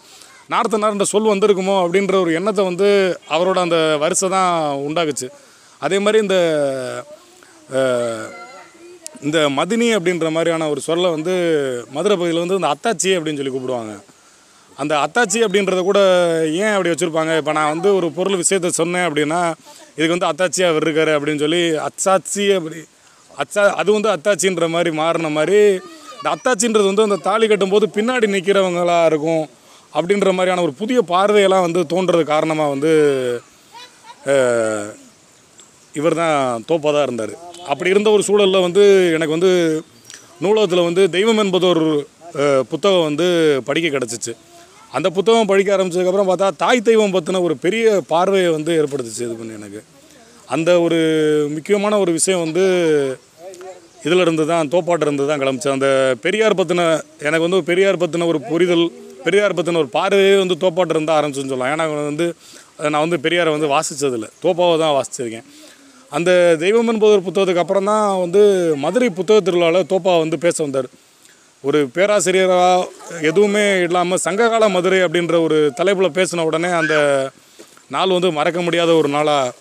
நார்த்தனார்ன்ற 0.53 1.05
சொல் 1.12 1.31
வந்திருக்குமோ 1.34 1.75
அப்படின்ற 1.84 2.15
ஒரு 2.23 2.31
எண்ணத்தை 2.39 2.63
வந்து 2.69 2.88
அவரோட 3.36 3.60
அந்த 3.65 3.77
வரிசை 4.03 4.27
தான் 4.38 4.51
உண்டாக்குச்சு. 4.88 5.27
அதே 5.81 5.97
மாதிரி 6.05 6.17
இந்த 6.25 6.38
இந்த 9.25 9.38
மதினி 9.58 9.88
அப்படின்ற 9.97 10.27
மாதிரியான 10.36 10.67
ஒரு 10.73 10.81
சொல்லை 10.88 11.10
வந்து 11.15 11.34
மதுரை 11.95 12.15
பகுதியில் 12.15 12.43
வந்து 12.43 12.60
இந்த 12.60 12.69
அத்தாச்சி 12.73 13.10
அப்படின்னு 13.17 13.39
சொல்லி 13.39 13.53
கூப்பிடுவாங்க. 13.55 13.93
அந்த 14.81 14.93
அத்தாச்சி 15.05 15.39
அப்படின்றத 15.45 15.81
கூட 15.89 15.99
ஏன் 16.62 16.73
அப்படி 16.75 16.91
வச்சுருப்பாங்க? 16.91 17.34
இப்போ 17.41 17.51
நான் 17.58 17.71
வந்து 17.73 17.89
ஒரு 17.99 18.08
பொருள் 18.17 18.41
விஷயத்த 18.41 18.71
சொன்னேன் 18.79 19.05
அப்படின்னா 19.10 19.41
இதுக்கு 19.97 20.15
வந்து 20.15 20.29
அத்தாச்சியாக 20.31 20.71
அவர் 20.73 20.86
இருக்காரு 20.88 21.12
அப்படின்னு 21.17 21.43
சொல்லி 21.45 21.62
அச்சாச்சி 21.88 22.45
அப்படி 22.58 22.79
அச்சா 23.41 23.62
அது 23.81 23.89
வந்து 23.97 24.10
அத்தாச்சின்ற 24.15 24.67
மாதிரி 24.75 24.91
மாறின 25.01 25.31
மாதிரி 25.38 25.60
இந்த 26.17 26.27
அத்தாச்சின்றது 26.36 26.89
வந்து 26.91 27.08
அந்த 27.08 27.19
தாலி 27.29 27.45
கட்டும்போது 27.47 27.88
பின்னாடி 27.97 28.27
நிற்கிறவங்களாக 28.36 29.10
இருக்கும். 29.12 29.45
அப்படின்ற 29.97 30.29
மாதிரியான 30.38 30.63
ஒரு 30.67 30.73
புதிய 30.81 30.99
பார்வையெல்லாம் 31.13 31.65
வந்து 31.67 31.81
தோன்றது 31.93 32.23
காரணமாக 32.34 32.73
வந்து 32.75 32.91
இவர் 35.99 36.19
தான் 36.21 36.63
தோப்பாக 36.69 36.91
தான் 36.95 37.05
இருந்தார். 37.08 37.34
அப்படி 37.71 37.91
இருந்த 37.93 38.10
ஒரு 38.15 38.23
சூழலில் 38.27 38.65
வந்து 38.67 38.84
எனக்கு 39.17 39.36
வந்து 39.38 39.51
நூலகத்தில் 40.43 40.88
வந்து 40.88 41.03
தெய்வம் 41.15 41.41
என்பது 41.43 41.65
ஒரு 41.73 41.86
புத்தகம் 42.71 43.05
வந்து 43.10 43.27
படிக்க 43.67 43.88
கிடச்சிச்சு. 43.95 44.34
அந்த 44.97 45.08
புத்தகம் 45.17 45.49
படிக்க 45.51 45.69
ஆரம்பிச்சதுக்கப்புறம் 45.75 46.29
பார்த்தா 46.31 46.47
தாய் 46.63 46.88
தெய்வம் 46.89 47.15
பற்றின 47.15 47.41
ஒரு 47.47 47.55
பெரிய 47.65 47.86
பார்வையை 48.12 48.49
வந்து 48.58 48.71
ஏற்படுத்துச்சு 48.79 49.23
இது 49.27 49.36
பண்ணி 49.39 49.60
எனக்கு. 49.60 49.81
அந்த 50.55 50.69
ஒரு 50.86 50.99
முக்கியமான 51.55 51.99
ஒரு 52.03 52.12
விஷயம் 52.17 52.43
வந்து 52.45 52.65
இதில் 54.08 54.23
இருந்து 54.25 54.43
தான் 54.51 54.69
தோப்பாட்டு 54.73 55.05
இருந்து 55.08 55.23
தான் 55.29 55.41
கிளம்பிச்சு. 55.43 55.69
அந்த 55.77 55.88
பெரியார் 56.25 56.60
பற்றின 56.60 56.84
எனக்கு 57.27 57.45
வந்து 57.45 57.60
ஒரு 57.60 57.69
பெரியார் 57.71 58.01
பற்றின 58.03 58.27
ஒரு 58.34 58.41
புரிதல் 58.51 58.86
பெரியார் 59.27 59.57
பற்றின 59.57 59.81
ஒரு 59.83 59.91
பார்வையே 59.97 60.35
வந்து 60.43 60.55
தோப்பாட்டு 60.63 60.93
இருந்தால் 60.95 61.17
ஆரம்பிச்சுன்னு 61.19 61.53
சொல்லலாம். 61.53 61.71
ஏன்னா 61.75 61.85
வந்து 62.09 62.27
நான் 62.93 63.03
வந்து 63.05 63.17
பெரியாரை 63.25 63.51
வந்து 63.55 63.69
வாசித்ததில்லை 63.75 64.29
தோப்பாவை 64.43 64.75
தான் 64.83 64.95
வாசிச்சிருக்கேன். 64.97 65.47
அந்த 66.11 66.31
தெய்வம் 66.63 66.89
என்பது 66.91 67.13
ஒரு 67.15 67.23
புத்தகத்துக்கு 67.27 67.63
அப்புறம் 67.63 67.89
தான் 67.91 68.05
வந்து 68.23 68.41
மதுரை 68.83 69.09
புத்தக 69.19 69.39
திருவிழாவில் 69.47 69.89
தோப்பா 69.93 70.13
வந்து 70.23 70.38
பேச 70.45 70.57
வந்தார். 70.65 70.89
ஒரு 71.63 71.79
பேராசிரியராக 71.95 73.21
எதுவுமே 73.29 73.63
இல்லாமல் 73.85 74.21
சங்ககால 74.25 74.67
மதுரை 74.75 74.99
அப்படின்ற 75.05 75.35
ஒரு 75.45 75.57
தலைப்பில் 75.79 76.15
பேசின 76.17 76.45
உடனே 76.49 76.69
அந்த 76.81 76.95
நாள் 77.95 78.15
வந்து 78.17 78.29
மறக்க 78.38 78.59
முடியாத 78.67 78.91
ஒரு 78.99 79.09
நாளாக 79.15 79.53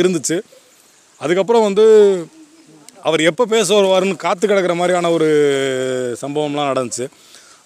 இருந்துச்சு. 0.00 0.38
அதுக்கப்புறம் 1.20 1.66
வந்து 1.68 1.84
அவர் 3.08 3.22
எப்போ 3.30 3.44
பேச 3.54 3.68
வருவாருன்னு 3.76 4.22
காத்து 4.24 4.44
கிடக்கிற 4.46 4.74
மாதிரியான 4.80 5.10
ஒரு 5.16 5.28
சம்பவம்லாம் 6.22 6.70
நடந்துச்சு. 6.72 7.06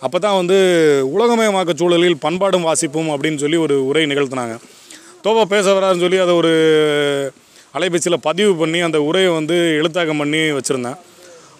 அப்போ 0.06 0.18
தான் 0.24 0.36
வந்து 0.40 0.58
உலகமயமாக்க 1.14 1.72
சூழலில் 1.80 2.22
பண்பாடும் 2.24 2.66
வாசிப்பும் 2.68 3.10
அப்படின்னு 3.14 3.42
சொல்லி 3.42 3.58
ஒரு 3.64 3.74
உரை 3.88 4.04
நிகழ்த்தினாங்க. 4.12 4.54
தோபா 5.24 5.42
பேச 5.54 5.66
வராருன்னு 5.76 6.04
சொல்லி 6.04 6.18
அதை 6.24 6.34
ஒரு 6.40 6.52
அலைபேசியில் 7.78 8.24
பதிவு 8.28 8.52
பண்ணி 8.60 8.78
அந்த 8.86 8.98
உரையை 9.08 9.32
வந்து 9.38 9.56
எழுத்தாக்கம் 9.80 10.22
பண்ணி 10.22 10.40
வச்சுருந்தேன். 10.58 10.98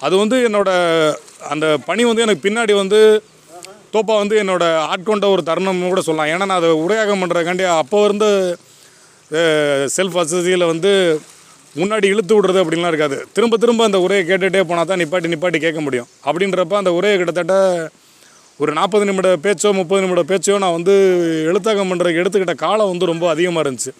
அது 0.07 0.14
வந்து 0.22 0.37
என்னோடய 0.48 1.12
அந்த 1.53 1.66
பணி 1.88 2.03
வந்து 2.11 2.24
எனக்கு 2.26 2.44
பின்னாடி 2.46 2.74
வந்து 2.83 3.00
தோப்பா 3.94 4.14
வந்து 4.22 4.35
என்னோட 4.42 4.64
ஆட்கொண்ட 4.92 5.26
ஒரு 5.35 5.42
தருணம்னு 5.50 5.92
கூட 5.92 6.03
சொல்லலாம். 6.09 6.31
ஏன்னா 6.33 6.44
நான் 6.48 6.61
அதை 6.62 6.70
உரையாகம் 6.87 7.22
பண்ணுறதுக்காண்டி 7.22 7.64
அப்போ 7.83 8.00
இருந்த 8.09 8.26
செல்ஃப் 9.96 10.18
வசதியில் 10.20 10.70
வந்து 10.72 10.92
முன்னாடி 11.81 12.07
இழுத்து 12.12 12.35
விடுறது 12.37 12.61
அப்படின்லாம் 12.62 12.92
இருக்காது. 12.92 13.16
திரும்ப 13.37 13.57
திரும்ப 13.62 13.85
அந்த 13.88 13.98
உரையை 14.05 14.22
கேட்டுகிட்டே 14.31 14.62
போனால் 14.70 14.88
தான் 14.90 15.00
நிப்பாட்டி 15.03 15.33
நிப்பாட்டி 15.33 15.59
கேட்க 15.64 15.81
முடியும். 15.87 16.09
அப்படின்றப்ப 16.29 16.76
அந்த 16.83 16.92
உரையை 16.98 17.16
கிட்டத்தட்ட 17.20 17.57
ஒரு 18.62 18.73
நாற்பது 18.79 19.05
நிமிட 19.09 19.29
பேச்சோ 19.45 19.68
முப்பது 19.78 20.01
நிமிட 20.05 20.22
பேச்சோ 20.30 20.57
நான் 20.62 20.74
வந்து 20.78 20.95
எழுத்தாக்கம் 21.51 21.91
பண்ணுறதுக்கு 21.91 22.22
எடுத்துக்கிட்ட 22.22 22.55
காலம் 22.64 22.91
வந்து 22.93 23.11
ரொம்ப 23.11 23.24
அதிகமாக 23.34 23.62
இருந்துச்சு. 23.64 23.93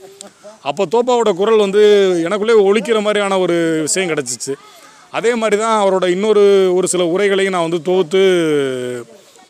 அப்போ 0.68 0.82
தோப்பாவோட 0.95 1.30
குரல் 1.39 1.62
வந்து 1.64 1.82
எனக்குள்ளே 2.26 2.57
ஒழிக்கிற 2.68 2.99
மாதிரியான 3.07 3.39
ஒரு 3.45 3.57
விஷயம் 3.87 4.11
கிடச்சிச்சு. 4.12 4.55
அதே 5.18 5.30
மாதிரி 5.43 5.57
தான் 5.62 5.76
அவரோட 5.82 6.07
இன்னொரு 6.14 6.43
ஒரு 6.78 6.87
சில 6.93 7.05
உரைகளையும் 7.14 7.55
நான் 7.57 7.66
வந்து 7.68 7.80
தொகுத்து 7.89 8.20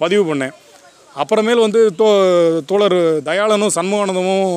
பதிவு 0.03 0.23
பண்ணேன். 0.29 0.55
அப்புறமேல் 1.23 1.65
வந்து 1.67 1.81
தோ 2.01 2.09
தோழர் 2.71 3.01
தயாளனும் 3.29 3.75
சண்முகானந்தமும் 3.77 4.53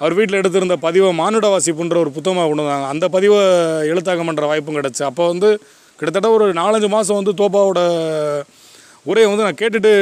அவர் 0.00 0.16
வீட்டில் 0.18 0.40
எடுத்திருந்த 0.40 0.76
பதிவை 0.86 1.10
மானுட 1.20 1.46
வாசிப்புன்ற 1.54 1.96
ஒரு 2.04 2.10
புத்தகமாக 2.16 2.48
கொண்டு 2.50 2.64
வந்தாங்க. 2.64 2.88
அந்த 2.94 3.04
பதிவை 3.16 3.40
எழுத்தாக்கம் 3.92 4.28
பண்ணுற 4.30 4.46
வாய்ப்பும் 4.52 4.78
கிடச்சி. 4.80 5.02
அப்போ 5.10 5.26
வந்து 5.32 5.50
கிட்டத்தட்ட 5.98 6.28
ஒரு 6.38 6.46
நாலஞ்சு 6.60 6.90
மாதம் 6.96 7.20
வந்து 7.20 7.34
தோப்பாவோட 7.40 7.80
உரையை 9.10 9.28
வந்து 9.30 9.46
நான் 9.46 9.60
கேட்டுட்டு 9.60 9.92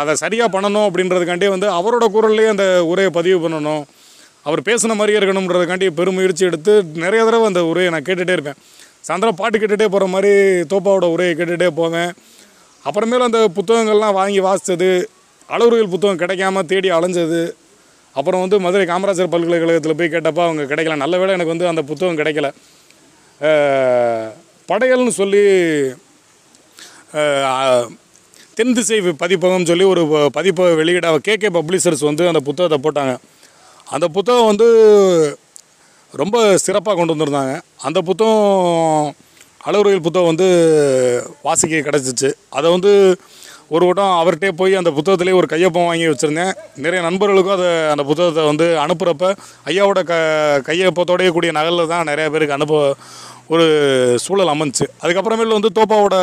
அதை 0.00 0.12
சரியாக 0.22 0.48
பண்ணணும் 0.54 0.86
அப்படின்றதுக்காண்டி 0.88 1.48
வந்து 1.54 1.68
அவரோட 1.78 2.04
குரல்லையே 2.14 2.50
அந்த 2.54 2.66
உரையை 2.90 3.10
பதிவு 3.18 3.38
பண்ணணும். 3.44 3.82
அவர் 4.46 4.60
பேசின 4.68 4.94
மாதிரியே 4.98 5.18
இருக்கணுன்றதுக்காண்டி 5.20 5.86
பெருமுயற்சி 5.98 6.44
எடுத்து 6.48 6.74
நிறைய 7.04 7.22
தடவை 7.28 7.46
அந்த 7.50 7.62
உரையை 7.70 7.88
நான் 7.94 8.06
கேட்டுகிட்டே 8.08 8.36
இருப்பேன். 8.36 8.58
சாயந்தரம் 9.06 9.38
பாட்டு 9.40 9.56
கேட்டுகிட்டே 9.58 9.88
போகிற 9.94 10.06
மாதிரி 10.14 10.32
தோப்பாவோட 10.72 11.06
உரையை 11.14 11.32
கேட்டுகிட்டே 11.38 11.68
போவேன். 11.80 12.10
அப்புறமேலும் 12.84 13.28
அந்த 13.28 13.40
புத்தகங்கள்லாம் 13.56 14.16
வாங்கி 14.20 14.40
வாசித்தது 14.46 14.90
அளவுகள் 15.54 15.92
புத்தகம் 15.94 16.20
கிடைக்காம 16.22 16.64
தேடி 16.72 16.88
அலைஞ்சது. 16.98 17.42
அப்புறம் 18.16 18.42
வந்து 18.44 18.56
மதுரை 18.64 18.84
காமராஜர் 18.90 19.32
பல்கலைக்கழகத்தில் 19.32 19.98
போய் 19.98 20.12
கேட்டப்போ 20.14 20.42
அவங்க 20.46 20.62
கிடைக்கல. 20.70 20.96
நல்ல 21.02 21.14
வேலை 21.20 21.34
எனக்கு 21.36 21.54
வந்து 21.54 21.70
அந்த 21.72 21.82
புத்தகம் 21.90 22.18
கிடைக்கல. 22.20 22.48
படையல்னு 24.70 25.12
சொல்லி 25.20 25.44
தென் 28.60 28.74
திசை 28.74 29.00
பதிப்பகம் 29.00 29.66
சொல்லி 29.66 29.84
ஒரு 29.84 30.06
ப- 30.06 30.28
பதிப்பை 30.28 30.74
வெளியிட 30.74 31.18
கே 31.18 31.36
பப்ளிஷர்ஸ் 31.36 32.04
வந்து 32.04 32.26
அந்த 32.26 32.40
புத்தகத்தை 32.40 32.92
போட்டாங்க. 32.92 33.16
அந்த 33.84 34.08
புத்தகம் 34.08 34.46
வந்து 34.46 35.38
ரொம்ப 36.12 36.56
சிறப்பாக 36.56 37.04
கொண்டு 37.04 37.14
வந்திருந்தாங்க. 37.14 37.62
அந்த 37.78 38.00
புத்தகம் 38.00 39.14
அளவுரையில் 39.62 40.02
புத்தகம் 40.02 40.28
வந்து 40.28 41.30
வாசிக்க 41.42 41.76
கிடச்சிச்சு. 41.76 42.32
அதை 42.48 42.70
வந்து 42.70 43.20
ஒரு 43.68 43.86
வட்டம் 43.86 44.04
அவர்கிட்டே 44.04 44.48
போய் 44.48 44.74
அந்த 44.74 44.90
புத்தகத்திலே 44.90 45.34
ஒரு 45.34 45.46
கையொப்பம் 45.50 45.84
வாங்கி 45.84 46.06
வச்சுருந்தேன். 46.06 46.52
நிறைய 46.76 47.08
நண்பர்களுக்கும் 47.08 47.54
அதை 47.54 47.88
அந்த 47.88 48.02
புத்தகத்தை 48.02 48.44
வந்து 48.44 48.76
அனுப்புகிறப்ப 48.76 49.36
ஐயாவோட 49.66 50.02
க 50.02 50.62
கையொப்பத்தோடய 50.66 51.28
கூடிய 51.28 51.52
நகலில் 51.52 51.86
தான் 51.86 52.04
நிறைய 52.04 52.30
பேருக்கு 52.30 52.54
அனுப்ப 52.54 52.94
ஒரு 53.52 53.64
சூழல் 54.24 54.52
அமைஞ்சு. 54.54 54.86
அதுக்கப்புறமேல 55.02 55.56
வந்து 55.58 55.70
தோப்பாவோட 55.78 56.16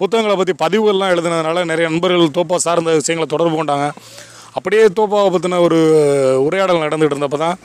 புத்தகங்களை 0.00 0.34
பற்றி 0.40 0.54
பதிவுகள்லாம் 0.62 1.12
எழுதினதுனால 1.14 1.64
நிறைய 1.70 1.86
நண்பர்கள் 1.92 2.36
தோப்பா 2.38 2.56
சார்ந்த 2.66 2.96
விஷயங்களை 3.00 3.28
தொடர்பு 3.34 3.56
கொண்டாங்க. 3.58 3.86
அப்படியே 4.58 4.84
தோப்பாவை 4.98 5.28
பற்றின 5.34 5.60
ஒரு 5.66 5.78
உரையாடல் 6.46 6.84
நடந்துகிட்டு 6.86 7.16
இருந்தப்போ 7.16 7.40
தான் 7.44 7.58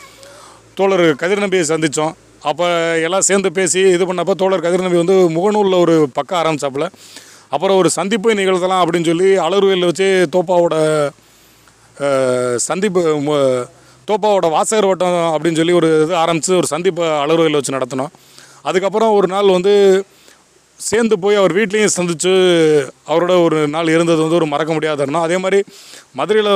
தோழர் 0.80 1.06
கதிர் 1.22 1.43
நம்பியை 1.45 1.66
சந்தித்தோம் 1.74 2.14
அப்போ 2.49 2.66
எல்லாம் 3.08 3.26
சேர்ந்து 3.28 3.49
பேசி 3.58 3.82
இது 3.95 4.04
பண்ணப்போ 4.08 4.34
தோழர் 4.41 4.66
கதிர் 4.66 4.86
நம்பி 4.86 5.01
வந்து 5.01 5.16
முகநூலில் 5.36 5.82
ஒரு 5.84 5.95
பக்கம் 6.18 6.39
ஆரம்பித்தாப்புல 6.41 6.88
அப்புறம் 7.56 7.78
ஒரு 7.82 7.89
சந்திப்பு 7.97 8.38
நிகழ்த்தலாம் 8.39 8.82
அப்படின்னு 8.84 9.10
சொல்லி 9.12 9.30
அலர்வேலில் 9.45 9.89
வச்சு 9.89 10.08
தோப்பாவோட 10.36 10.76
சந்திப்பு 12.68 13.01
தோப்பாவோட 14.10 14.47
வாசகர் 14.56 14.89
வட்டம் 14.89 15.18
அப்படின்னு 15.34 15.60
சொல்லி 15.60 15.76
ஒரு 15.80 15.89
இது 16.06 16.14
ஆரம்பித்து 16.24 16.54
ஒரு 16.62 16.68
சந்திப்பை 16.72 17.06
அலர்வேலில் 17.24 17.60
வச்சு 17.60 17.76
நடத்தினோம். 17.78 18.14
அதுக்கப்புறம் 18.66 19.16
ஒரு 19.20 19.28
நாள் 19.28 19.55
வந்து 19.57 19.74
சேர்ந்து 20.80 21.16
போய் 21.24 21.39
அவர் 21.39 21.53
வீட்லேயும் 21.57 21.95
சந்தித்து 21.97 22.32
அவரோட 23.11 23.34
ஒரு 23.43 23.59
நாள் 23.68 23.93
இருந்தது 23.95 24.22
வந்து 24.22 24.39
ஒரு 24.39 24.47
மறக்க 24.53 24.72
முடியாத 24.74 24.97
தருணம். 25.01 25.26
அதே 25.28 25.38
மாதிரி 25.38 25.59
மதுரையில் 26.20 26.51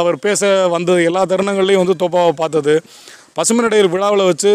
அவர் 0.00 0.16
பேச 0.26 0.50
வந்த 0.74 0.96
எல்லா 1.08 1.22
தருணங்கள்லையும் 1.32 1.82
வந்து 1.82 2.00
தோப்பாவை 2.02 2.32
பார்த்தது. 2.42 2.74
பசுமநடையர் 3.38 3.92
விழாவில் 3.94 4.28
வச்சு 4.30 4.52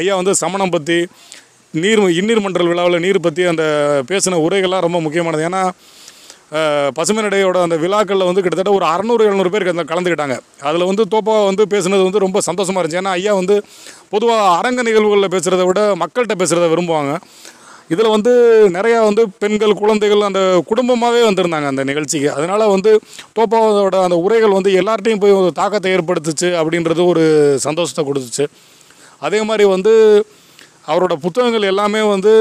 ஐயா 0.00 0.14
வந்து 0.20 0.34
சமணம் 0.42 0.74
பற்றி 0.76 0.98
நீர் 1.74 2.00
இன்னீர் 2.20 2.44
மன்றல் 2.46 2.70
விழாவில் 2.72 3.04
நீர் 3.04 3.24
பற்றி 3.26 3.42
அந்த 3.52 3.64
பேசின 4.10 4.40
உரைகள்லாம் 4.46 4.86
ரொம்ப 4.86 5.00
முக்கியமானது. 5.00 5.44
ஏன்னா 5.48 5.62
பசுமை 6.96 7.20
நடையோட 7.24 7.58
அந்த 7.66 7.76
விழாக்களில் 7.82 8.28
வந்து 8.28 8.42
கிட்டத்தட்ட 8.44 8.72
ஒரு 8.78 8.84
அறநூறு 8.92 9.22
எழுநூறு 9.28 9.50
பேர் 9.52 9.64
கலந்துக்கிட்டாங்க. 9.92 10.36
அதில் 10.68 10.88
வந்து 10.90 11.04
தோப்பா 11.14 11.34
வந்து 11.50 11.64
பேசுனது 11.74 12.02
வந்து 12.08 12.24
ரொம்ப 12.24 12.40
சந்தோஷமாக 12.48 12.80
இருந்துச்சு. 12.80 13.00
ஏன்னா 13.02 13.14
ஐயா 13.18 13.34
வந்து 13.40 13.56
பொதுவாக 14.14 14.50
அரங்க 14.58 14.82
நிகழ்வுகளில் 14.88 15.32
பேசுகிறத 15.34 15.64
விட 15.68 15.82
மக்கள்கிட்ட 16.02 16.36
பேசுகிறத 16.42 16.68
விரும்புவாங்க. 16.72 17.14
இதில் 17.92 18.12
வந்து 18.14 18.32
நிறையா 18.76 18.98
வந்து 19.06 19.22
பெண்கள் 19.42 19.72
குழந்தைகள் 19.80 20.26
அந்த 20.28 20.40
குடும்பமாகவே 20.68 21.22
வந்திருந்தாங்க 21.28 21.68
அந்த 21.72 21.82
நிகழ்ச்சிக்கு. 21.90 22.28
அதனால் 22.36 22.64
வந்து 22.74 22.90
தோப்பாவோட 23.38 23.96
அந்த 24.06 24.18
உரைகள் 24.26 24.56
வந்து 24.58 24.70
எல்லார்ட்டையும் 24.80 25.22
போய் 25.24 25.38
ஒரு 25.40 25.50
தாக்கத்தை 25.60 25.90
ஏற்படுத்துச்சு 25.96 26.50
அப்படின்றது 26.60 27.02
ஒரு 27.12 27.24
சந்தோஷத்தை 27.66 28.04
கொடுத்துச்சு. 28.10 28.46
அதே 29.26 29.40
மாதிரி 29.48 29.66
வந்து 29.74 29.94
அவரோட 30.92 31.14
புத்தகங்கள் 31.24 31.70
எல்லாமே 31.72 32.00
வந்து 32.14 32.32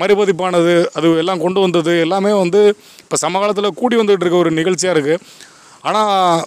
மறுபதிப்பானது 0.00 0.74
அது 0.98 1.08
எல்லாம் 1.22 1.42
கொண்டு 1.44 1.60
வந்தது 1.64 1.92
எல்லாமே 2.04 2.32
வந்து 2.42 2.60
இப்போ 3.04 3.18
சமகாலத்தில் 3.24 3.78
கூடி 3.80 3.96
வந்துகிட்டு 4.00 4.24
இருக்க 4.24 4.44
ஒரு 4.44 4.52
நிகழ்ச்சியாக 4.58 4.94
இருக்குது 4.96 5.22
ஆனால் 5.88 6.44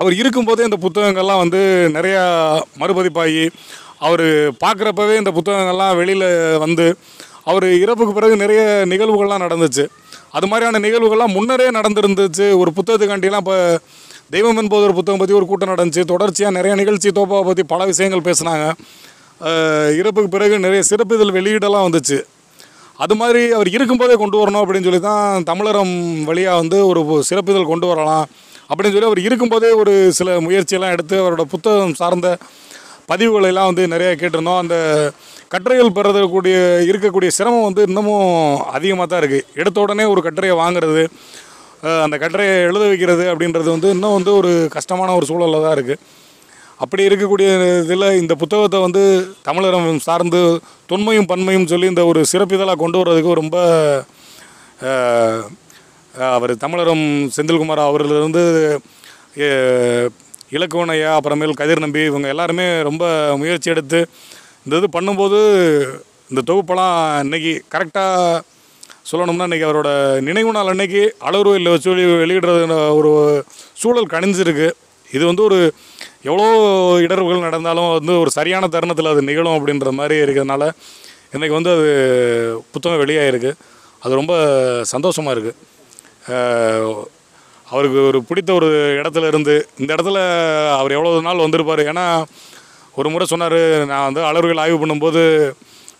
அவர் 0.00 0.14
இருக்கும்போதே 0.20 0.66
இந்த 0.68 0.78
புத்தகங்கள்லாம் 0.84 1.42
வந்து 1.44 1.60
நிறையா 1.96 2.24
மறுபதிப்பாகி 2.80 3.44
அவர் 4.06 4.26
பார்க்குறப்பவே 4.62 5.14
இந்த 5.20 5.30
புத்தகங்கள்லாம் 5.36 5.94
வெளியில் 6.00 6.28
வந்து 6.64 6.86
அவர் 7.50 7.66
இறப்புக்கு 7.82 8.12
பிறகு 8.16 8.34
நிறைய 8.42 8.60
நிகழ்வுகள்லாம் 8.92 9.42
நடந்துச்சு. 9.44 9.84
அது 10.36 10.46
மாதிரியான 10.50 10.80
நிகழ்வுகள்லாம் 10.86 11.34
முன்னரே 11.36 11.68
நடந்துருந்துச்சு. 11.78 12.46
ஒரு 12.62 12.70
புத்தகத்துக்காண்டிலாம் 12.76 13.44
இப்போ 13.44 13.56
தெய்வம் 14.34 14.58
என்பது 14.62 14.84
ஒரு 14.86 14.94
புத்தகம் 14.98 15.20
பற்றி 15.22 15.36
ஒரு 15.40 15.46
கூட்டம் 15.50 15.72
நடந்துச்சு. 15.72 16.02
தொடர்ச்சியாக 16.12 16.56
நிறைய 16.58 16.72
நிகழ்ச்சி 16.80 17.10
தோப்பாவை 17.18 17.44
பற்றி 17.48 17.64
பல 17.72 17.84
விஷயங்கள் 17.90 18.26
பேசினாங்க. 18.28 18.64
இறப்புக்கு 20.00 20.30
பிறகு 20.36 20.54
நிறைய 20.66 20.82
சிறப்பு 20.90 21.16
இதில் 21.18 21.36
வெளியீடெல்லாம் 21.38 21.86
வந்துச்சு. 21.88 22.18
அது 22.98 23.14
மாதிரி 23.14 23.52
அவர் 23.52 23.68
இருக்கும்போதே 23.68 24.14
கொண்டு 24.14 24.36
வரணும் 24.36 24.62
அப்படின்னு 24.62 24.84
சொல்லி 24.84 25.00
தான் 25.00 25.44
தமிழரம் 25.44 25.94
வழியாக 26.24 26.56
வந்து 26.56 26.86
ஒரு 26.86 27.22
சிறப்புதல் 27.22 27.64
கொண்டு 27.64 27.86
வரலாம் 27.86 28.26
அப்படின்னு 28.70 28.94
சொல்லி 28.94 29.06
அவர் 29.06 29.20
இருக்கும்போதே 29.20 29.70
ஒரு 29.70 30.12
சில 30.12 30.40
முயற்சியெல்லாம் 30.40 30.90
எடுத்து 30.90 31.16
அவரோட 31.22 31.42
புத்தகம் 31.44 31.94
சார்ந்த 31.94 32.28
பதிவுகளெல்லாம் 33.08 33.66
வந்து 33.66 33.82
நிறைய 33.86 34.10
கேட்டிருந்தோம். 34.16 34.58
அந்த 34.58 34.76
கட்டுரைகள் 35.48 35.92
பெறக்கூடிய 35.92 36.56
இருக்கக்கூடிய 36.86 37.30
சிரமம் 37.30 37.62
வந்து 37.62 37.82
இன்னமும் 37.86 38.30
அதிகமாக 38.70 39.06
தான் 39.06 39.20
இருக்குது 39.22 39.46
எடுத்த 39.54 39.80
உடனே 39.80 40.04
ஒரு 40.04 40.20
கட்டுரையை 40.22 40.56
வாங்குறது 40.56 41.04
அந்த 42.04 42.16
கட்டுரையை 42.18 42.54
எழுத 42.62 42.84
வைக்கிறது 42.86 43.24
அப்படின்றது 43.30 43.68
வந்து 43.70 43.88
இன்னும் 43.88 44.12
வந்து 44.12 44.32
ஒரு 44.34 44.68
கஷ்டமான 44.70 45.14
ஒரு 45.14 45.26
சூழலில் 45.26 45.62
தான் 45.62 45.76
இருக்குது 45.76 46.00
அப்படி 46.80 47.02
இருக்கக்கூடிய 47.06 47.48
இதில் 47.82 48.16
இந்த 48.16 48.34
புத்தகத்தை 48.34 48.78
வந்து 48.80 49.02
தமிழரம் 49.42 49.98
சார்ந்து 49.98 50.40
தொன்மையும் 50.86 51.26
பன்மையும் 51.26 51.66
சொல்லி 51.66 51.86
இந்த 51.86 52.06
ஒரு 52.06 52.20
சிறப்பிதழாக 52.24 52.78
கொண்டு 52.78 52.98
வர்றதுக்கு 52.98 53.32
ரொம்ப 53.34 53.56
அவர் 56.14 56.52
தமிழரம் 56.56 57.06
செந்தில்குமார் 57.36 57.82
அவர்களிருந்து 57.86 58.42
இலக்குவனையா 60.50 61.12
அப்புறமேல் 61.16 61.52
கதிர் 61.52 61.84
நம்பி 61.84 62.02
இவங்க 62.04 62.28
எல்லாருமே 62.28 62.66
ரொம்ப 62.82 63.04
முயற்சி 63.36 63.70
எடுத்து 63.70 64.00
இந்த 64.64 64.76
இது 64.76 64.88
பண்ணும்போது 64.92 65.38
இந்த 66.30 66.40
தொகுப்பெல்லாம் 66.40 66.96
இன்னைக்கு 67.20 67.52
கரெக்டாக 67.74 68.42
சொல்லணும்னா 69.10 69.46
இன்றைக்கி 69.46 69.66
அவரோட 69.66 69.90
நினைவு 70.20 70.52
நாள் 70.52 70.66
அன்னைக்கு 70.66 71.02
அளவுருவில் 71.20 71.70
வச்சு 71.70 71.90
வெளி 71.90 72.04
வெளியிடுறது 72.14 72.62
ஒரு 72.94 73.10
சூழல் 73.72 74.12
கணிஞ்சிருக்கு. 74.12 74.68
இது 75.10 75.24
வந்து 75.26 75.42
ஒரு 75.42 75.58
எவ்வளோ 76.24 76.46
இடர்வுகள் 77.00 77.46
நடந்தாலும் 77.46 77.90
வந்து 77.92 78.18
ஒரு 78.18 78.30
சரியான 78.30 78.68
தருணத்தில் 78.68 79.06
அது 79.06 79.22
நிகழும் 79.22 79.56
அப்படின்ற 79.58 79.90
மாதிரி 79.90 80.16
இருக்கிறதுனால 80.24 80.64
இன்றைக்கி 81.34 81.54
வந்து 81.54 81.70
அது 81.70 81.86
புத்தகம் 82.72 83.02
வெளியாகிருக்கு 83.02 83.52
அது 84.00 84.14
ரொம்ப 84.14 84.34
சந்தோஷமாக 84.84 85.34
இருக்குது 85.36 85.54
அவருக்கு 87.66 88.06
ஒரு 88.06 88.22
பிடித்த 88.22 88.52
ஒரு 88.52 88.68
இடத்துல 89.00 89.26
இருந்து 89.26 89.68
இந்த 89.78 89.94
இடத்துல 89.94 90.18
அவர் 90.78 90.92
எவ்வளோ 90.92 91.20
நாள் 91.20 91.36
வந்திருப்பார்? 91.36 91.82
ஏன்னா 91.92 92.24
ஒரு 92.94 93.08
முறை 93.10 93.26
சொன்னார் 93.26 93.58
நான் 93.84 94.04
வந்து 94.04 94.24
அளவுகள் 94.24 94.56
ஆய்வு 94.56 94.82
பண்ணும்போது 94.82 95.22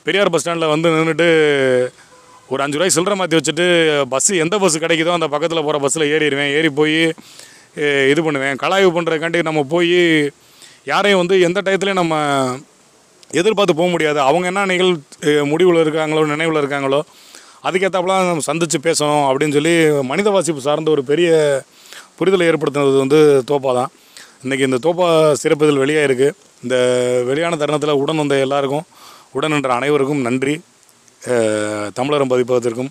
பெரியார் 0.02 0.30
பஸ் 0.30 0.40
ஸ்டாண்டில் 0.40 0.72
வந்து 0.74 0.88
நின்றுட்டு 0.88 1.28
ஒரு 2.48 2.62
அஞ்சு 2.62 2.78
ரூபாய் 2.78 2.94
சில்லறை 2.96 3.16
மாற்றி 3.18 3.36
வச்சுட்டு 3.38 3.66
பஸ்ஸு 4.12 4.34
எந்த 4.36 4.58
பஸ்ஸு 4.58 4.82
கிடைக்குதோ 4.84 5.16
அந்த 5.18 5.28
பக்கத்தில் 5.28 5.62
போகிற 5.62 5.78
பஸ்ஸில் 5.78 6.10
ஏறிடுவேன். 6.14 6.52
ஏறி 6.58 6.70
போய் 6.70 7.14
இது 8.12 8.20
பண்ணுவேன். 8.26 8.56
கலாய்வு 8.62 8.90
பண்ணுறதுக்காண்டி 8.96 9.40
நம்ம 9.48 9.62
போய் 9.74 9.98
யாரையும் 10.90 11.20
வந்து 11.22 11.36
எந்த 11.46 11.58
டயத்துலையும் 11.66 12.02
நம்ம 12.02 12.16
எதிர்பார்த்து 13.40 13.78
போக 13.78 13.88
முடியாது. 13.94 14.18
அவங்க 14.28 14.46
என்ன 14.52 14.66
நிகழ் 14.72 14.92
முடிவில் 15.52 15.82
இருக்காங்களோ 15.84 16.22
நினைவில் 16.32 16.60
இருக்காங்களோ 16.62 17.00
அதுக்கேற்றாப்புலாம் 17.68 18.28
நம்ம 18.30 18.44
சந்தித்து 18.48 18.78
பேசணும் 18.86 19.24
அப்படின்னு 19.28 19.56
சொல்லி 19.58 19.74
மனித 20.10 20.30
வாசிப்பு 20.34 20.66
சார்ந்த 20.66 20.90
ஒரு 20.94 21.02
பெரிய 21.10 21.30
புரிதலை 22.18 22.44
ஏற்படுத்தினது 22.50 23.02
வந்து 23.04 23.18
தோப்பா 23.50 23.70
தான். 23.78 23.90
இன்றைக்கி 24.44 24.64
இந்த 24.68 24.78
தோப்பா 24.86 25.08
சிறப்பிதழ் 25.42 25.82
வெளியாக 25.84 26.06
இருக்குது 26.08 26.36
இந்த 26.64 26.76
வெளியான 27.28 27.56
தருணத்தில் 27.62 28.00
உடன் 28.02 28.20
வந்த 28.22 28.36
எல்லாருக்கும் 28.46 28.86
உடன் 29.36 29.54
நின்ற 29.54 29.72
அனைவருக்கும் 29.78 30.22
நன்றி. 30.26 30.54
தமிழரும் 31.98 32.30
பதிப்பதற்கும் 32.32 32.90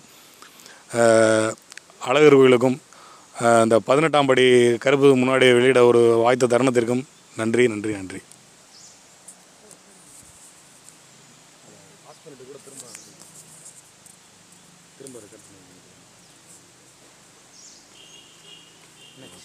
அழகர் 2.08 2.36
கோயிலுக்கும் 2.38 2.76
இந்த 3.40 3.78
பதினெட்டாம் 3.88 4.28
படி 4.28 4.44
கருப்பு 4.84 5.08
முன்னாடி 5.16 5.46
வெளியிட 5.56 5.80
ஒரு 5.90 6.00
வாய்த்த 6.24 6.46
தருணத்திற்கும் 6.52 7.02
நன்றி 7.36 7.64
நன்றி 7.72 7.92
நன்றி. 7.98 8.20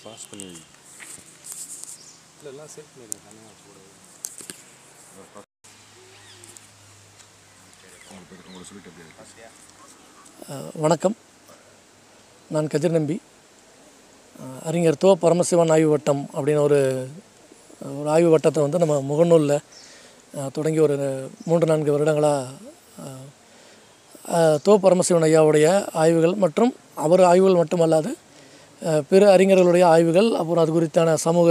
பாஸ் 0.04 0.28
பண்ணி 0.30 0.48
வணக்கம். 10.84 11.16
நான் 12.54 12.72
கதிர் 12.74 12.96
நம்பி. 12.96 13.16
அறிஞர் 14.66 15.02
தோ 15.04 15.14
பரமசிவன் 15.14 15.70
ஆய்வு 15.70 15.90
வட்டம் 15.90 16.22
அப்படின்னு 16.34 16.62
ஒரு 16.62 16.80
ஒரு 18.00 18.10
ஆய்வு 18.10 18.38
வட்டத்தை 18.38 18.62
வந்து 18.62 18.80
நம்ம 18.80 18.96
முகநூலில் 19.10 19.58
தொடங்கி 20.52 20.80
ஒரு 20.80 20.96
மூன்று 21.46 21.66
நான்கு 21.68 21.92
வருடங்களாக 21.92 22.48
தோ 24.66 24.74
பரமசிவன் 24.78 25.22
ஐயாவுடைய 25.22 25.68
ஆய்வுகள் 25.94 26.34
மற்றும் 26.34 26.76
அவர் 26.96 27.24
ஆய்வுகள் 27.24 27.62
மட்டுமல்லாது 27.62 28.12
பிற 29.10 29.38
அறிஞர்களுடைய 29.38 29.84
ஆய்வுகள் 29.84 30.30
அப்புறம் 30.36 30.64
அது 30.64 30.76
குறித்தான 30.78 31.14
சமூக 31.14 31.50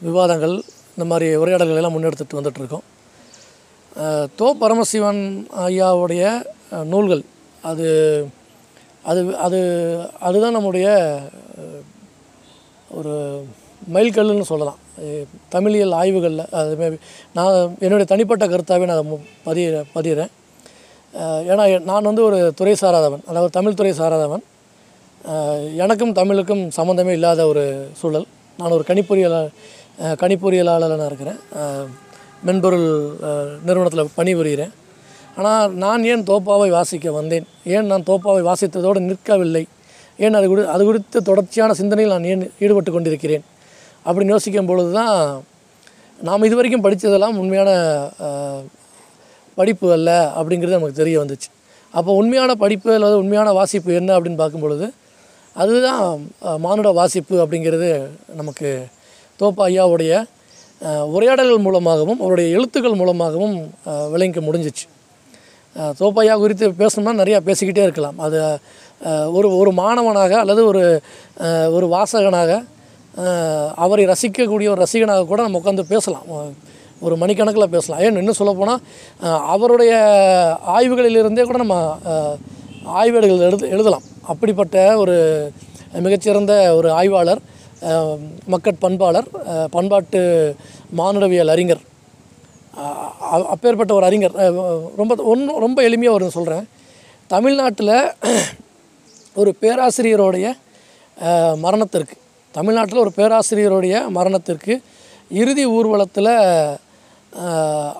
விவாதங்கள் 0.00 0.54
இந்த 0.96 1.04
மாதிரி 1.04 1.36
உரையாடல்கள் 1.36 1.76
எல்லாம் 1.76 1.94
முன்னெடுத்துட்டு 1.94 2.38
வந்துட்டுருக்கோம். 2.38 2.86
தோ 4.38 4.48
பரமசிவன் 4.52 5.22
ஐயாவுடைய 5.66 6.22
நூல்கள் 6.84 7.22
அது 7.62 7.86
அது 9.10 9.20
அது 9.46 9.58
அதுதான் 10.28 10.56
நம்முடைய 10.56 10.86
ஒரு 12.98 13.14
மைல்கல்லுன்னு 13.94 14.50
சொல்லலாம். 14.50 14.78
தமிழியல் 15.54 15.94
ஆய்வுகளில் 16.00 16.44
அது 16.60 16.72
maybe 16.80 16.96
நான் 17.36 17.54
என்னுடைய 17.84 18.06
தனிப்பட்ட 18.12 18.44
கருத்தாகவே 18.52 18.88
நான் 18.88 18.98
அதை 18.98 19.18
பதிய 19.48 19.82
பதிகிறேன் 19.94 20.32
ஏன்னா 21.50 21.64
நான் 21.90 22.08
வந்து 22.10 22.22
ஒரு 22.28 22.38
துறை 22.58 22.74
சாராதவன் 22.82 23.24
அதாவது 23.30 23.56
தமிழ் 23.58 23.78
துறை 23.78 23.92
சாராதவன். 24.00 24.44
எனக்கும் 25.84 26.12
தமிழுக்கும் 26.20 26.62
சம்மந்தமே 26.76 27.12
இல்லாத 27.18 27.40
ஒரு 27.52 27.64
சூழல். 28.00 28.26
நான் 28.58 28.74
ஒரு 28.76 28.84
கணிப்பொறியலாளர் 28.88 29.52
கணிப்பொறியலாளராக 30.22 31.08
இருக்கிறேன். 31.10 31.40
மென்பொருள் 32.46 32.88
நிறுவனத்தில் 33.66 34.14
பணிபுரிகிறேன் 34.18 34.72
ஆனால் 35.38 35.74
நான் 35.82 36.02
ஏன் 36.12 36.24
தோப்பாவை 36.30 36.68
வாசிக்க 36.76 37.12
வந்தேன்? 37.18 37.46
ஏன் 37.74 37.86
நான் 37.90 38.06
தோப்பாவை 38.10 38.42
வாசித்ததோடு 38.48 39.00
நிற்கவில்லை? 39.10 39.64
ஏன் 40.24 40.34
அது 40.38 40.46
குறி 40.50 40.62
அது 40.74 40.82
குறித்து 40.88 41.18
தொடர்ச்சியான 41.28 41.74
சிந்தனையில் 41.80 42.14
நான் 42.14 42.28
ஏன் 42.32 42.42
ஈடுபட்டு 42.64 42.90
கொண்டிருக்கிறேன்? 42.96 43.44
அப்படின்னு 44.06 44.34
யோசிக்கும் 44.34 44.68
பொழுது 44.70 44.90
தான் 44.98 45.14
நாம் 46.28 46.46
இதுவரைக்கும் 46.48 46.84
படித்ததெல்லாம் 46.86 47.38
உண்மையான 47.42 47.70
படிப்பு 49.58 49.86
அல்ல 49.96 50.10
அப்படிங்கிறது 50.38 50.78
நமக்கு 50.78 51.00
தெரிய 51.00 51.16
வந்துச்சு. 51.22 51.48
அப்போ 51.98 52.10
உண்மையான 52.20 52.50
படிப்பு 52.64 52.90
அல்லது 52.96 53.16
உண்மையான 53.22 53.48
வாசிப்பு 53.60 53.90
என்ன 54.00 54.10
அப்படின்னு 54.16 54.40
பார்க்கும்பொழுது 54.42 54.86
அதுதான் 55.62 56.04
மானுட 56.64 56.90
வாசிப்பு 57.00 57.34
அப்படிங்கிறது 57.42 57.90
நமக்கு 58.40 58.68
தோப்பா 59.40 59.64
ஐயாவுடைய 59.70 60.12
உரையாடல்கள் 61.16 61.64
மூலமாகவும் 61.66 62.20
அவருடைய 62.22 62.48
எழுத்துக்கள் 62.56 63.00
மூலமாகவும் 63.00 63.56
விளங்க 64.14 64.40
முடிஞ்சிச்சு. 64.46 64.84
தோப்பையா 66.00 66.34
குறித்து 66.42 66.66
பேசணும்னா 66.80 67.14
நிறையா 67.22 67.38
பேசிக்கிட்டே 67.48 67.84
இருக்கலாம். 67.86 68.18
அது 68.26 68.38
ஒரு 69.36 69.48
ஒரு 69.56 69.70
மாணவனாக 69.72 70.32
அல்லது 70.42 70.62
ஒரு 70.70 70.82
ஒரு 71.76 71.86
வாசகனாக 71.94 72.50
அவரை 73.84 74.04
ரசிக்கக்கூடிய 74.06 74.68
ஒரு 74.74 74.80
ரசிகனாக 74.84 75.26
கூட 75.30 75.40
நம்ம 75.42 75.60
உட்காந்து 75.62 75.84
பேசலாம். 75.94 76.26
ஒரு 77.06 77.14
மணிக்கணக்கில் 77.22 77.72
பேசலாம். 77.74 78.00
ஏன் 78.04 78.18
இன்னும் 78.20 78.40
சொல்லப்போனால் 78.40 78.82
அவருடைய 79.54 79.92
ஆய்வுகளிலிருந்தே 80.76 81.44
கூட 81.48 81.58
நம்ம 81.64 81.78
ஆய்வேடுகள் 83.00 83.44
எழுது 83.48 83.70
எழுதலாம். 83.74 84.04
அப்படிப்பட்ட 84.32 84.76
ஒரு 85.02 85.16
மிகச்சிறந்த 86.04 86.52
ஒரு 86.76 86.90
ஆய்வாளர் 86.98 87.40
மக்கட் 88.52 88.82
பண்பாளர் 88.84 89.28
பண்பாட்டு 89.70 90.20
மானுடவியல் 91.00 91.52
அறிஞர் 91.54 91.82
அப்பேற்பட்ட 93.20 93.94
ஒரு 93.94 94.04
அறிஞர். 94.04 94.32
ரொம்ப 94.96 95.14
ஒன்றும் 95.16 95.58
ரொம்ப 95.58 95.82
எளிமையாக 95.82 96.10
ஒரு 96.10 96.30
சொல்கிறேன் 96.30 96.68
தமிழ்நாட்டில் 97.26 98.12
ஒரு 99.34 99.54
பேராசிரியருடைய 99.60 100.52
மரணத்திற்கு 101.56 102.14
தமிழ்நாட்டில் 102.50 102.98
ஒரு 102.98 103.12
பேராசிரியருடைய 103.16 104.08
மரணத்திற்கு 104.08 104.80
இறுதி 105.30 105.66
ஊர்வலத்தில் 105.66 106.78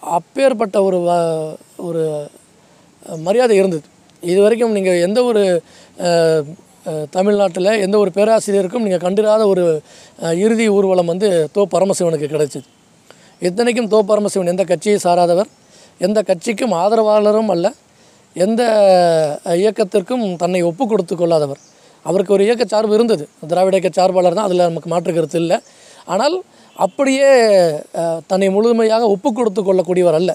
அப்பேற்பட்ட 0.01 0.83
ஒரு 0.83 0.99
வ- 0.99 1.57
ஒரு 1.77 2.31
மரியாதை 3.17 3.57
இருந்தது. 3.57 3.83
இது 4.21 4.43
வரைக்கும் 4.43 4.73
நீங்கள் 4.73 5.01
எந்த 5.01 5.23
ஒரு 5.23 5.63
தமிழ்நாட்டில் 7.11 7.65
எந்த 7.65 7.99
ஒரு 7.99 8.11
பேராசிரியருக்கும் 8.15 8.79
நீங்கள் 8.79 8.99
கண்டிராத 8.99 9.47
ஒரு 9.47 9.83
இறுதி 10.19 10.69
ஊர்வலம் 10.69 11.07
வந்து 11.07 11.49
தோ 11.55 11.65
பரமசிவனுக்கு 11.71 12.29
கிடைச்சிது. 12.29 12.65
இத்தனைக்கும் 13.47 13.89
தோ 13.93 13.99
பரமசிவன் 14.09 14.51
எந்த 14.53 14.65
கட்சியை 14.71 14.99
சாராதவர்? 15.05 15.49
எந்த 16.07 16.19
கட்சிக்கும் 16.29 16.75
ஆதரவாளரும் 16.81 17.51
அல்ல. 17.55 17.67
எந்த 18.37 18.63
இயக்கத்திற்கும் 19.61 20.25
தன்னை 20.43 20.61
ஒப்பு 20.69 20.85
கொடுத்து 20.93 21.15
கொள்ளாதவர். 21.21 21.61
அவருக்கு 22.09 22.35
ஒரு 22.37 22.45
இயக்க 22.47 22.65
சார்பு 22.73 22.95
இருந்தது. 22.99 23.25
திராவிட 23.51 23.75
இயக்க 23.77 23.91
சார்பாளர் 23.99 24.37
தான் 24.39 24.49
அதில் 24.49 24.69
நமக்கு 24.71 24.91
மாற்று 24.93 25.13
கருத்து 25.17 25.39
இல்லை. 25.43 25.59
ஆனால் 26.13 26.37
அப்படியே 26.85 27.31
தன்னை 28.31 28.49
முழுமையாக 28.57 29.09
ஒப்பு 29.15 29.31
கொடுத்து 29.39 29.63
கொள்ளக்கூடியவர் 29.69 30.19
அல்ல. 30.21 30.33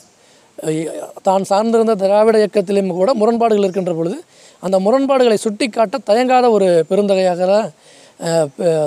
தான் 1.27 1.45
சார்ந்திருந்த 1.51 1.95
திராவிட 2.03 2.37
இயக்கத்திலும் 2.41 2.91
கூட 2.99 3.11
முரண்பாடுகள் 3.21 3.65
இருக்கின்ற 3.67 3.93
பொழுது 3.99 4.17
அந்த 4.65 4.77
முரண்பாடுகளை 4.85 5.37
சுட்டிக்காட்ட 5.45 5.97
தயங்காத 6.09 6.45
ஒரு 6.57 6.67
பெருந்தகையாக 6.89 7.47
தான் 7.53 7.67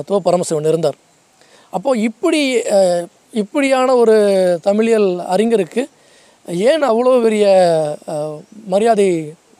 தோ 0.08 0.18
பரமசிவன் 0.28 0.70
இருந்தார். 0.72 0.98
அப்போது 1.76 2.00
இப்படி 2.08 2.42
இப்படியான 3.32 3.94
ஒரு 4.02 4.14
தமிழியல் 4.66 5.08
அறிஞருக்கு 5.32 5.82
ஏன் 6.70 6.84
அவ்வளோ 6.90 7.10
பெரிய 7.24 7.44
மரியாதை 8.72 9.06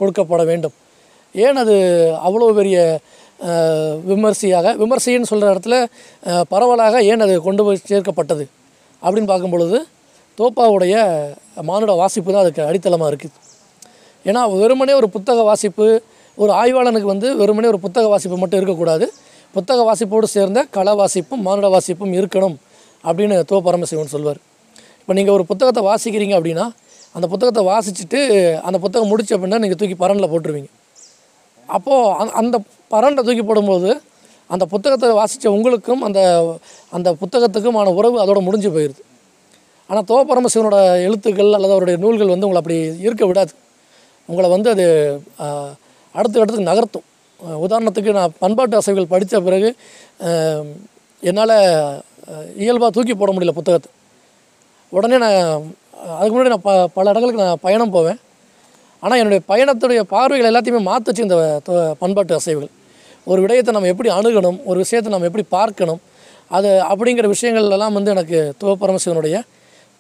கொடுக்கப்பட 0.00 0.42
வேண்டும்? 0.50 0.74
ஏன் 1.34 1.58
அது 1.62 1.74
அவ்வளோ 2.26 2.48
பெரிய 2.58 2.76
விமர்சையாக 4.10 4.72
விமர்சைன்னு 4.80 5.30
சொல்கிற 5.32 5.52
இடத்துல 5.54 5.76
பரவலாக 6.52 7.02
ஏன் 7.10 7.22
அது 7.26 7.34
கொண்டு 7.46 7.62
போய் 7.66 7.86
சேர்க்கப்பட்டது? 7.90 8.44
அப்படின்னு 9.02 9.30
பார்க்கும் 9.32 9.54
பொழுது 9.54 9.78
தோப்பாவுடைய 10.38 10.94
மானுட 11.68 11.92
வாசிப்பு 12.00 12.30
தான் 12.32 12.44
அதுக்கு 12.44 12.62
அடித்தளமாக 12.68 13.10
இருக்குது 13.12 13.36
ஏன்னா 14.24 14.42
வெறுமனே 14.62 14.94
ஒரு 15.00 15.08
புத்தக 15.14 15.44
வாசிப்பு 15.50 15.86
ஒரு 16.38 16.52
ஆய்வாளனுக்கு 16.60 17.08
வந்து 17.12 17.28
வெறுமனே 17.40 17.70
ஒரு 17.72 17.80
புத்தக 17.84 18.06
வாசிப்பு 18.12 18.36
மட்டும் 18.42 18.60
இருக்கக்கூடாது. 18.60 19.06
புத்தக 19.54 19.84
வாசிப்போடு 19.88 20.26
சேர்ந்த 20.34 20.58
கலை 20.76 20.92
வாசிப்பும் 21.00 21.42
மானுட 21.46 21.68
வாசிப்பும் 21.76 22.12
இருக்கணும். 22.18 22.56
அப்படின்னு 23.04 23.36
தோ 23.50 23.58
பரமசிவன் 23.66 24.12
சொல்வார். 24.14 24.40
இப்போ 25.00 25.12
நீங்கள் 25.18 25.36
ஒரு 25.36 25.44
புத்தகத்தை 25.50 25.82
வாசிக்கிறீங்க 25.90 26.34
அப்படின்னா 26.38 26.66
அந்த 27.16 27.26
புத்தகத்தை 27.32 27.62
வாசிச்சுட்டு 27.70 28.20
அந்த 28.66 28.78
புத்தகம் 28.84 29.10
முடிச்ச 29.12 29.30
அப்படின்னா 29.36 29.60
நீங்கள் 29.64 29.80
தூக்கி 29.80 29.96
பரனில் 30.02 30.30
போட்டுருவீங்க. 30.32 30.70
அப்போது 31.68 32.12
அந் 32.20 32.34
அந்த 32.40 32.56
பரண்டை 32.94 33.22
தூக்கி 33.28 33.44
போடும்போது 33.48 33.90
அந்த 34.54 34.64
புத்தகத்தை 34.72 35.08
வாசித்த 35.20 35.50
உங்களுக்கும் 35.56 36.02
அந்த 36.06 36.20
அந்த 36.96 37.08
புத்தகத்துக்குமான 37.20 37.88
உறவு 37.98 38.16
அதோட 38.22 38.40
முடிஞ்சு 38.46 38.70
போயிடுது 38.76 39.02
ஆனால் 39.90 40.06
தோ 40.10 40.16
பரமசிவனோட 40.30 40.78
எழுத்துக்கள் 41.06 41.54
அல்லது 41.56 41.74
அவருடைய 41.76 41.98
நூல்கள் 42.04 42.32
வந்து 42.32 42.46
உங்களை 42.46 42.60
அப்படி 42.62 42.78
இருக்க 43.06 43.24
விடாது. 43.30 43.52
உங்களை 44.28 44.48
வந்து 44.54 44.68
அது 44.74 44.84
அடுத்த 46.14 46.40
இடத்துக்கு 46.40 46.70
நகர்த்தும். 46.70 47.06
உதாரணத்துக்கு 47.64 48.12
நான் 48.18 48.34
பண்பாட்டு 48.42 48.78
அசைவுகள் 48.80 49.12
படித்த 49.12 49.40
பிறகு 49.46 49.70
என்னால் 51.22 51.54
இயல்பாக 52.62 52.90
தூக்கி 52.96 53.14
போட 53.20 53.30
முடியல 53.34 53.54
புத்தகத்தை. 53.58 53.90
உடனே 54.92 55.16
நான் 55.24 55.38
அதுக்கு 56.16 56.34
முன்னாடி 56.34 56.52
நான் 56.54 56.66
ப 56.68 56.72
பல 56.96 57.10
இடங்களுக்கு 57.12 57.42
நான் 57.42 57.64
பயணம் 57.66 57.94
போவேன். 57.96 58.18
ஆனால் 59.02 59.18
என்னுடைய 59.20 59.42
பயணத்துடைய 59.50 60.00
பார்வைகள் 60.14 60.50
எல்லாத்தையுமே 60.50 60.80
மாற்றுச்சு 60.90 61.26
இந்த 61.26 61.36
பண்பாட்டு 62.02 62.34
அசைவுகள். 62.38 62.72
ஒரு 63.30 63.40
விடயத்தை 63.44 63.72
நம்ம 63.76 63.90
எப்படி 63.92 64.10
அணுகணும் 64.18 64.58
ஒரு 64.70 64.78
விஷயத்தை 64.84 65.10
நம்ம 65.14 65.28
எப்படி 65.30 65.44
பார்க்கணும் 65.56 66.00
அது 66.56 66.70
அப்படிங்கிற 66.92 67.26
விஷயங்கள்லாம் 67.34 67.96
வந்து 67.98 68.12
எனக்கு 68.14 68.38
துவப்பரமசிவனுடைய 68.62 69.36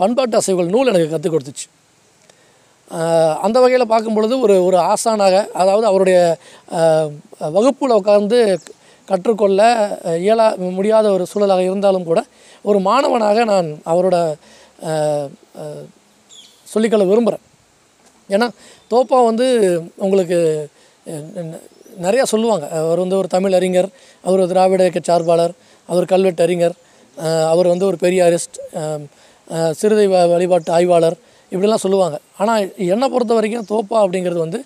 பண்பாட்டு 0.00 0.36
அசைவுகள் 0.40 0.72
நூல் 0.74 0.90
எனக்கு 0.92 1.12
கற்றுக் 1.12 1.34
கொடுத்துச்சு. 1.34 1.66
அந்த 3.44 3.56
வகையில் 3.62 3.90
பார்க்கும் 3.92 4.16
பொழுது 4.16 4.34
ஒரு 4.44 4.54
ஒரு 4.68 4.78
ஆசானாக 4.92 5.34
அதாவது 5.60 5.86
அவருடைய 5.90 6.18
வகுப்பில் 7.56 7.96
உட்கார்ந்து 7.98 8.38
கற்றுக்கொள்ள 9.10 9.60
இயலா 10.20 10.46
முடியாத 10.76 11.06
ஒரு 11.12 11.24
சூழலாக 11.26 11.62
இருந்தாலும் 11.62 12.04
கூட 12.04 12.20
ஒரு 12.64 12.78
மாணவனாக 12.80 13.44
நான் 13.44 13.68
அவரோட 13.86 14.16
சொல்லிக்கொள்ள 16.68 17.04
விரும்புகிறேன் 17.04 17.44
ஏன்னா 18.30 18.46
தோப்பா 18.90 19.18
வந்து 19.24 19.46
உங்களுக்கு 19.98 20.38
நிறையா 21.98 22.24
சொல்லுவாங்க. 22.24 22.66
அவர் 22.80 23.00
வந்து 23.00 23.16
ஒரு 23.16 23.28
தமிழ் 23.28 23.54
அறிஞர் 23.54 23.88
அவர் 24.24 24.40
ஒரு 24.40 24.50
திராவிட 24.50 24.82
இயக்க 24.82 25.00
சார்பாளர் 25.02 25.54
அவர் 25.88 26.04
கல்வெட்டு 26.06 26.42
அறிஞர் 26.42 26.74
அவர் 27.50 27.68
வந்து 27.68 27.86
ஒரு 27.86 27.98
பெரிய 27.98 28.20
அரிஸ்ட் 28.28 28.58
அஹ், 28.76 29.02
சிறுதெய்வ 29.78 30.14
வழிபாட்டு 30.32 30.70
ஆய்வாளர் 30.72 31.16
இப்படிலாம் 31.52 31.84
சொல்லுவாங்க. 31.84 32.16
ஆனால் 32.38 32.60
என்னை 32.88 33.06
பொறுத்த 33.08 33.32
வரைக்கும் 33.34 33.68
தோப்பா 33.70 33.96
அப்படிங்கிறது 34.02 34.40
வந்து 34.40 34.58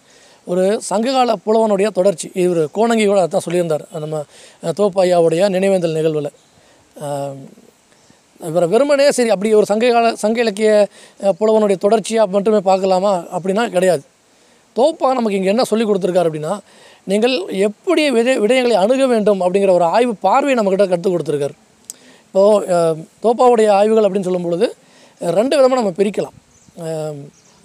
ஒரு 0.47 0.64
சங்ககால 0.82 1.34
புலவனுடைய 1.47 1.88
தொடர்ச்சி. 1.90 2.26
இவர் 2.34 2.62
கோணங்கி 2.72 3.05
கூட 3.07 3.26
அதான் 3.26 3.45
சொல்லியிருந்தார். 3.47 3.84
நம்ம 4.03 4.16
அஹ், 4.62 4.74
நினைவேந்தல் 5.57 5.97
நிகழ்வில். 5.99 6.30
இவரை 8.40 8.68
வெறுமனே 8.68 9.11
சரி 9.11 9.30
அப்படி 9.30 9.55
ஒரு 9.55 9.66
சங்ககால 9.66 10.14
சங்க 10.14 10.40
இலக்கிய 10.40 10.70
புலவனுடைய 11.40 11.76
தொடர்ச்சியாக 11.76 12.30
மட்டுமே 12.30 12.61
பார்க்கலாமா? 12.70 13.12
அப்படின்னா 13.36 13.68
கிடையாது. 13.68 14.03
தோப்பா 14.76 15.09
நமக்கு 15.12 15.38
இங்கே 15.38 15.49
என்ன 15.49 15.64
சொல்லி 15.64 15.84
கொடுத்துருக்காரு 15.84 16.28
அப்படின்னா 16.28 16.55
நீங்கள் 17.07 17.34
எப்படி 17.68 18.11
விதை 18.11 18.34
விடயங்களை 18.38 18.76
அணுக 18.82 19.07
வேண்டும் 19.07 19.40
அப்படிங்கிற 19.40 19.70
ஒரு 19.70 19.84
ஆய்வு 19.95 20.14
பார்வையை 20.20 20.57
நம்மக்கிட்ட 20.59 20.88
கற்றுக் 20.88 21.14
கொடுத்துருக்காரு. 21.14 21.55
இப்போது 22.26 22.78
தோப்பாவுடைய 23.24 23.68
ஆய்வுகள் 23.70 24.07
அப்படின்னு 24.07 24.28
சொல்லும் 24.28 24.42
பொழுது 24.42 24.66
ரெண்டு 25.20 25.57
விதமாக 25.57 25.80
நம்ம 25.80 25.95
பிரிக்கலாம். 25.99 26.36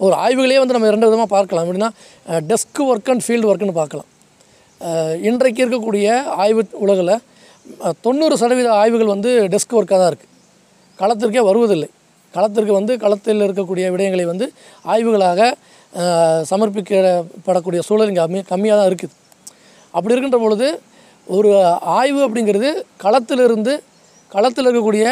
ஒரு 0.04 0.14
ஆய்வுகளே 0.24 0.58
வந்து 0.62 0.74
நம்ம 0.76 0.90
ரெண்டு 0.94 1.08
விதமாக 1.08 1.30
பார்க்கலாம். 1.36 1.64
எப்படின்னா 1.66 1.90
டெஸ்க் 2.50 2.80
ஒர்க் 2.90 3.10
அண்ட் 3.12 3.24
ஃபீல்டு 3.26 3.48
ஒர்க்குன்னு 3.50 3.76
பார்க்கலாம். 3.80 4.08
இன்றைக்கு 5.28 5.62
இருக்கக்கூடிய 5.64 6.06
ஆய்வு 6.42 6.62
உலகில் 6.84 7.14
தொண்ணூறு 8.04 8.34
சதவீத 8.42 8.68
ஆய்வுகள் 8.82 9.14
வந்து 9.14 9.30
டெஸ்க் 9.54 9.74
ஒர்க்காக 9.78 9.98
தான் 10.02 10.12
இருக்குது 10.12 10.30
களத்திற்கே 11.00 11.42
வருவதில்லை. 11.48 11.88
களத்திற்கு 12.34 12.72
வந்து 12.78 12.92
களத்தில் 13.02 13.44
இருக்கக்கூடிய 13.46 13.84
விடயங்களை 13.92 14.24
வந்து 14.30 14.46
ஆய்வுகளாக 14.92 15.40
சமர்ப்பிக்கப்படக்கூடிய 16.50 17.80
சூழல் 17.88 18.10
இங்கே 18.12 18.22
கம்மி 18.24 18.40
கம்மியாக 18.52 18.78
தான் 18.80 18.90
இருக்குது. 18.90 19.14
அப்படி 19.94 20.14
இருக்கின்ற 20.14 20.38
பொழுது 20.44 20.68
ஒரு 21.36 21.50
ஆய்வு 21.98 22.20
அப்படிங்கிறது 22.26 22.70
களத்திலிருந்து 23.04 23.72
களத்தில் 24.34 24.68
இருக்கக்கூடிய 24.68 25.06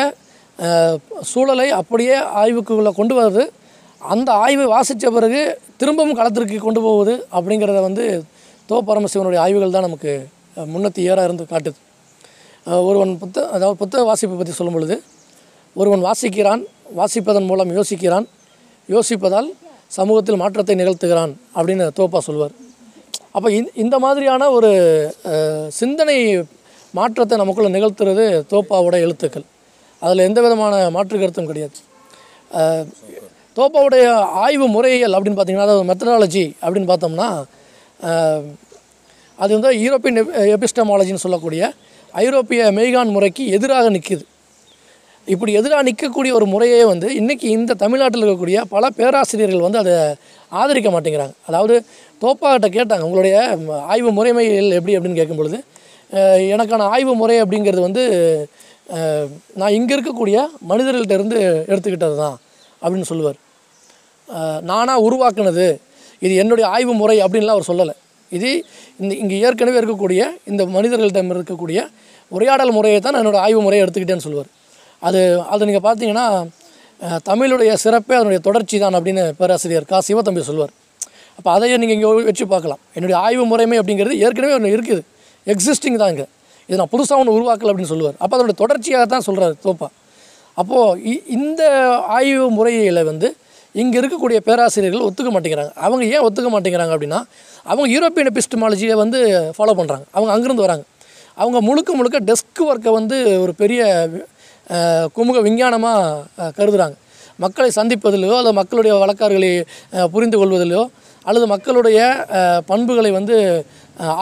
சூழலை 1.30 1.68
அப்படியே 1.80 2.16
ஆய்வுக்குள்ளே 2.42 2.92
கொண்டு 3.00 3.14
வர்றது 3.18 3.44
அந்த 4.00 4.30
ஆய்வை 4.42 4.66
வாசித்த 4.74 5.10
பிறகு 5.16 5.40
திரும்பவும் 5.80 6.18
களத்திற்கு 6.18 6.58
கொண்டு 6.64 6.80
போவது 6.86 7.14
அப்படிங்கிறத 7.36 7.78
வந்து 7.88 8.04
தோ 8.68 8.76
பரமசிவனுடைய 8.88 9.40
ஆய்வுகள் 9.44 9.74
தான் 9.76 9.86
நமக்கு 9.88 10.12
முன்னத்தி 10.72 11.00
ஏறாக 11.10 11.28
இருந்து 11.28 11.44
காட்டுது. 11.52 11.78
ஒருவன் 12.88 13.12
புத்த 13.22 13.46
அதாவது 13.54 13.78
புத்தக 13.82 14.02
வாசிப்பை 14.10 14.36
பற்றி 14.38 14.54
சொல்லும் 14.58 14.76
பொழுது 14.76 14.96
ஒருவன் 15.76 16.02
வாசிக்கிறான் 16.08 16.62
வாசிப்பதன் 16.98 17.48
மூலம் 17.50 17.72
யோசிக்கிறான் 17.78 18.26
யோசிப்பதால் 18.88 19.48
சமூகத்தில் 19.96 20.40
மாற்றத்தை 20.42 20.74
நிகழ்த்துகிறான் 20.80 21.32
அப்படின்னு 21.56 21.84
தோப்பா 21.98 22.20
சொல்வார் 22.28 22.54
அப்போ 23.36 23.48
இந்த 23.58 23.70
இந்த 23.82 23.96
மாதிரியான 24.04 24.42
ஒரு 24.56 24.70
சிந்தனை 25.80 26.16
மாற்றத்தை 26.94 27.36
நமக்குள்ளே 27.40 27.70
நிகழ்த்துறது 27.76 28.24
தோப்பாவோட 28.52 28.96
எழுத்துக்கள். 29.04 29.46
அதில் 30.02 30.26
எந்த 30.28 30.38
விதமான 30.44 30.74
மாற்று 30.96 31.16
கருத்தும் 31.22 31.48
கிடையாது. 31.50 31.78
தோப்பாவுடைய 33.58 34.06
ஆய்வு 34.44 34.66
முறைகள் 34.76 35.14
அப்படின்னு 35.16 35.38
பார்த்தீங்கன்னா 35.38 35.68
அதாவது 35.68 35.88
மெத்தடாலஜி 35.90 36.46
அப்படின்னு 36.64 36.90
பார்த்தோம்னா 36.92 37.28
அது 39.38 39.52
வந்து 39.56 39.70
யூரோப்பியன் 39.84 40.18
எபிஸ்டமாலஜின்னு 40.54 41.24
சொல்லக்கூடிய 41.26 41.62
ஐரோப்பிய 42.14 42.60
மெய்கான் 42.78 43.14
முறைக்கு 43.16 43.42
எதிராக 43.56 43.88
நிற்குது 43.96 44.24
இப்படி 45.26 45.52
எதிராக 45.60 45.84
நிற்கக்கூடிய 45.88 46.32
ஒரு 46.36 46.46
முறையே 46.52 46.82
வந்து 46.90 47.08
இன்றைக்கி 47.20 47.46
இந்த 47.56 47.72
தமிழ்நாட்டில் 47.82 48.22
இருக்கக்கூடிய 48.22 48.58
பல 48.74 48.88
பேராசிரியர்கள் 48.98 49.64
வந்து 49.66 49.80
அதை 49.82 49.94
ஆதரிக்க 50.52 50.90
மாட்டேங்கிறாங்க. 50.94 51.34
அதாவது 51.48 51.74
தோப்பாகிட்ட 52.22 52.68
கேட்டாங்க 52.76 53.06
உங்களுடைய 53.08 53.34
ஆய்வு 53.92 54.10
முறைமைகள் 54.18 54.76
எப்படி? 54.78 54.94
அப்படின்னு 54.98 55.20
கேட்கும் 55.20 55.40
பொழுது 55.40 55.58
எனக்கான 56.54 56.86
ஆய்வு 56.94 57.14
முறை 57.22 57.36
அப்படிங்கிறது 57.42 57.82
வந்து 57.88 58.04
நான் 59.60 59.76
இங்கே 59.78 59.94
இருக்கக்கூடிய 59.96 60.36
மனிதர்கள்ட்ட 60.70 61.18
இருந்து 61.18 61.38
எடுத்துக்கிட்டது 61.72 62.16
தான் 62.22 62.36
அப்படின்னு 62.82 63.10
சொல்லுவார். 63.12 63.38
நானாக 64.70 64.98
உருவாக்குனது. 65.06 65.66
இது 66.24 66.32
என்னுடைய 66.42 66.66
ஆய்வு 66.74 66.92
முறை 67.00 67.16
அப்படின்லாம் 67.24 67.56
அவர் 67.56 67.68
சொல்லலை. 67.70 67.94
இது 68.36 68.50
இந்த 69.00 69.12
இங்கே 69.22 69.36
ஏற்கனவே 69.46 69.76
இருக்கக்கூடிய 69.80 70.22
இந்த 70.50 70.62
மனிதர்களிடம் 70.76 71.34
இருக்கக்கூடிய 71.36 71.78
உரையாடல் 72.36 72.72
முறையை 72.76 72.98
தான் 73.04 73.18
என்னோடய 73.20 73.44
ஆய்வு 73.46 73.60
முறையை 73.66 73.82
எடுத்துக்கிட்டேன்னு 73.84 74.26
சொல்லுவார். 74.26 74.50
அது 75.02 75.20
அது 75.52 75.68
நீங்கள் 75.68 75.86
பார்த்தீங்கன்னா 75.88 76.26
தமிழுடைய 77.28 77.72
சிறப்பே 77.84 78.14
அதனுடைய 78.18 78.40
தொடர்ச்சி 78.46 78.76
தான் 78.84 78.96
அப்படின்னு 78.98 79.24
பேராசிரியர் 79.40 79.86
கா. 79.90 79.98
சிவத்தம்பி 80.08 80.42
சொல்லுவார். 80.48 80.72
அப்போ 81.38 81.48
அதையே 81.56 81.76
நீங்கள் 81.82 81.96
இங்கே 81.96 82.08
வச்சு 82.30 82.44
பார்க்கலாம். 82.54 82.80
என்னுடைய 82.96 83.16
ஆய்வு 83.26 83.44
முறைமை 83.52 83.76
அப்படிங்கிறது 83.80 84.14
ஏற்கனவே 84.26 84.54
ஒன்று 84.58 84.74
இருக்குது. 84.76 85.02
எக்ஸிஸ்டிங் 85.52 85.98
தான் 86.02 86.12
இங்கே. 86.14 86.26
இது 86.68 86.78
நான் 86.80 86.92
புதுசாக 86.94 87.22
ஒன்று 87.22 87.36
உருவாக்கல 87.38 87.70
அப்படின்னு 87.72 87.92
சொல்லுவார். 87.92 88.16
அப்போ 88.22 88.34
அதனுடைய 88.36 88.56
தொடர்ச்சியாக 88.62 89.06
தான் 89.12 89.24
சொல்கிறார் 89.28 89.54
தோப்பா 89.66 89.88
அப்போது 90.60 91.12
இந்த 91.36 91.62
ஆய்வு 92.16 92.46
முறையில் 92.56 93.02
வந்து 93.10 93.28
இங்கே 93.80 93.96
இருக்கக்கூடிய 94.00 94.38
பேராசிரியர்கள் 94.48 95.06
ஒத்துக்க 95.08 95.30
மாட்டேங்கிறாங்க. 95.34 95.72
அவங்க 95.86 96.04
ஏன் 96.14 96.24
ஒத்துக்க 96.26 96.48
மாட்டேங்கிறாங்க 96.54 96.92
அப்படின்னா 96.96 97.20
அவங்க 97.70 97.86
யூரோப்பியன் 97.94 98.30
எபிஸ்டமாலஜியை 98.32 98.94
வந்து 99.02 99.18
ஃபாலோ 99.56 99.74
பண்ணுறாங்க 99.80 100.04
அவங்க 100.16 100.30
அங்கேருந்து 100.34 100.66
வராங்க. 100.66 100.84
அவங்க 101.42 101.58
முழுக்க 101.68 101.90
முழுக்க 101.98 102.18
டெஸ்க் 102.28 102.62
ஒர்க்கை 102.70 102.92
வந்து 102.98 103.16
ஒரு 103.42 103.52
பெரிய 103.62 103.82
குமுக 105.16 105.40
விஞ்ஞானமாக 105.48 106.48
கருதுகிறாங்க 106.58 106.96
மக்களை 107.44 107.70
சந்திப்பதிலையோ 107.76 108.36
அல்லது 108.38 108.58
மக்களுடைய 108.60 108.94
வழக்கார்களை 109.02 109.50
புரிந்து 110.14 110.36
கொள்வதிலையோ 110.40 110.82
அல்லது 111.28 111.46
மக்களுடைய 111.52 111.98
பண்புகளை 112.70 113.10
வந்து 113.18 113.36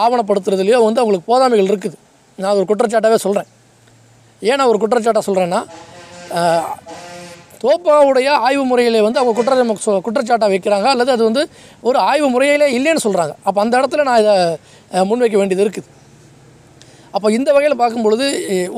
ஆவணப்படுத்துறதுலையோ 0.03 0.79
வந்து 0.87 1.01
அவங்களுக்கு 1.01 1.29
போதாமைகள் 1.31 1.71
இருக்குது. 1.71 1.97
நான் 2.43 2.57
ஒரு 2.59 2.67
குற்றச்சாட்டாகவே 2.69 3.19
சொல்கிறேன் 3.25 3.49
ஏன் 4.41 4.57
நான் 4.59 4.71
ஒரு 4.71 4.79
குற்றச்சாட்டாக 4.83 5.25
சொல்கிறேன்னா 5.27 5.61
தோப்பாவுடைய 7.63 8.29
ஆய்வு 8.47 8.63
முறையிலே 8.71 9.01
வந்து 9.07 9.19
அவங்க 9.21 9.33
குற்ற 9.39 9.99
குற்றச்சாட்டாக 10.07 10.49
வைக்கிறாங்க 10.53 10.87
அல்லது 10.93 11.11
அது 11.15 11.23
வந்து 11.29 11.43
ஒரு 11.89 11.99
ஆய்வு 12.09 12.27
முறையிலே 12.33 12.67
இல்லைன்னு 12.77 13.05
சொல்கிறாங்க 13.05 13.33
அப்போ 13.47 13.59
அந்த 13.63 13.73
இடத்துல 13.79 14.05
நான் 14.09 14.21
இதை 14.23 14.35
முன்வைக்க 15.09 15.37
வேண்டியது 15.41 15.65
இருக்குது. 15.65 15.89
அப்போ 17.15 17.27
இந்த 17.37 17.49
வகையில் 17.55 17.79
பார்க்கும்பொழுது 17.81 18.25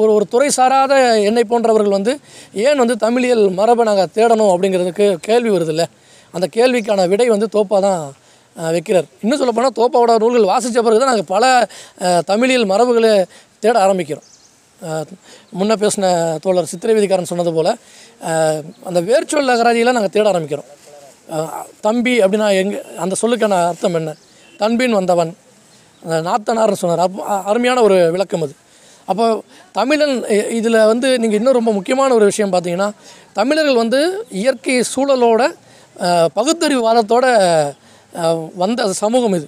ஒரு 0.01 0.11
ஒரு 0.17 0.25
துறை 0.33 0.49
சாராத 0.57 0.93
என்னை 1.29 1.43
போன்றவர்கள் 1.51 1.95
வந்து 1.97 2.13
ஏன் 2.65 2.81
வந்து 2.83 2.95
தமிழியல் 3.05 3.43
மரபை 3.59 3.85
நாங்கள் 3.89 4.11
தேடணும் 4.17 4.51
அப்படிங்கிறதுக்கு 4.53 5.05
கேள்வி 5.27 5.51
வருதில்ல? 5.55 5.85
அந்த 6.33 6.47
கேள்விக்கான 6.57 7.07
விடை 7.13 7.27
வந்து 7.35 7.47
தோப்பாக 7.55 7.81
தான் 7.87 8.01
வைக்கிறார். 8.75 9.07
இன்னும் 9.23 9.39
சொல்லப்போனால் 9.41 9.77
தோப்பாவோட 9.79 10.13
நூல்கள் 10.23 10.51
வாசித்த 10.51 10.81
பிறகு 10.85 11.01
தான் 11.01 11.11
நாங்கள் 11.13 11.31
பல 11.35 11.43
தமிழியல் 12.31 12.69
மரபுகளை 12.71 13.13
தேட 13.63 13.75
ஆரம்பிக்கிறோம். 13.85 14.27
முன்ன 15.59 15.75
பேசின 15.83 16.05
தோழர் 16.43 16.71
சித்திரவீதிக்காரன் 16.71 17.31
சொன்னது 17.31 17.51
போல் 17.57 17.71
அந்த 18.89 18.99
வேர்ச்சுவல் 19.09 19.53
அகராதியெல்லாம் 19.55 19.97
நாங்கள் 19.97 20.15
தேட 20.15 20.25
ஆரம்பிக்கிறோம். 20.31 20.69
தம்பி 21.87 22.13
அப்படின்னா 22.23 22.47
எங்கே 22.61 22.79
அந்த 23.03 23.15
சொல்லுக்கான 23.21 23.57
அர்த்தம் 23.71 23.97
என்ன? 23.99 24.13
தன்பின் 24.61 24.97
வந்தவன் 24.99 25.31
அந்த 26.03 26.17
நாத்தனார்னு 26.27 26.81
சொன்னார். 26.81 27.03
அப்போ 27.05 27.39
அருமையான 27.51 27.81
ஒரு 27.87 27.97
விளக்கம் 28.15 28.43
அது. 28.45 28.53
அப்போ 29.11 29.25
தமிழன் 29.77 30.15
இதில் 30.59 30.79
வந்து 30.91 31.07
நீங்கள் 31.21 31.39
இன்னும் 31.39 31.57
ரொம்ப 31.59 31.71
முக்கியமான 31.77 32.13
ஒரு 32.17 32.25
விஷயம் 32.31 32.53
பார்த்தீங்கன்னா 32.53 32.89
தமிழர்கள் 33.39 33.81
வந்து 33.83 33.99
இயற்கை 34.41 34.75
சூழலோட 34.93 35.41
பகுத்தறிவு 36.37 36.81
வாதத்தோட 36.87 37.25
வந்த 38.63 38.87
சமூகம் 39.03 39.35
இது. 39.39 39.47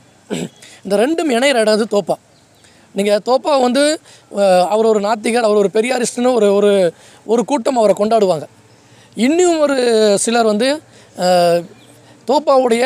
இந்த 0.84 0.96
ரெண்டும் 1.04 1.32
இணையிற 1.36 1.62
இடம் 1.64 1.78
அது 1.78 1.86
தோப்பா. 1.96 2.16
நீங்கள் 2.98 3.22
தோப்பா 3.28 3.54
வந்து 3.66 3.84
அவர் 4.74 4.90
ஒரு 4.92 5.02
நாத்திகர் 5.08 5.48
அவர் 5.48 5.62
ஒரு 5.64 5.70
பெரியாரிஸ்ட்னு 5.78 6.32
ஒரு 6.40 6.48
ஒரு 6.58 6.72
ஒரு 7.34 7.42
கூட்டம் 7.52 7.80
அவரை 7.82 7.96
கொண்டாடுவாங்க. 8.00 8.46
இன்னும் 9.26 9.62
ஒரு 9.66 9.78
சிலர் 10.24 10.52
வந்து 10.52 10.70
தோப்பாவுடைய 12.30 12.84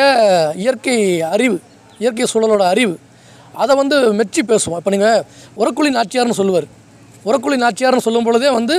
இயற்கை 0.64 0.96
அறிவு 1.34 1.58
இயற்கை 2.02 2.26
சூழலோட 2.32 2.64
அறிவு 2.74 2.94
அதை 3.62 3.72
வந்து 3.82 3.96
மெச்சி 4.20 4.40
பேசுவோம். 4.50 4.80
இப்போ 4.80 4.92
நீங்கள் 4.94 5.22
உரக்குழி 5.60 5.90
நாச்சியார்னு 5.98 6.38
சொல்லுவார். 6.40 6.66
உரக்குழி 7.28 7.56
நாச்சியார்னு 7.62 8.04
சொல்லும் 8.06 8.26
பொழுதே 8.26 8.50
வந்து 8.58 8.74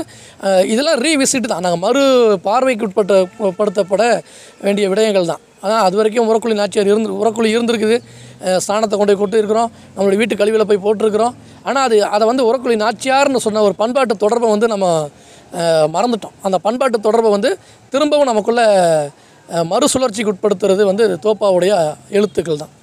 இதெல்லாம் 0.73 0.99
ரீவிசிட் 1.05 1.51
தான். 1.51 1.63
நாங்கள் 1.65 1.83
மறு 1.85 2.03
பார்வைக்கு 2.47 2.85
உட்பட்ட 2.87 3.15
படுத்தப்பட 3.59 4.03
வேண்டிய 4.65 4.85
விடயங்கள் 4.91 5.31
தான். 5.31 5.41
ஆனால் 5.61 5.83
அது 5.83 5.95
வரைக்கும் 5.95 6.29
உரக்குழி 6.29 6.55
நாச்சியார் 6.55 6.89
இருந்து 6.89 7.19
உரக்குழி 7.21 7.49
இருந்திருக்குது. 7.53 7.95
அஹ், 8.41 8.59
ஸ்நானத்தை 8.63 8.95
கொண்டு 8.95 9.11
போய் 9.11 9.21
கொட்டு 9.21 9.37
இருக்கிறோம். 9.37 9.69
நம்மளுடைய 9.95 10.19
வீட்டு 10.21 10.35
கழிவில் 10.35 10.67
போய் 10.67 10.83
போட்டிருக்கிறோம். 10.83 11.33
ஆனால் 11.65 11.83
அது 11.83 11.97
அதை 12.15 12.25
வந்து 12.27 12.43
உரக்குழி 12.49 12.75
நாச்சியார்னு 12.83 13.41
சொன்ன 13.45 13.63
ஒரு 13.67 13.75
பண்பாட்டு 13.75 14.15
தொடர்பை 14.17 14.49
வந்து 14.49 14.67
நம்ம 14.67 14.85
மறந்துட்டோம். 15.93 16.35
அந்த 16.43 16.57
பண்பாட்டு 16.59 16.97
தொடர்பை 16.99 17.29
வந்து 17.33 17.49
திரும்பவும் 17.93 18.29
நமக்குள்ளே 18.29 18.65
மறுசுழற்சிக்கு 19.69 20.31
உட்படுத்துறது 20.31 20.83
வந்து 20.85 21.03
தோப்பாவுடைய 21.25 21.73
எழுத்துக்கள் 22.11 22.57
தான். 22.57 22.73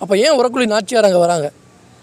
அப்போ 0.00 0.14
ஏன் 0.24 0.36
உரக்குழி 0.38 0.66
நாச்சியார் 0.66 1.08
அங்கே 1.08 1.20
வராங்க? 1.24 1.46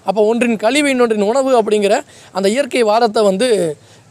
அப்போ 0.05 0.21
ஒன்றின் 0.29 0.57
கழிவு 0.57 0.89
இன்னொன்றின் 0.89 1.29
உணவு 1.29 1.51
அப்படிங்கிற 1.59 1.93
அந்த 2.33 2.47
இயற்கை 2.49 2.81
வாதத்தை 2.83 3.21
வந்து 3.23 3.47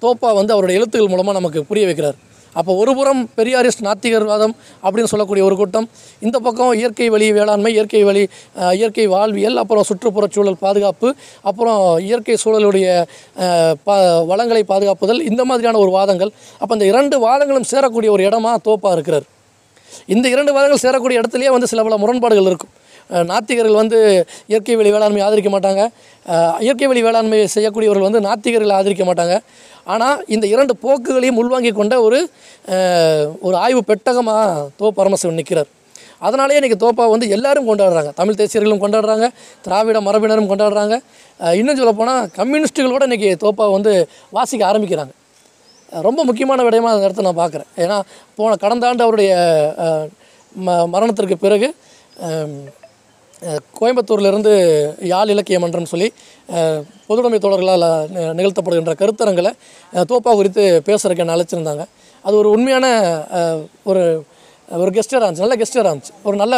தோப்பா 0.03 0.31
வந்து 0.35 0.53
அவருடைய 0.53 0.79
எழுத்துக்கள் 0.79 1.13
மூலமாக 1.13 1.37
நமக்கு 1.39 1.61
புரிய 1.65 1.85
வைக்கிறார். 1.87 2.17
அப்போ 2.61 2.73
ஒரு 2.83 2.93
புறம் 2.99 3.23
பெரியாரிஸ்ட் 3.39 3.83
நாத்திகர்வாதம் 3.89 4.55
அப்படின்னு 4.85 5.11
சொல்லக்கூடிய 5.13 5.45
ஒரு 5.49 5.57
கூட்டம் 5.61 5.87
இந்த 6.27 6.37
பக்கம் 6.47 6.73
இயற்கை 6.81 7.09
வழி 7.15 7.29
வேளாண்மை 7.39 7.73
இயற்கை 7.77 8.03
வழி 8.09 8.23
இயற்கை 8.79 9.07
வாழ்வியல் 9.15 9.61
அப்புறம் 9.63 9.87
சுற்றுப்புறச் 9.91 10.37
சூழல் 10.37 10.61
பாதுகாப்பு 10.65 11.11
அப்புறம் 11.51 11.81
இயற்கை 12.09 12.37
சூழலுடைய 12.45 12.89
பா 13.89 13.97
வளங்களை 14.31 14.63
பாதுகாப்புதல் 14.73 15.23
இந்த 15.31 15.43
மாதிரியான 15.51 15.81
ஒரு 15.85 15.93
வாதங்கள். 15.99 16.33
அப்போ 16.63 16.73
இந்த 16.79 16.89
இரண்டு 16.93 17.19
வாதங்களும் 17.27 17.69
சேரக்கூடிய 17.73 18.11
ஒரு 18.17 18.25
இடமா 18.29 18.55
தோப்பாக 18.69 18.97
இருக்கிறார். 18.97 19.27
இந்த 20.15 20.27
இரண்டு 20.35 20.53
வாதங்கள் 20.55 20.85
சேரக்கூடிய 20.87 21.21
இடத்துலையே 21.21 21.51
வந்து 21.57 21.71
சில 21.73 21.83
பல 21.87 21.97
முரண்பாடுகள் 22.03 22.51
இருக்கும். 22.53 22.73
நாத்திகர்கள் 23.31 23.81
வந்து 23.81 23.99
இயற்கை 24.51 24.75
வழி 24.81 24.91
வேளாண்மை 24.95 25.21
ஆதரிக்க 25.27 25.51
மாட்டாங்க. 25.55 25.83
இயற்கை 26.65 26.87
வழி 26.91 27.03
வேளாண்மை 27.07 27.39
செய்யக்கூடியவர்கள் 27.55 28.07
வந்து 28.09 28.23
நாத்திகர்களை 28.29 28.75
ஆதரிக்க 28.79 29.05
மாட்டாங்க. 29.09 29.35
ஆனால் 29.93 30.19
இந்த 30.35 30.45
இரண்டு 30.55 30.75
போக்குகளையும் 30.85 31.41
உள்வாங்கி 31.43 31.73
கொண்ட 31.81 31.95
ஒரு 32.07 32.19
ஒரு 33.47 33.57
ஆய்வு 33.65 33.83
பெட்டகமாக 33.91 34.69
தோ 34.81 34.89
பரமசிவன் 34.99 35.41
நிற்கிறார் 35.41 35.71
அதனாலேயே 36.27 36.59
இன்றைக்கி 36.61 36.79
தோப்பா 36.83 37.05
வந்து 37.15 37.27
எல்லாரும் 37.37 37.69
கொண்டாடுறாங்க. 37.71 38.11
தமிழ் 38.21 38.39
தேசியர்களும் 38.41 38.83
கொண்டாடுறாங்க 38.85 39.27
திராவிட 39.65 39.99
மரபினரும் 40.07 40.49
கொண்டாடுறாங்க. 40.51 40.95
இன்னும் 41.61 41.79
சொல்லப்போனால் 41.81 42.29
கம்யூனிஸ்ட்டுகளோட 42.39 43.03
இன்றைக்கி 43.09 43.31
தோப்பா 43.45 43.65
வந்து 43.77 43.93
வாசிக்க 44.37 44.63
ஆரம்பிக்கிறாங்க. 44.71 45.13
ரொம்ப 46.07 46.21
முக்கியமான 46.29 46.63
விடயமாக 46.67 46.95
அந்த 46.95 47.09
இடத்த 47.09 47.27
நான் 47.27 47.43
பார்க்குறேன் 47.43 47.69
ஏன்னா 47.83 47.99
போன 48.39 48.57
கடந்த 48.65 48.89
ஆண்டு 48.89 49.05
அவருடைய 49.07 49.33
ம 50.55 50.77
மரணத்திற்கு 50.95 51.37
பிறகு 51.45 51.69
கோயம்புத்தூர்லேருந்து 53.79 54.53
யாழ் 55.13 55.33
இலக்கிய 55.35 55.59
மன்றம் 55.63 55.91
சொல்லி 55.93 56.09
பொதுவுடைமை 57.09 57.39
தோழர்களால் 57.45 57.87
நிகழ்த்தப்படுகின்ற 58.39 58.93
கருத்தரங்களை 59.03 59.53
தோப்பா 60.13 60.33
குறித்து 60.41 60.63
பேசுகிறக்கு 60.89 61.25
என்னை 61.25 61.37
அழைச்சிருந்தாங்க. 61.37 61.85
அது 62.27 62.35
ஒரு 62.43 62.51
உண்மையான 62.57 62.87
ஒரு 63.91 64.03
ஒரு 64.81 64.91
கெஸ்டராக 64.97 65.27
இருந்துச்சு. 65.27 65.45
நல்ல 65.47 65.57
கெஸ்டராக 65.63 65.91
இருந்துச்சு. 65.93 66.15
ஒரு 66.29 66.37
நல்ல 66.43 66.57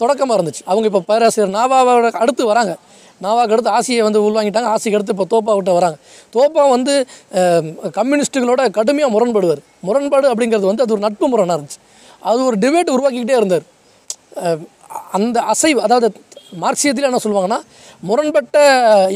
தொடக்கமாக 0.00 0.36
இருந்துச்சு. 0.38 0.62
அவங்க 0.70 0.86
இப்போ 0.90 1.02
பேராசிரியர் 1.10 1.54
நாவாவோட 1.58 2.08
அடுத்து 2.24 2.44
வராங்க. 2.52 2.72
நாவாக்கு 3.24 3.54
அடுத்து 3.54 3.74
ஆசியை 3.76 4.00
வந்து 4.06 4.20
உள்வாங்கிட்டாங்க. 4.26 4.70
ஆசிக்கு 4.74 4.96
அடுத்து 4.98 5.14
இப்போ 5.16 5.26
தோப்பா 5.34 5.52
விட்டு 5.58 5.78
வராங்க. 5.78 5.98
தோப்பா 6.36 6.62
வந்து 6.76 6.94
கம்யூனிஸ்ட்டுகளோட 7.98 8.64
கடுமையாக 8.78 9.12
முரண்படுவார். 9.14 9.62
முரண்பாடு 9.88 10.26
அப்படிங்கிறது 10.32 10.70
வந்து 10.70 10.84
அது 10.84 10.94
ஒரு 10.96 11.04
நட்பு 11.06 11.28
முரணாக 11.34 11.58
இருந்துச்சு. 11.58 11.80
அது 12.30 12.40
ஒரு 12.48 12.58
டிபேட் 12.64 12.94
உருவாக்கிக்கிட்டே 12.96 13.38
இருந்தார். 13.40 13.66
அந்த 15.16 15.36
அசைவு 15.52 15.80
அதாவது 15.86 16.08
மார்க்சியத்தில் 16.64 17.08
என்ன 17.08 17.20
சொல்லுவாங்கன்னா 17.24 17.58
முரண்பட்ட 18.08 18.56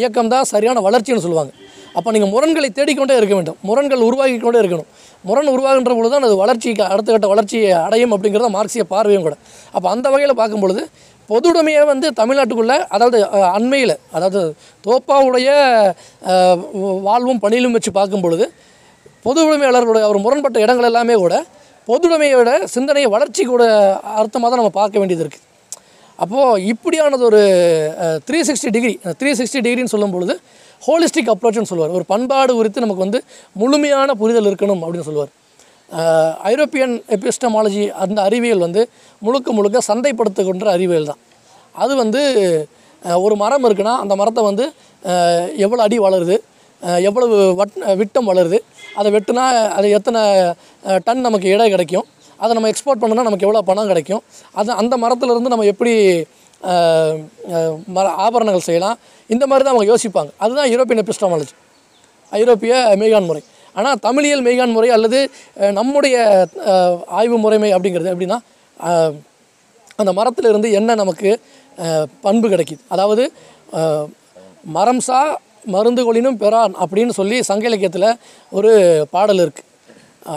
இயக்கம் 0.00 0.32
தான் 0.34 0.48
சரியான 0.52 0.80
வளர்ச்சின்னு 0.86 1.24
சொல்லுவாங்க. 1.26 1.52
அப்போ 1.98 2.08
நீங்கள் 2.14 2.32
முரண்களை 2.32 2.68
தேடிக்கொண்டே 2.78 3.14
இருக்க 3.20 3.34
வேண்டும். 3.38 3.58
முரண்கள் 3.68 4.02
உருவாகிக்கொண்டே 4.08 4.60
இருக்கணும். 4.62 4.88
முரண் 5.28 5.50
உருவாகின்ற 5.54 5.92
பொழுது 5.98 6.12
தான் 6.14 6.26
அது 6.28 6.36
வளர்ச்சிக்கு 6.42 6.82
அடுத்த 6.94 7.08
கட்ட 7.14 7.28
வளர்ச்சியை 7.32 7.70
அடையும் 7.86 8.12
அப்படிங்கிறத 8.14 8.50
மார்க்சிய 8.56 8.84
பார்வையும் 8.92 9.26
கூட. 9.26 9.36
அப்போ 9.74 9.88
அந்த 9.94 10.06
வகையில் 10.14 10.38
பார்க்கும் 10.40 10.64
பொழுது 10.64 10.82
பொதுவுடைமையை 11.28 11.82
வந்து 11.90 12.06
தமிழ்நாட்டுக்குள்ளே 12.20 12.76
அதாவது 12.94 13.18
அண்மையில் 13.58 13.94
அதாவது 14.16 14.40
தோப்பாவுடைய 14.84 15.50
வாழ்வும் 17.08 17.42
பணியிலும் 17.44 17.76
வச்சு 17.76 17.92
பார்க்கும் 17.98 18.24
பொழுது 18.24 18.46
பொது 19.26 19.40
உடைமையாளர்களுடைய 19.46 20.06
முரண்பட்ட 20.24 20.58
இடங்கள் 20.66 20.88
எல்லாமே 20.90 21.16
கூட 21.24 21.36
பொதுவுடைமையோட 21.88 22.50
சிந்தனையை 22.74 23.08
வளர்ச்சி 23.14 23.42
கூட 23.44 23.62
அர்த்தமாக 24.20 24.48
தான் 24.50 24.62
நம்ம 24.62 24.74
பார்க்க 24.80 25.00
வேண்டியது 25.02 25.24
இருக்குது 25.24 25.46
அப்போது 26.22 26.62
இப்படியானது 26.72 27.24
ஒரு 27.30 27.42
three 28.28 28.38
sixty 28.48 28.70
degree 28.76 28.94
three 29.20 29.30
sixty 29.38 29.60
டிகிரின்னு 29.66 29.92
சொல்லும் 29.94 30.14
பொழுது 30.14 30.34
ஹோலிஸ்டிக் 30.86 31.30
அப்ரோச்னு 31.32 31.70
சொல்லுவார். 31.70 31.94
ஒரு 31.98 32.04
பண்பாடு 32.12 32.52
குறித்து 32.58 32.84
நமக்கு 32.84 33.04
வந்து 33.06 33.20
முழுமையான 33.62 34.14
புரிதல் 34.20 34.48
இருக்கணும் 34.50 34.82
அப்படின்னு 34.84 35.08
சொல்லுவார். 35.08 35.32
ஐரோப்பியன் 36.50 36.94
எபிஸ்டமாலஜி 37.16 37.84
அந்த 38.02 38.18
அறிவியல் 38.28 38.64
வந்து 38.66 38.82
முழுக்க 39.26 39.52
முழுக்க 39.58 39.78
சந்தைப்படுத்துகின்ற 39.90 40.68
அறிவியல் 40.76 41.10
தான். 41.10 41.20
அது 41.74 41.92
வந்து 42.02 42.22
ஒரு 43.24 43.34
மரம் 43.42 43.66
இருக்குன்னா 43.68 43.94
அந்த 44.04 44.14
மரத்தை 44.20 44.42
வந்து 44.50 44.64
எவ்வளோ 45.64 45.82
அடி 45.86 45.98
வளருது 46.06 46.36
எவ்வளவு 47.08 47.36
வட் 47.60 47.78
விட்டம் 48.00 48.28
வளருது 48.30 48.58
அதை 49.00 49.08
வெட்டுனா 49.14 49.44
அது 49.78 49.86
எத்தனை 49.98 50.20
டன் 51.06 51.26
நமக்கு 51.26 51.48
எடை 51.54 51.66
கிடைக்கும் 51.74 52.06
அதை 52.40 52.52
நம்ம 52.56 52.70
எக்ஸ்போர்ட் 52.72 53.00
பண்ணோன்னா 53.00 53.26
நமக்கு 53.26 53.46
எவ்வளோ 53.46 53.62
பணம் 53.62 53.90
கிடைக்கும்? 53.90 54.22
அது 54.54 54.70
அந்த 54.80 54.94
மரத்துலேருந்து 54.96 55.52
நம்ம 55.52 55.66
எப்படி 55.72 55.92
மர 57.96 58.06
ஆபரணங்கள் 58.24 58.66
செய்யலாம்? 58.66 58.96
இந்த 59.30 59.44
மாதிரி 59.46 59.64
தான் 59.64 59.74
அவங்க 59.74 59.88
யோசிப்பாங்க. 59.90 60.30
அதுதான் 60.40 60.70
யூரோப்பியன் 60.72 61.02
எபிஸ்டமாலஜி 61.04 61.54
ஐரோப்பிய 62.32 62.72
மெய்கான் 63.00 63.28
முறை. 63.28 63.42
ஆனால் 63.74 63.98
தமிழியல் 64.06 64.44
மெய்கான் 64.46 64.74
முறை 64.76 64.88
அல்லது 64.90 65.18
நம்முடைய 65.78 66.16
ஆய்வு 67.18 67.36
முறைமை 67.38 67.70
அப்படிங்கிறது 67.74 68.12
எப்படின்னா 68.12 68.38
அந்த 69.98 70.10
மரத்திலிருந்து 70.12 70.68
என்ன 70.72 70.94
நமக்கு 70.94 71.30
பண்பு 72.24 72.46
கிடைக்குது. 72.48 72.82
அதாவது 72.88 73.24
அஹ், 73.78 74.06
மரம் 74.74 75.00
சா 75.00 75.18
மருந்து 75.66 76.02
கொளினும் 76.04 76.38
பெறான் 76.38 76.74
அப்படின்னு 76.82 77.12
சொல்லி 77.16 77.36
சங்க 77.42 77.64
இலக்கியத்தில் 77.68 78.08
ஒரு 78.52 78.70
பாடல் 79.10 79.42
இருக்குது 79.42 79.68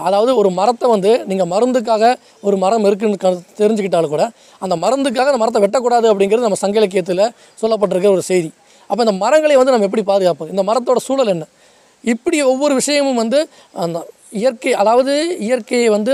அதாவது 0.08 0.32
ஒரு 0.42 0.50
மரத்தை 0.60 0.88
வந்து 0.94 1.12
நீங்கள் 1.30 1.50
மருந்துக்காக 1.54 2.04
ஒரு 2.48 2.58
மரம் 2.64 2.86
இருக்குன்னு 2.90 3.18
க 3.24 3.30
தெரிஞ்சுக்கிட்டாலும் 3.60 4.14
கூட 4.14 4.24
அந்த 4.64 4.76
மருந்துக்காக 4.84 5.32
அந்த 5.32 5.42
மரத்தை 5.44 5.62
வெட்டக்கூடாது 5.64 6.08
அப்படிங்கிறது 6.12 6.48
நம்ம 6.48 6.60
சங்க 6.64 6.78
இலக்கியத்தில் 6.82 7.24
சொல்லப்பட்டிருக்கிற 7.62 8.12
ஒரு 8.18 8.24
செய்தி. 8.32 8.50
அப்போ 8.90 9.02
இந்த 9.06 9.16
மரங்களை 9.24 9.56
வந்து 9.62 9.74
நம்ம 9.76 9.88
எப்படி 9.90 10.04
பாதுகாப்போம்? 10.12 10.52
இந்த 10.54 10.64
மரத்தோட 10.70 11.02
சூழல் 11.08 11.34
என்ன? 11.36 11.46
இப்படி 12.04 12.38
ஒவ்வொரு 12.52 12.74
விஷயமும் 12.80 13.20
வந்து 13.24 13.40
அந்த 13.84 14.00
இயற்கை 14.44 14.72
அதாவது 14.82 15.14
இயற்கையை 15.48 15.90
வந்து 15.96 16.14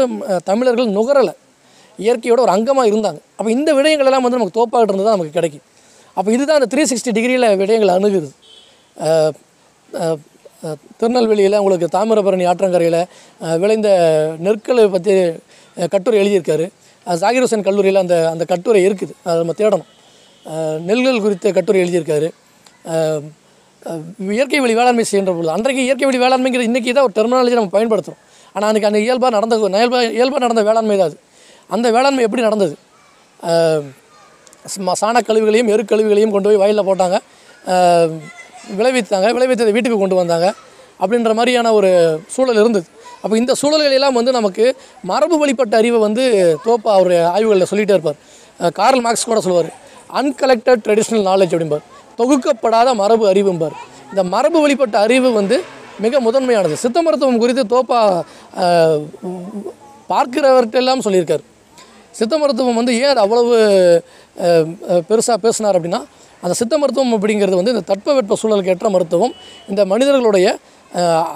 தமிழர்கள் 0.50 0.90
நுகரலை. 0.98 1.34
இயற்கையோட 2.00 2.40
ஒரு 2.46 2.54
அங்கமாக 2.56 2.90
இருந்தாங்க. 2.92 3.20
அப்போ 3.38 3.50
இந்த 3.58 3.70
விடயங்களெல்லாம் 3.78 4.26
வந்து 4.26 4.40
நமக்கு 4.40 4.58
தோப்பாகிட்டு 4.60 4.92
இருந்து 4.94 5.08
தான் 5.08 5.18
நமக்கு 5.18 5.38
கிடைக்கும். 5.38 5.66
அப்போ 6.18 6.30
இதுதான் 6.36 6.60
அந்த 6.60 6.70
த்ரீ 6.74 6.84
சிக்ஸ்டி 6.92 7.12
டிகிரியில் 7.18 7.48
விடயங்கள் 7.62 7.96
அணுகுது. 7.98 8.30
திருநெல்வேலியில் 11.00 11.58
உங்களுக்கு 11.58 11.88
தாமிரபரணி 11.96 12.46
ஆற்றங்கரையில் 12.50 13.00
விளைந்த 13.62 13.90
நெற்களை 14.46 14.84
பற்றி 14.88 15.14
கட்டுரை 15.92 16.18
எழுதியிருக்காரு. 16.22 16.66
ஜாகிர் 17.08 17.46
ஹுசேன் 17.46 17.66
கல்லூரியில் 17.68 18.02
அந்த 18.02 18.16
அந்த 18.32 18.44
கட்டுரை 18.46 18.82
இருக்குது. 18.88 19.14
அதை 19.26 19.38
நம்ம 19.38 19.54
தேடணும். 19.60 19.88
நெல்கள் 20.90 21.22
குறித்த 21.22 21.52
கட்டுரை 21.52 21.80
எழுதியிருக்காரு. 21.84 22.28
இயற்கை 24.30 24.60
வழி 24.60 24.74
வேளாண்மை 24.80 25.04
செய்கின்ற 25.04 25.32
பொழுது 25.34 25.54
அன்றைக்கு 25.56 25.82
இயற்கை 25.88 26.06
வழி 26.08 26.20
வேளாண்மைங்கிற 26.24 26.64
இன்றைக்கி 26.70 26.92
தான் 26.92 27.06
ஒரு 27.08 27.16
டெர்மினாலஜி 27.18 27.58
நம்ம 27.60 27.74
பயன்படுத்துகிறோம் 27.76 28.22
ஆனால் 28.56 28.68
அன்றைக்கி 28.70 28.90
அந்த 28.90 29.00
இயல்பாக 29.06 29.32
நடந்த 29.36 29.56
இயல்பாக 29.74 30.04
இயல்பாக 30.18 30.42
நடந்த 30.46 30.62
வேளாண்மை 30.70 30.96
தான் 30.98 31.10
அது. 31.10 31.18
அந்த 31.70 31.88
வேளாண்மை 31.96 32.24
எப்படி 32.28 32.42
நடந்தது? 32.42 32.76
அஹ், 33.40 33.84
சாணக் 35.02 35.28
கழிவுகளையும் 35.30 35.72
எரு 35.74 35.84
கழிவுகளையும் 35.84 36.34
கொண்டு 36.36 36.50
போய் 36.50 36.62
வயலில் 36.64 36.88
போட்டாங்க. 36.90 37.18
விளைவித்தாங்க 38.80 39.28
விளைவித்ததை 39.36 39.74
வீட்டுக்கு 39.76 40.00
கொண்டு 40.02 40.20
வந்தாங்க 40.22 40.48
அப்படின்ற 41.02 41.34
மாதிரியான 41.40 41.72
ஒரு 41.80 41.90
சூழல் 42.36 42.62
இருந்தது. 42.62 42.88
அப்போ 43.24 43.36
இந்த 43.42 43.54
சூழல்கள் 43.62 43.96
எல்லாம் 43.98 44.18
வந்து 44.20 44.32
நமக்கு 44.38 44.66
மரபு 45.12 45.36
வழிபட்ட 45.42 45.74
அறிவை 45.82 46.00
வந்து 46.08 46.24
தோப்பா 46.66 46.92
அவர் 47.00 47.16
ஆய்வுகளில் 47.36 47.70
சொல்லிகிட்டே 47.72 47.96
இருப்பார். 47.98 48.20
கார்ல் 48.80 49.04
மார்க்ஸ் 49.06 49.30
கூட 49.30 49.42
சொல்லுவார் 49.46 49.70
அன்கலெக்டட் 50.20 50.84
ட்ரெடிஷ்னல் 50.86 51.28
நாலேஜ் 51.30 51.54
அப்படிம்பார். 51.56 51.84
தொகுக்கப்படாத 52.20 52.94
மரபு 53.02 53.26
அறிவும்பார். 53.32 53.76
இந்த 54.12 54.24
மரபு 54.34 54.58
வழிபட்ட 54.64 54.96
அறிவு 55.06 55.30
வந்து 55.40 55.58
மிக 56.06 56.20
முதன்மையானது. 56.28 56.76
சித்த 56.84 56.98
மருத்துவம் 57.06 57.42
குறித்து 57.44 57.64
தோப்பா 57.76 58.00
பார்க்கிறவர்கிட்டெல்லாம் 60.12 61.04
சொல்லியிருக்கார். 61.06 61.44
சித்த 62.20 62.34
மருத்துவம் 62.42 62.80
வந்து 62.80 62.94
ஏன் 63.06 63.22
அவ்வளவு 63.24 63.54
பெருசாக 65.10 65.38
பேசினார் 65.46 65.78
அப்படின்னா 65.78 66.02
அந்த 66.44 66.54
சித்த 66.60 66.74
மருத்துவம் 66.82 67.14
அப்படிங்கிறது 67.16 67.58
வந்து 67.60 67.74
இந்த 67.76 67.84
தட்பவெட்ப 67.92 68.36
சூழலுக்கு 68.42 68.74
ஏற்ற 68.74 68.90
மருத்துவம். 68.96 69.34
இந்த 69.72 69.82
மனிதர்களுடைய 69.92 70.48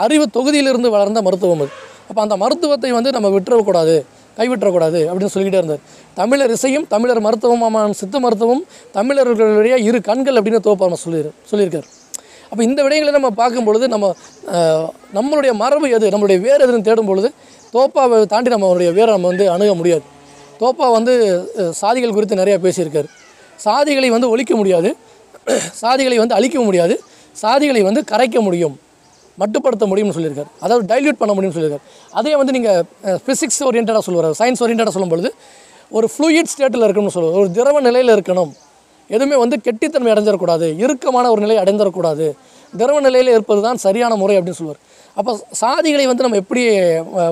அறிவு 0.05 0.25
தொகுதியிலிருந்து 0.37 0.89
வளர்ந்த 0.95 1.21
மருத்துவம் 1.27 1.61
அது. 1.63 1.71
அப்போ 2.09 2.21
அந்த 2.25 2.35
மருத்துவத்தை 2.43 2.91
வந்து 2.97 3.09
நம்ம 3.15 3.29
விட்டுறக்கூடாது 3.35 3.95
கைவிட்டுறக்கூடாது 4.37 4.99
அப்படின்னு 5.09 5.33
சொல்லிக்கிட்டே 5.33 5.59
இருந்தார். 5.61 5.81
தமிழர் 6.19 6.53
இசையும் 6.55 6.85
தமிழர் 6.93 7.21
மருத்துவமான 7.25 7.91
சித்த 7.99 8.19
மருத்துவம் 8.25 8.63
தமிழர்களுடைய 8.97 9.75
இரு 9.87 9.99
கண்கள் 10.07 10.37
அப்படின்னு 10.39 10.61
தோப்பாம 10.67 10.97
சொல்லி 11.03 11.19
சொல்லியிருக்கார். 11.51 11.87
அப்போ 12.49 12.61
இந்த 12.69 12.79
விடயங்களை 12.85 13.11
நம்ம 13.17 13.29
பார்க்கும்பொழுது 13.41 13.85
நம்ம 13.93 14.07
நம்மளுடைய 15.17 15.51
மரபு 15.61 15.87
எது 15.97 16.11
நம்மளுடைய 16.13 16.39
வேர் 16.45 16.63
எதுன்னு 16.65 16.87
தேடும் 16.87 17.09
பொழுது 17.11 17.29
தோப்பாவை 17.75 18.17
தாண்டி 18.33 18.49
நம்மளுடைய 18.53 18.89
வேரை 18.97 19.09
நம்ம 19.15 19.29
வந்து 19.31 19.45
அணுக 19.55 19.73
முடியாது. 19.79 20.03
தோப்பா 20.61 20.87
வந்து 20.97 21.13
சாதிகள் 21.81 22.15
குறித்து 22.17 22.41
நிறையா 22.41 22.57
பேசியிருக்காரு. 22.65 23.09
சாதிகளை 23.65 24.09
வந்து 24.15 24.29
ஒழிக்க 24.33 24.53
முடியாது. 24.61 24.89
சாதிகளை 25.81 26.17
வந்து 26.21 26.35
அழிக்க 26.37 26.57
முடியாது. 26.67 26.95
சாதிகளை 27.43 27.81
வந்து 27.89 28.01
கரைக்க 28.11 28.37
முடியும். 28.47 28.75
மட்டுப்படுத்த 29.41 29.85
முடியும்னு 29.91 30.15
சொல்லியிருக்காரு. 30.17 30.49
அதாவது 30.65 30.83
டைல்யூட் 30.91 31.19
பண்ண 31.21 31.31
முடியும்னு 31.35 31.55
சொல்லியிருக்காரு. 31.57 31.85
அதே 32.19 32.33
வந்து 32.39 32.53
நீங்கள் 32.55 33.21
ஃபிசிக்ஸ் 33.23 33.61
ஓரியன்டாக 33.67 34.01
சொல்லுவார். 34.07 34.29
சயின்ஸ் 34.39 34.61
ஓரியன்டாக 34.65 34.93
சொல்லும்பொழுது 34.95 35.29
ஒரு 35.97 36.07
ஃப்ளூயிட் 36.13 36.51
ஸ்டேட்டில் 36.53 36.85
இருக்கணும்னு 36.87 37.15
சொல்லுவார். 37.15 37.39
ஒரு 37.41 37.49
திரவ 37.57 37.77
நிலையில் 37.87 38.11
இருக்கணும். 38.15 38.51
எதுவுமே 39.15 39.37
வந்து 39.43 39.55
கெட்டித்தன்மை 39.67 40.11
அடைஞ்சிடக்கூடாது. 40.13 40.67
இறுக்கமான 40.83 41.25
ஒரு 41.33 41.41
நிலை 41.45 41.55
அடைஞ்சிடக்கூடாது 41.63 42.27
திரவ 42.79 42.99
நிலையில் 43.05 43.31
இருப்பது 43.35 43.61
தான் 43.65 43.79
சரியான 43.85 44.13
முறை 44.21 44.35
அப்படின்னு 44.37 44.59
சொல்லுவார். 44.59 44.81
அப்போ 45.19 45.31
சாதிகளை 45.63 46.05
வந்து 46.11 46.25
நம்ம 46.25 46.37
எப்படி 46.43 46.61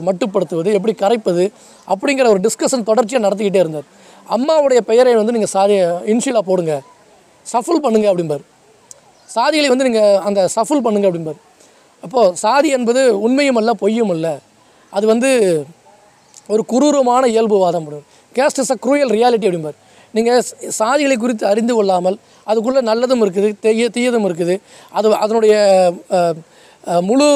மட்டுப்படுத்துவது 0.08 0.70
எப்படி 0.78 0.94
கரைப்பது 1.04 1.46
அப்படிங்கிற 1.94 2.28
ஒரு 2.34 2.42
டிஸ்கஷன் 2.48 2.88
தொடர்ச்சியாக 2.90 3.24
நடத்திக்கிட்டே 3.28 3.64
இருந்தார். 3.64 3.88
அம்மாவுடைய 4.36 4.80
பெயரை 4.90 5.14
வந்து 5.20 5.36
நீங்கள் 5.36 5.54
சாதி 5.56 5.76
இன்ஷியலாக 6.14 6.46
போடுங்க. 6.50 6.74
சஃபுல் 7.54 7.84
பண்ணுங்க 7.86 8.08
அப்படிம்பார். 8.12 8.44
சாதிகளை 9.30 9.70
வந்து 9.74 9.88
நீங்கள் 9.90 10.20
அந்த 10.28 10.40
சஃபுல் 10.56 10.84
பண்ணுங்க 10.86 11.08
அப்படிம்பார். 11.10 11.40
அப்போது 12.06 12.36
சாதி 12.44 12.70
என்பது 12.78 13.02
உண்மையும் 13.26 13.60
அல்ல 13.62 13.72
பொய்யும் 13.84 14.12
அல்ல. 14.16 14.28
அது 14.98 15.06
வந்து 15.14 15.30
ஒரு 16.54 16.64
குரூரமான 16.72 17.24
இயல்புவாதம் 17.34 17.88
caste 18.38 18.62
is 18.64 18.74
a 18.76 18.78
cruel 18.86 19.12
reality 19.18 19.48
அப்படிம்பார். 19.50 19.78
நீங்கள் 20.18 20.42
சாதிகளை 20.80 21.16
குறித்து 21.24 21.46
அறிந்து 21.52 21.74
கொள்ளாமல் 21.78 22.18
அதுக்குள்ளே 22.52 22.82
நல்லதும் 22.90 23.22
இருக்குது 23.26 23.50
தெய்ய 23.66 23.86
தீயதும் 23.98 24.28
இருக்குது. 24.30 24.56
அது 24.98 25.08
அதனுடைய 25.24 25.56
முழு 27.10 27.28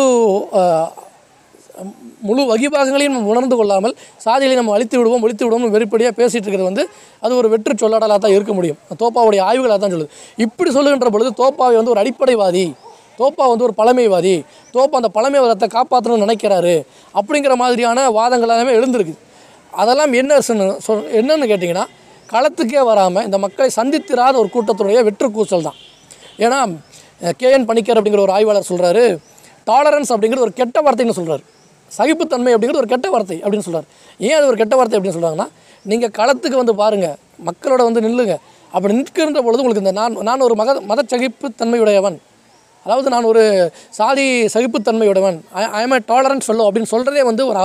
முழு 2.22 2.42
வகிபாகங்களையும் 2.52 3.16
நம்ம 3.16 3.30
உணர்ந்து 3.30 3.56
கொள்ளாமல் 3.56 3.96
சாதிகளை 4.18 4.56
நம்ம 4.56 4.74
அழித்து 4.74 4.98
விடுவோம் 4.98 5.22
ஒழித்து 5.22 5.46
விடுவோம் 5.46 5.72
வெளிப்படையாக 5.72 6.16
பேசிகிட்டு 6.22 6.48
இருக்கிறது 6.48 6.64
வந்து 6.64 6.90
அது 7.20 7.36
ஒரு 7.36 7.50
வெற்று 7.50 7.88
சொல்லாடலாக 7.88 8.18
தான் 8.18 8.32
இருக்க 8.32 8.54
முடியும். 8.54 8.78
தோப்பாவுடைய 9.00 9.42
ஆய்வுகளாக 9.42 9.78
தான் 9.78 9.94
சொல்லுது. 9.94 10.10
இப்படி 10.38 10.72
சொல்லுகின்ற 10.72 11.10
பொழுது 11.10 11.32
தோப்பாவை 11.34 11.76
வந்து 11.76 11.92
ஒரு 11.92 12.00
அடிப்படைவாதி 12.00 12.74
தோப்பா 13.20 13.44
வந்து 13.48 13.64
ஒரு 13.64 13.74
பழமைவாதி 13.78 14.44
தோப்பா 14.74 14.96
அந்த 14.96 15.10
பழமைவாதத்தை 15.14 15.68
காப்பாற்றணும்னு 15.78 16.26
நினைக்கிறாரு 16.26 16.86
அப்படிங்கிற 17.14 17.56
மாதிரியான 17.56 18.10
வாதங்கள் 18.10 18.50
எல்லாமே 18.50 18.74
எழுந்திருக்கு. 18.78 19.16
அதெல்லாம் 19.72 20.14
என்ன 20.14 20.42
சொன்ன- 20.42 20.80
சொல் 20.80 21.08
என்னன்னு 21.12 21.50
கேட்டிங்கன்னா 21.52 21.86
களத்துக்கே 22.30 22.84
வராமல் 22.84 23.26
இந்த 23.26 23.38
மக்களை 23.38 23.72
சந்தித்திராத 23.76 24.36
ஒரு 24.36 24.50
கூட்டத்துடைய 24.54 25.04
வெற்று 25.04 25.32
கூச்சல் 25.32 25.62
தான். 25.62 25.76
ஏன்னா 26.38 26.60
கேஎன் 27.40 27.66
பணிக்கர் 27.66 28.02
அப்படிங்கிற 28.02 28.20
ஒரு 28.20 28.32
ஆய்வாளர் 28.32 28.70
சொல்கிறாரு 28.70 29.18
டாலரன்ஸ் 29.68 30.12
அப்படிங்கிறது 30.14 30.40
ஒரு 30.40 30.54
கெட்ட 30.54 30.82
வார்த்தைன்னு 30.82 31.18
சொல்கிறாரு 31.20 31.44
சகிப்புத்தன்மை 32.00 32.52
அப்படிங்கிறது 32.56 32.82
ஒரு 32.84 32.92
கெட்ட 32.94 33.08
வார்த்தை 33.14 33.38
அப்படின்னு 33.44 33.68
சொல்கிறார் 33.68 33.88
ஏன் 34.28 34.38
அது 34.40 34.48
ஒரு 34.52 34.58
கெட்ட 34.62 34.76
வார்த்தை 34.80 34.98
அப்படின்னு 34.98 35.18
சொல்கிறாங்கன்னா 35.18 35.48
நீங்கள் 35.92 36.14
களத்துக்கு 36.20 36.58
வந்து 36.62 36.76
பாருங்கள் 36.82 37.18
மக்களோட 37.48 37.82
வந்து 37.88 38.02
நில்லுங்க. 38.06 38.36
அப்படி 38.76 38.94
நிற்கின்ற 39.00 39.42
பொழுது 39.46 39.62
உங்களுக்கு 39.64 39.84
இந்த 39.86 39.94
நான் 40.00 40.16
நான் 40.30 40.46
ஒரு 40.48 40.56
மத 40.62 40.80
மத 40.92 41.04
சகிப்புத்தன்மையுடையவன். 41.14 42.18
அதாவது 42.86 43.08
நான் 43.14 43.28
ஒரு 43.32 43.44
சாதி 43.98 44.26
சகிப்புத்தன்மையுடையவன். 44.56 45.38
ஐ 45.60 45.64
ஐ 45.78 45.82
ஏ 45.84 46.00
டாலரன்ஸ் 46.12 46.48
சொல்லும் 46.50 46.68
அப்படின்னு 46.68 46.92
சொல்கிறதே 46.94 47.24
வந்து 47.30 47.44
ஒரு 47.52 47.62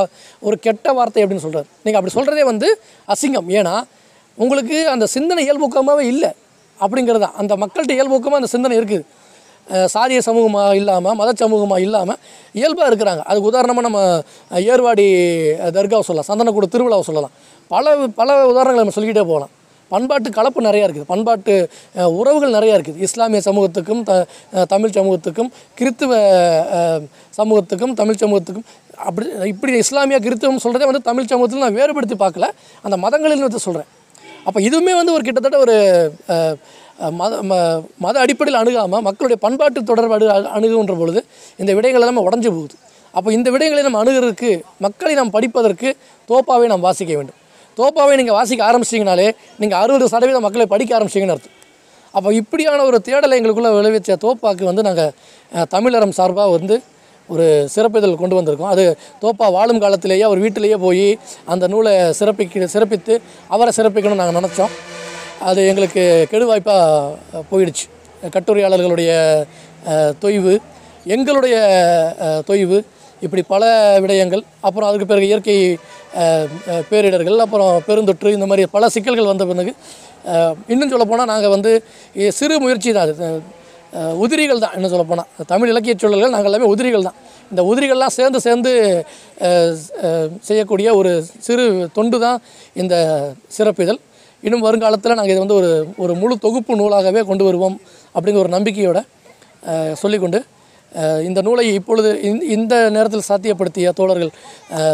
ஒரு 0.48 0.56
கெட்ட 0.66 0.92
வார்த்தை 0.98 1.22
அப்படின்னு 1.24 1.44
சொல்கிறார் 1.46 1.68
நீங்கள் 1.84 2.00
அப்படி 2.00 2.14
சொல்கிறதே 2.18 2.44
வந்து 2.50 2.68
அசிங்கம். 3.14 3.48
ஏன்னா 3.58 3.74
உங்களுக்கு 4.38 4.76
அந்த 4.94 5.06
சிந்தனை 5.16 5.42
இயல்பூக்கமாகவே 5.46 6.04
இல்லை. 6.12 6.30
அப்படிங்கிறது. 6.84 7.24
தான் 7.24 7.36
அந்த 7.40 7.52
மக்கள்கிட்ட 7.62 7.94
இயல்பூக்கமாக 7.98 8.40
அந்த 8.40 8.50
சிந்தனை 8.54 8.76
இருக்குது. 8.80 9.04
சாதிய 9.94 10.20
சமூகமாக 10.28 10.72
இல்லாமல் 10.80 11.16
மத 11.20 11.30
சமூகமாக 11.42 11.86
இல்லாமல் 11.86 12.18
இயல்பாக 12.58 12.88
இருக்கிறாங்க. 12.90 13.22
அதுக்கு 13.30 13.50
உதாரணமாக 13.52 13.86
நம்ம 13.88 14.00
ஏர்வாடி 14.72 15.06
தர்காவை 15.78 16.04
சொல்லலாம். 16.08 16.28
சந்தனக்கூட 16.30 16.68
திருவிழாவை 16.74 17.06
சொல்லலாம். 17.10 17.34
பல 17.74 17.96
பல 18.20 18.28
உதாரணங்களை 18.52 18.82
நம்ம 18.82 18.96
சொல்லிக்கிட்டே 18.96 19.26
போகலாம். 19.32 19.52
பண்பாட்டு 19.92 20.28
கலப்பு 20.38 20.60
நிறையா 20.66 20.84
இருக்குது. 20.86 21.08
பண்பாட்டு 21.12 21.54
உறவுகள் 22.18 22.56
நிறையா 22.56 22.74
இருக்குது. 22.76 23.00
இஸ்லாமிய 23.06 23.40
சமூகத்துக்கும் 23.46 24.02
த 24.08 24.12
தமிழ் 24.72 24.96
சமூகத்துக்கும் 24.98 25.50
கிறித்துவ 25.78 26.12
சமூகத்துக்கும் 27.38 27.94
தமிழ் 28.00 28.20
சமூகத்துக்கும் 28.22 28.66
அப்படி 29.08 29.26
இப்படி 29.52 29.72
இஸ்லாமிய 29.84 30.18
கிறித்துவம் 30.26 30.62
சொல்கிறதே 30.64 30.88
வந்து 30.90 31.06
தமிழ் 31.08 31.30
சமூகத்தில் 31.32 31.64
நான் 31.64 31.78
வேறுபடுத்தி 31.78 32.18
பார்க்கல. 32.24 32.48
அந்த 32.86 32.96
மதங்களில் 33.04 33.46
வந்து 33.48 33.64
சொல்கிறேன் 33.66 33.90
அப்போ 34.46 34.58
இதுவுமே 34.66 34.92
வந்து 34.98 35.14
ஒரு 35.16 35.24
கிட்டத்தட்ட 35.26 35.58
ஒரு 35.66 35.76
மத 37.10 37.42
ம- 37.42 37.82
மத 37.98 38.20
அடிப்படையில் 38.20 38.62
அணுகாமல் 38.62 39.02
மக்களுடைய 39.02 39.36
பண்பாட்டு 39.36 39.84
தொடர்பாடு 39.84 40.28
அணுகுன்ற 40.28 40.98
பொழுது 40.98 41.24
இந்த 41.56 41.74
விடயங்கள் 41.74 42.00
எல்லாமே 42.00 42.20
உடஞ்சி 42.20 42.48
போகுது. 42.48 42.74
அப்போ 43.12 43.32
இந்த 43.32 43.50
விடயங்களை 43.50 43.82
நம்ம 43.82 44.04
அணுகிறதுக்கு 44.04 44.62
மக்களை 44.78 45.14
நாம் 45.14 45.30
படிப்பதற்கு 45.30 45.96
தோப்பாவை 46.24 46.66
நாம் 46.66 46.80
வாசிக்க 46.80 47.14
வேண்டும். 47.14 47.34
தோப்பாவை 47.76 48.16
நீங்கள் 48.16 48.34
வாசிக்க 48.34 48.72
ஆரம்பிச்சிங்கனாலே 48.72 49.32
நீங்கள் 49.58 49.78
அறுபது 49.78 50.08
சதவீதம் 50.08 50.42
மக்களை 50.42 50.66
படிக்க 50.66 50.98
ஆரம்பிச்சிங்கன்னு 50.98 51.30
அர்த்தம். 51.30 51.58
அப்போ 52.12 52.32
இப்படியான 52.32 52.84
ஒரு 52.84 53.02
தேடலை 53.04 53.38
எங்களுக்குள்ளே 53.38 53.72
விளைவிச்ச 53.72 54.16
தோப்பாக்கு 54.24 54.64
வந்து 54.64 54.82
நாங்கள் 54.82 55.12
தமிழரம் 55.68 56.12
சார்பாக 56.12 56.50
வந்து 56.50 56.82
ஒரு 57.28 57.68
சிறப்பிதழ் 57.74 58.14
கொண்டு 58.14 58.42
வந்திருக்கோம். 58.42 58.66
அது 58.66 58.98
தோப்பா 59.20 59.48
வாழும் 59.48 59.80
காலத்திலேயே 59.80 60.22
அவர் 60.22 60.38
வீட்டிலேயே 60.38 60.76
போய் 60.76 61.18
அந்த 61.44 61.66
நூலை 61.66 61.92
சிறப்பிக்க 61.92 62.64
சிறப்பித்து 62.64 63.20
அவரை 63.48 63.72
சிறப்பிக்கணும்னு 63.76 64.14
நாங்கள் 64.14 64.42
நினச்சோம். 64.42 64.70
அது 65.48 65.60
எங்களுக்கு 65.70 66.02
கெடுவாய்ப்பாக 66.30 67.42
போயிடுச்சு. 67.50 67.84
கட்டுரையாளர்களுடைய 68.34 69.10
தொய்வு 70.22 70.54
எங்களுடைய 71.14 71.56
தொய்வு 72.48 72.78
இப்படி 73.24 73.42
பல 73.52 73.64
விடயங்கள் 74.02 74.42
அப்புறம் 74.66 74.88
அதுக்கு 74.88 75.06
பிறகு 75.10 75.26
இயற்கை 75.30 75.56
பேரிடர்கள் 76.90 77.38
அப்புறம் 77.44 77.72
பெருந்தொற்று 77.88 78.36
இந்த 78.36 78.46
மாதிரி 78.50 78.64
பல 78.74 78.84
சிக்கல்கள் 78.94 79.30
வந்த 79.30 79.44
பிறகு 79.50 79.72
இன்னும் 80.72 80.92
சொல்லப்போனால் 80.92 81.30
நாங்கள் 81.32 81.54
வந்து 81.56 81.72
சிறு 82.38 82.56
முயற்சி 82.64 82.92
தான் 82.96 83.06
அது 83.06 83.30
உதிரிகள் 84.24 84.62
தான் 84.64 84.74
இன்னும் 84.76 84.92
சொல்லப்போனால் 84.94 85.30
தமிழ் 85.52 85.70
இலக்கிய 85.72 85.94
சூழல்கள் 86.02 86.34
நாங்கள் 86.34 86.50
எல்லாமே 86.50 86.70
உதிரிகள் 86.74 87.06
தான். 87.08 87.18
இந்த 87.52 87.62
உதிரிகள்லாம் 87.70 88.14
சேர்ந்து 88.18 88.40
சேர்ந்து 88.46 88.72
செய்யக்கூடிய 90.48 90.88
ஒரு 91.00 91.12
சிறு 91.46 91.64
தொண்டு 91.96 92.18
தான் 92.26 92.38
இந்த 92.82 92.94
சிறப்பிதழ். 93.56 94.00
இன்னும் 94.42 94.60
வருங்காலத்தில் 94.60 95.10
நாங்கள் 95.10 95.34
இதை 95.34 95.38
வந்து 95.38 95.54
ஒரு 95.54 95.70
ஒரு 95.96 96.14
முழு 96.14 96.38
தொகுப்பு 96.38 96.76
நூலாகவே 96.76 97.22
கொண்டு 97.22 97.44
வருவோம் 97.44 97.76
அப்படிங்கிற 98.14 98.36
ஒரு 98.36 98.48
நம்பிக்கையோட 98.48 99.00
சொல்லிக்கொண்டு 99.94 100.38
இந்த 101.22 101.40
நூலை 101.40 101.74
இப்பொழுது 101.74 102.22
இந்த- 102.22 102.46
இந்த 102.48 102.90
நேரத்தில் 102.90 103.28
சாத்தியப்படுத்திய 103.28 103.90
தோழர்கள் 103.92 104.32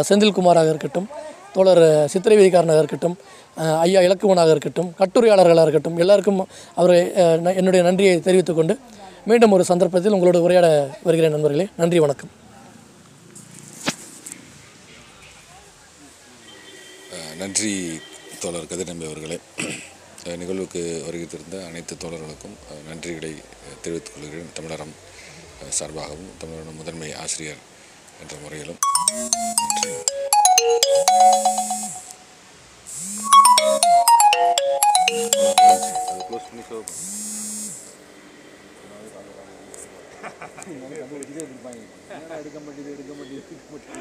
செந்தில்குமாராக 0.01 0.69
இருக்கட்டும் 0.69 1.07
தோழர் 1.53 1.83
சித்திரை 2.07 2.37
வீதிக்காரனாக 2.37 2.77
இருக்கட்டும் 2.77 3.15
ஐயா 3.81 4.01
இலக்குவனாக 4.01 4.49
இருக்கட்டும் 4.49 4.93
கட்டுரையாளர்களாக 4.99 5.61
இருக்கட்டும் 5.61 5.97
எல்லாருக்கும் 5.97 6.41
அவர் 6.75 6.93
ந- 7.41 7.55
என்னுடைய 7.55 7.83
நன்றியை 7.83 8.19
தெரிவித்துக்கொண்டு 8.19 8.75
மீண்டும் 9.25 9.51
ஒரு 9.51 9.63
சந்தர்ப்பத்தில் 9.63 10.13
உங்களோட 10.13 10.37
உரையாட 10.37 10.67
வருகிறேன் 11.03 11.31
நண்பர்களே. 11.31 11.67
நன்றி 11.77 11.99
வணக்கம். 11.99 12.31
நன்றி 17.39 17.73
தோழர் 18.39 18.63
கதிர்நம்பி 18.63 19.05
அவர்களே 19.05 19.37
நிகழ்வுக்கு 20.35 20.81
வருகை 21.05 21.27
தந்த 21.27 21.65
அனைத்து 21.65 21.95
தோழர்களுக்கும் 21.95 22.55
நன்றிகளை 22.89 23.31
தெரிவித்துக் 23.81 24.13
கொள்கிறேன். 24.13 24.53
தமிழரம் 24.53 24.93
சார்பாகவும் 25.69 26.29
தமிழரம் 26.37 26.75
முதன்மை 26.75 27.13
ஆசிரியர் 27.15 27.63
என்ற 28.21 28.35
முறையிலும் 28.43 28.79
நன்றி 43.67 43.87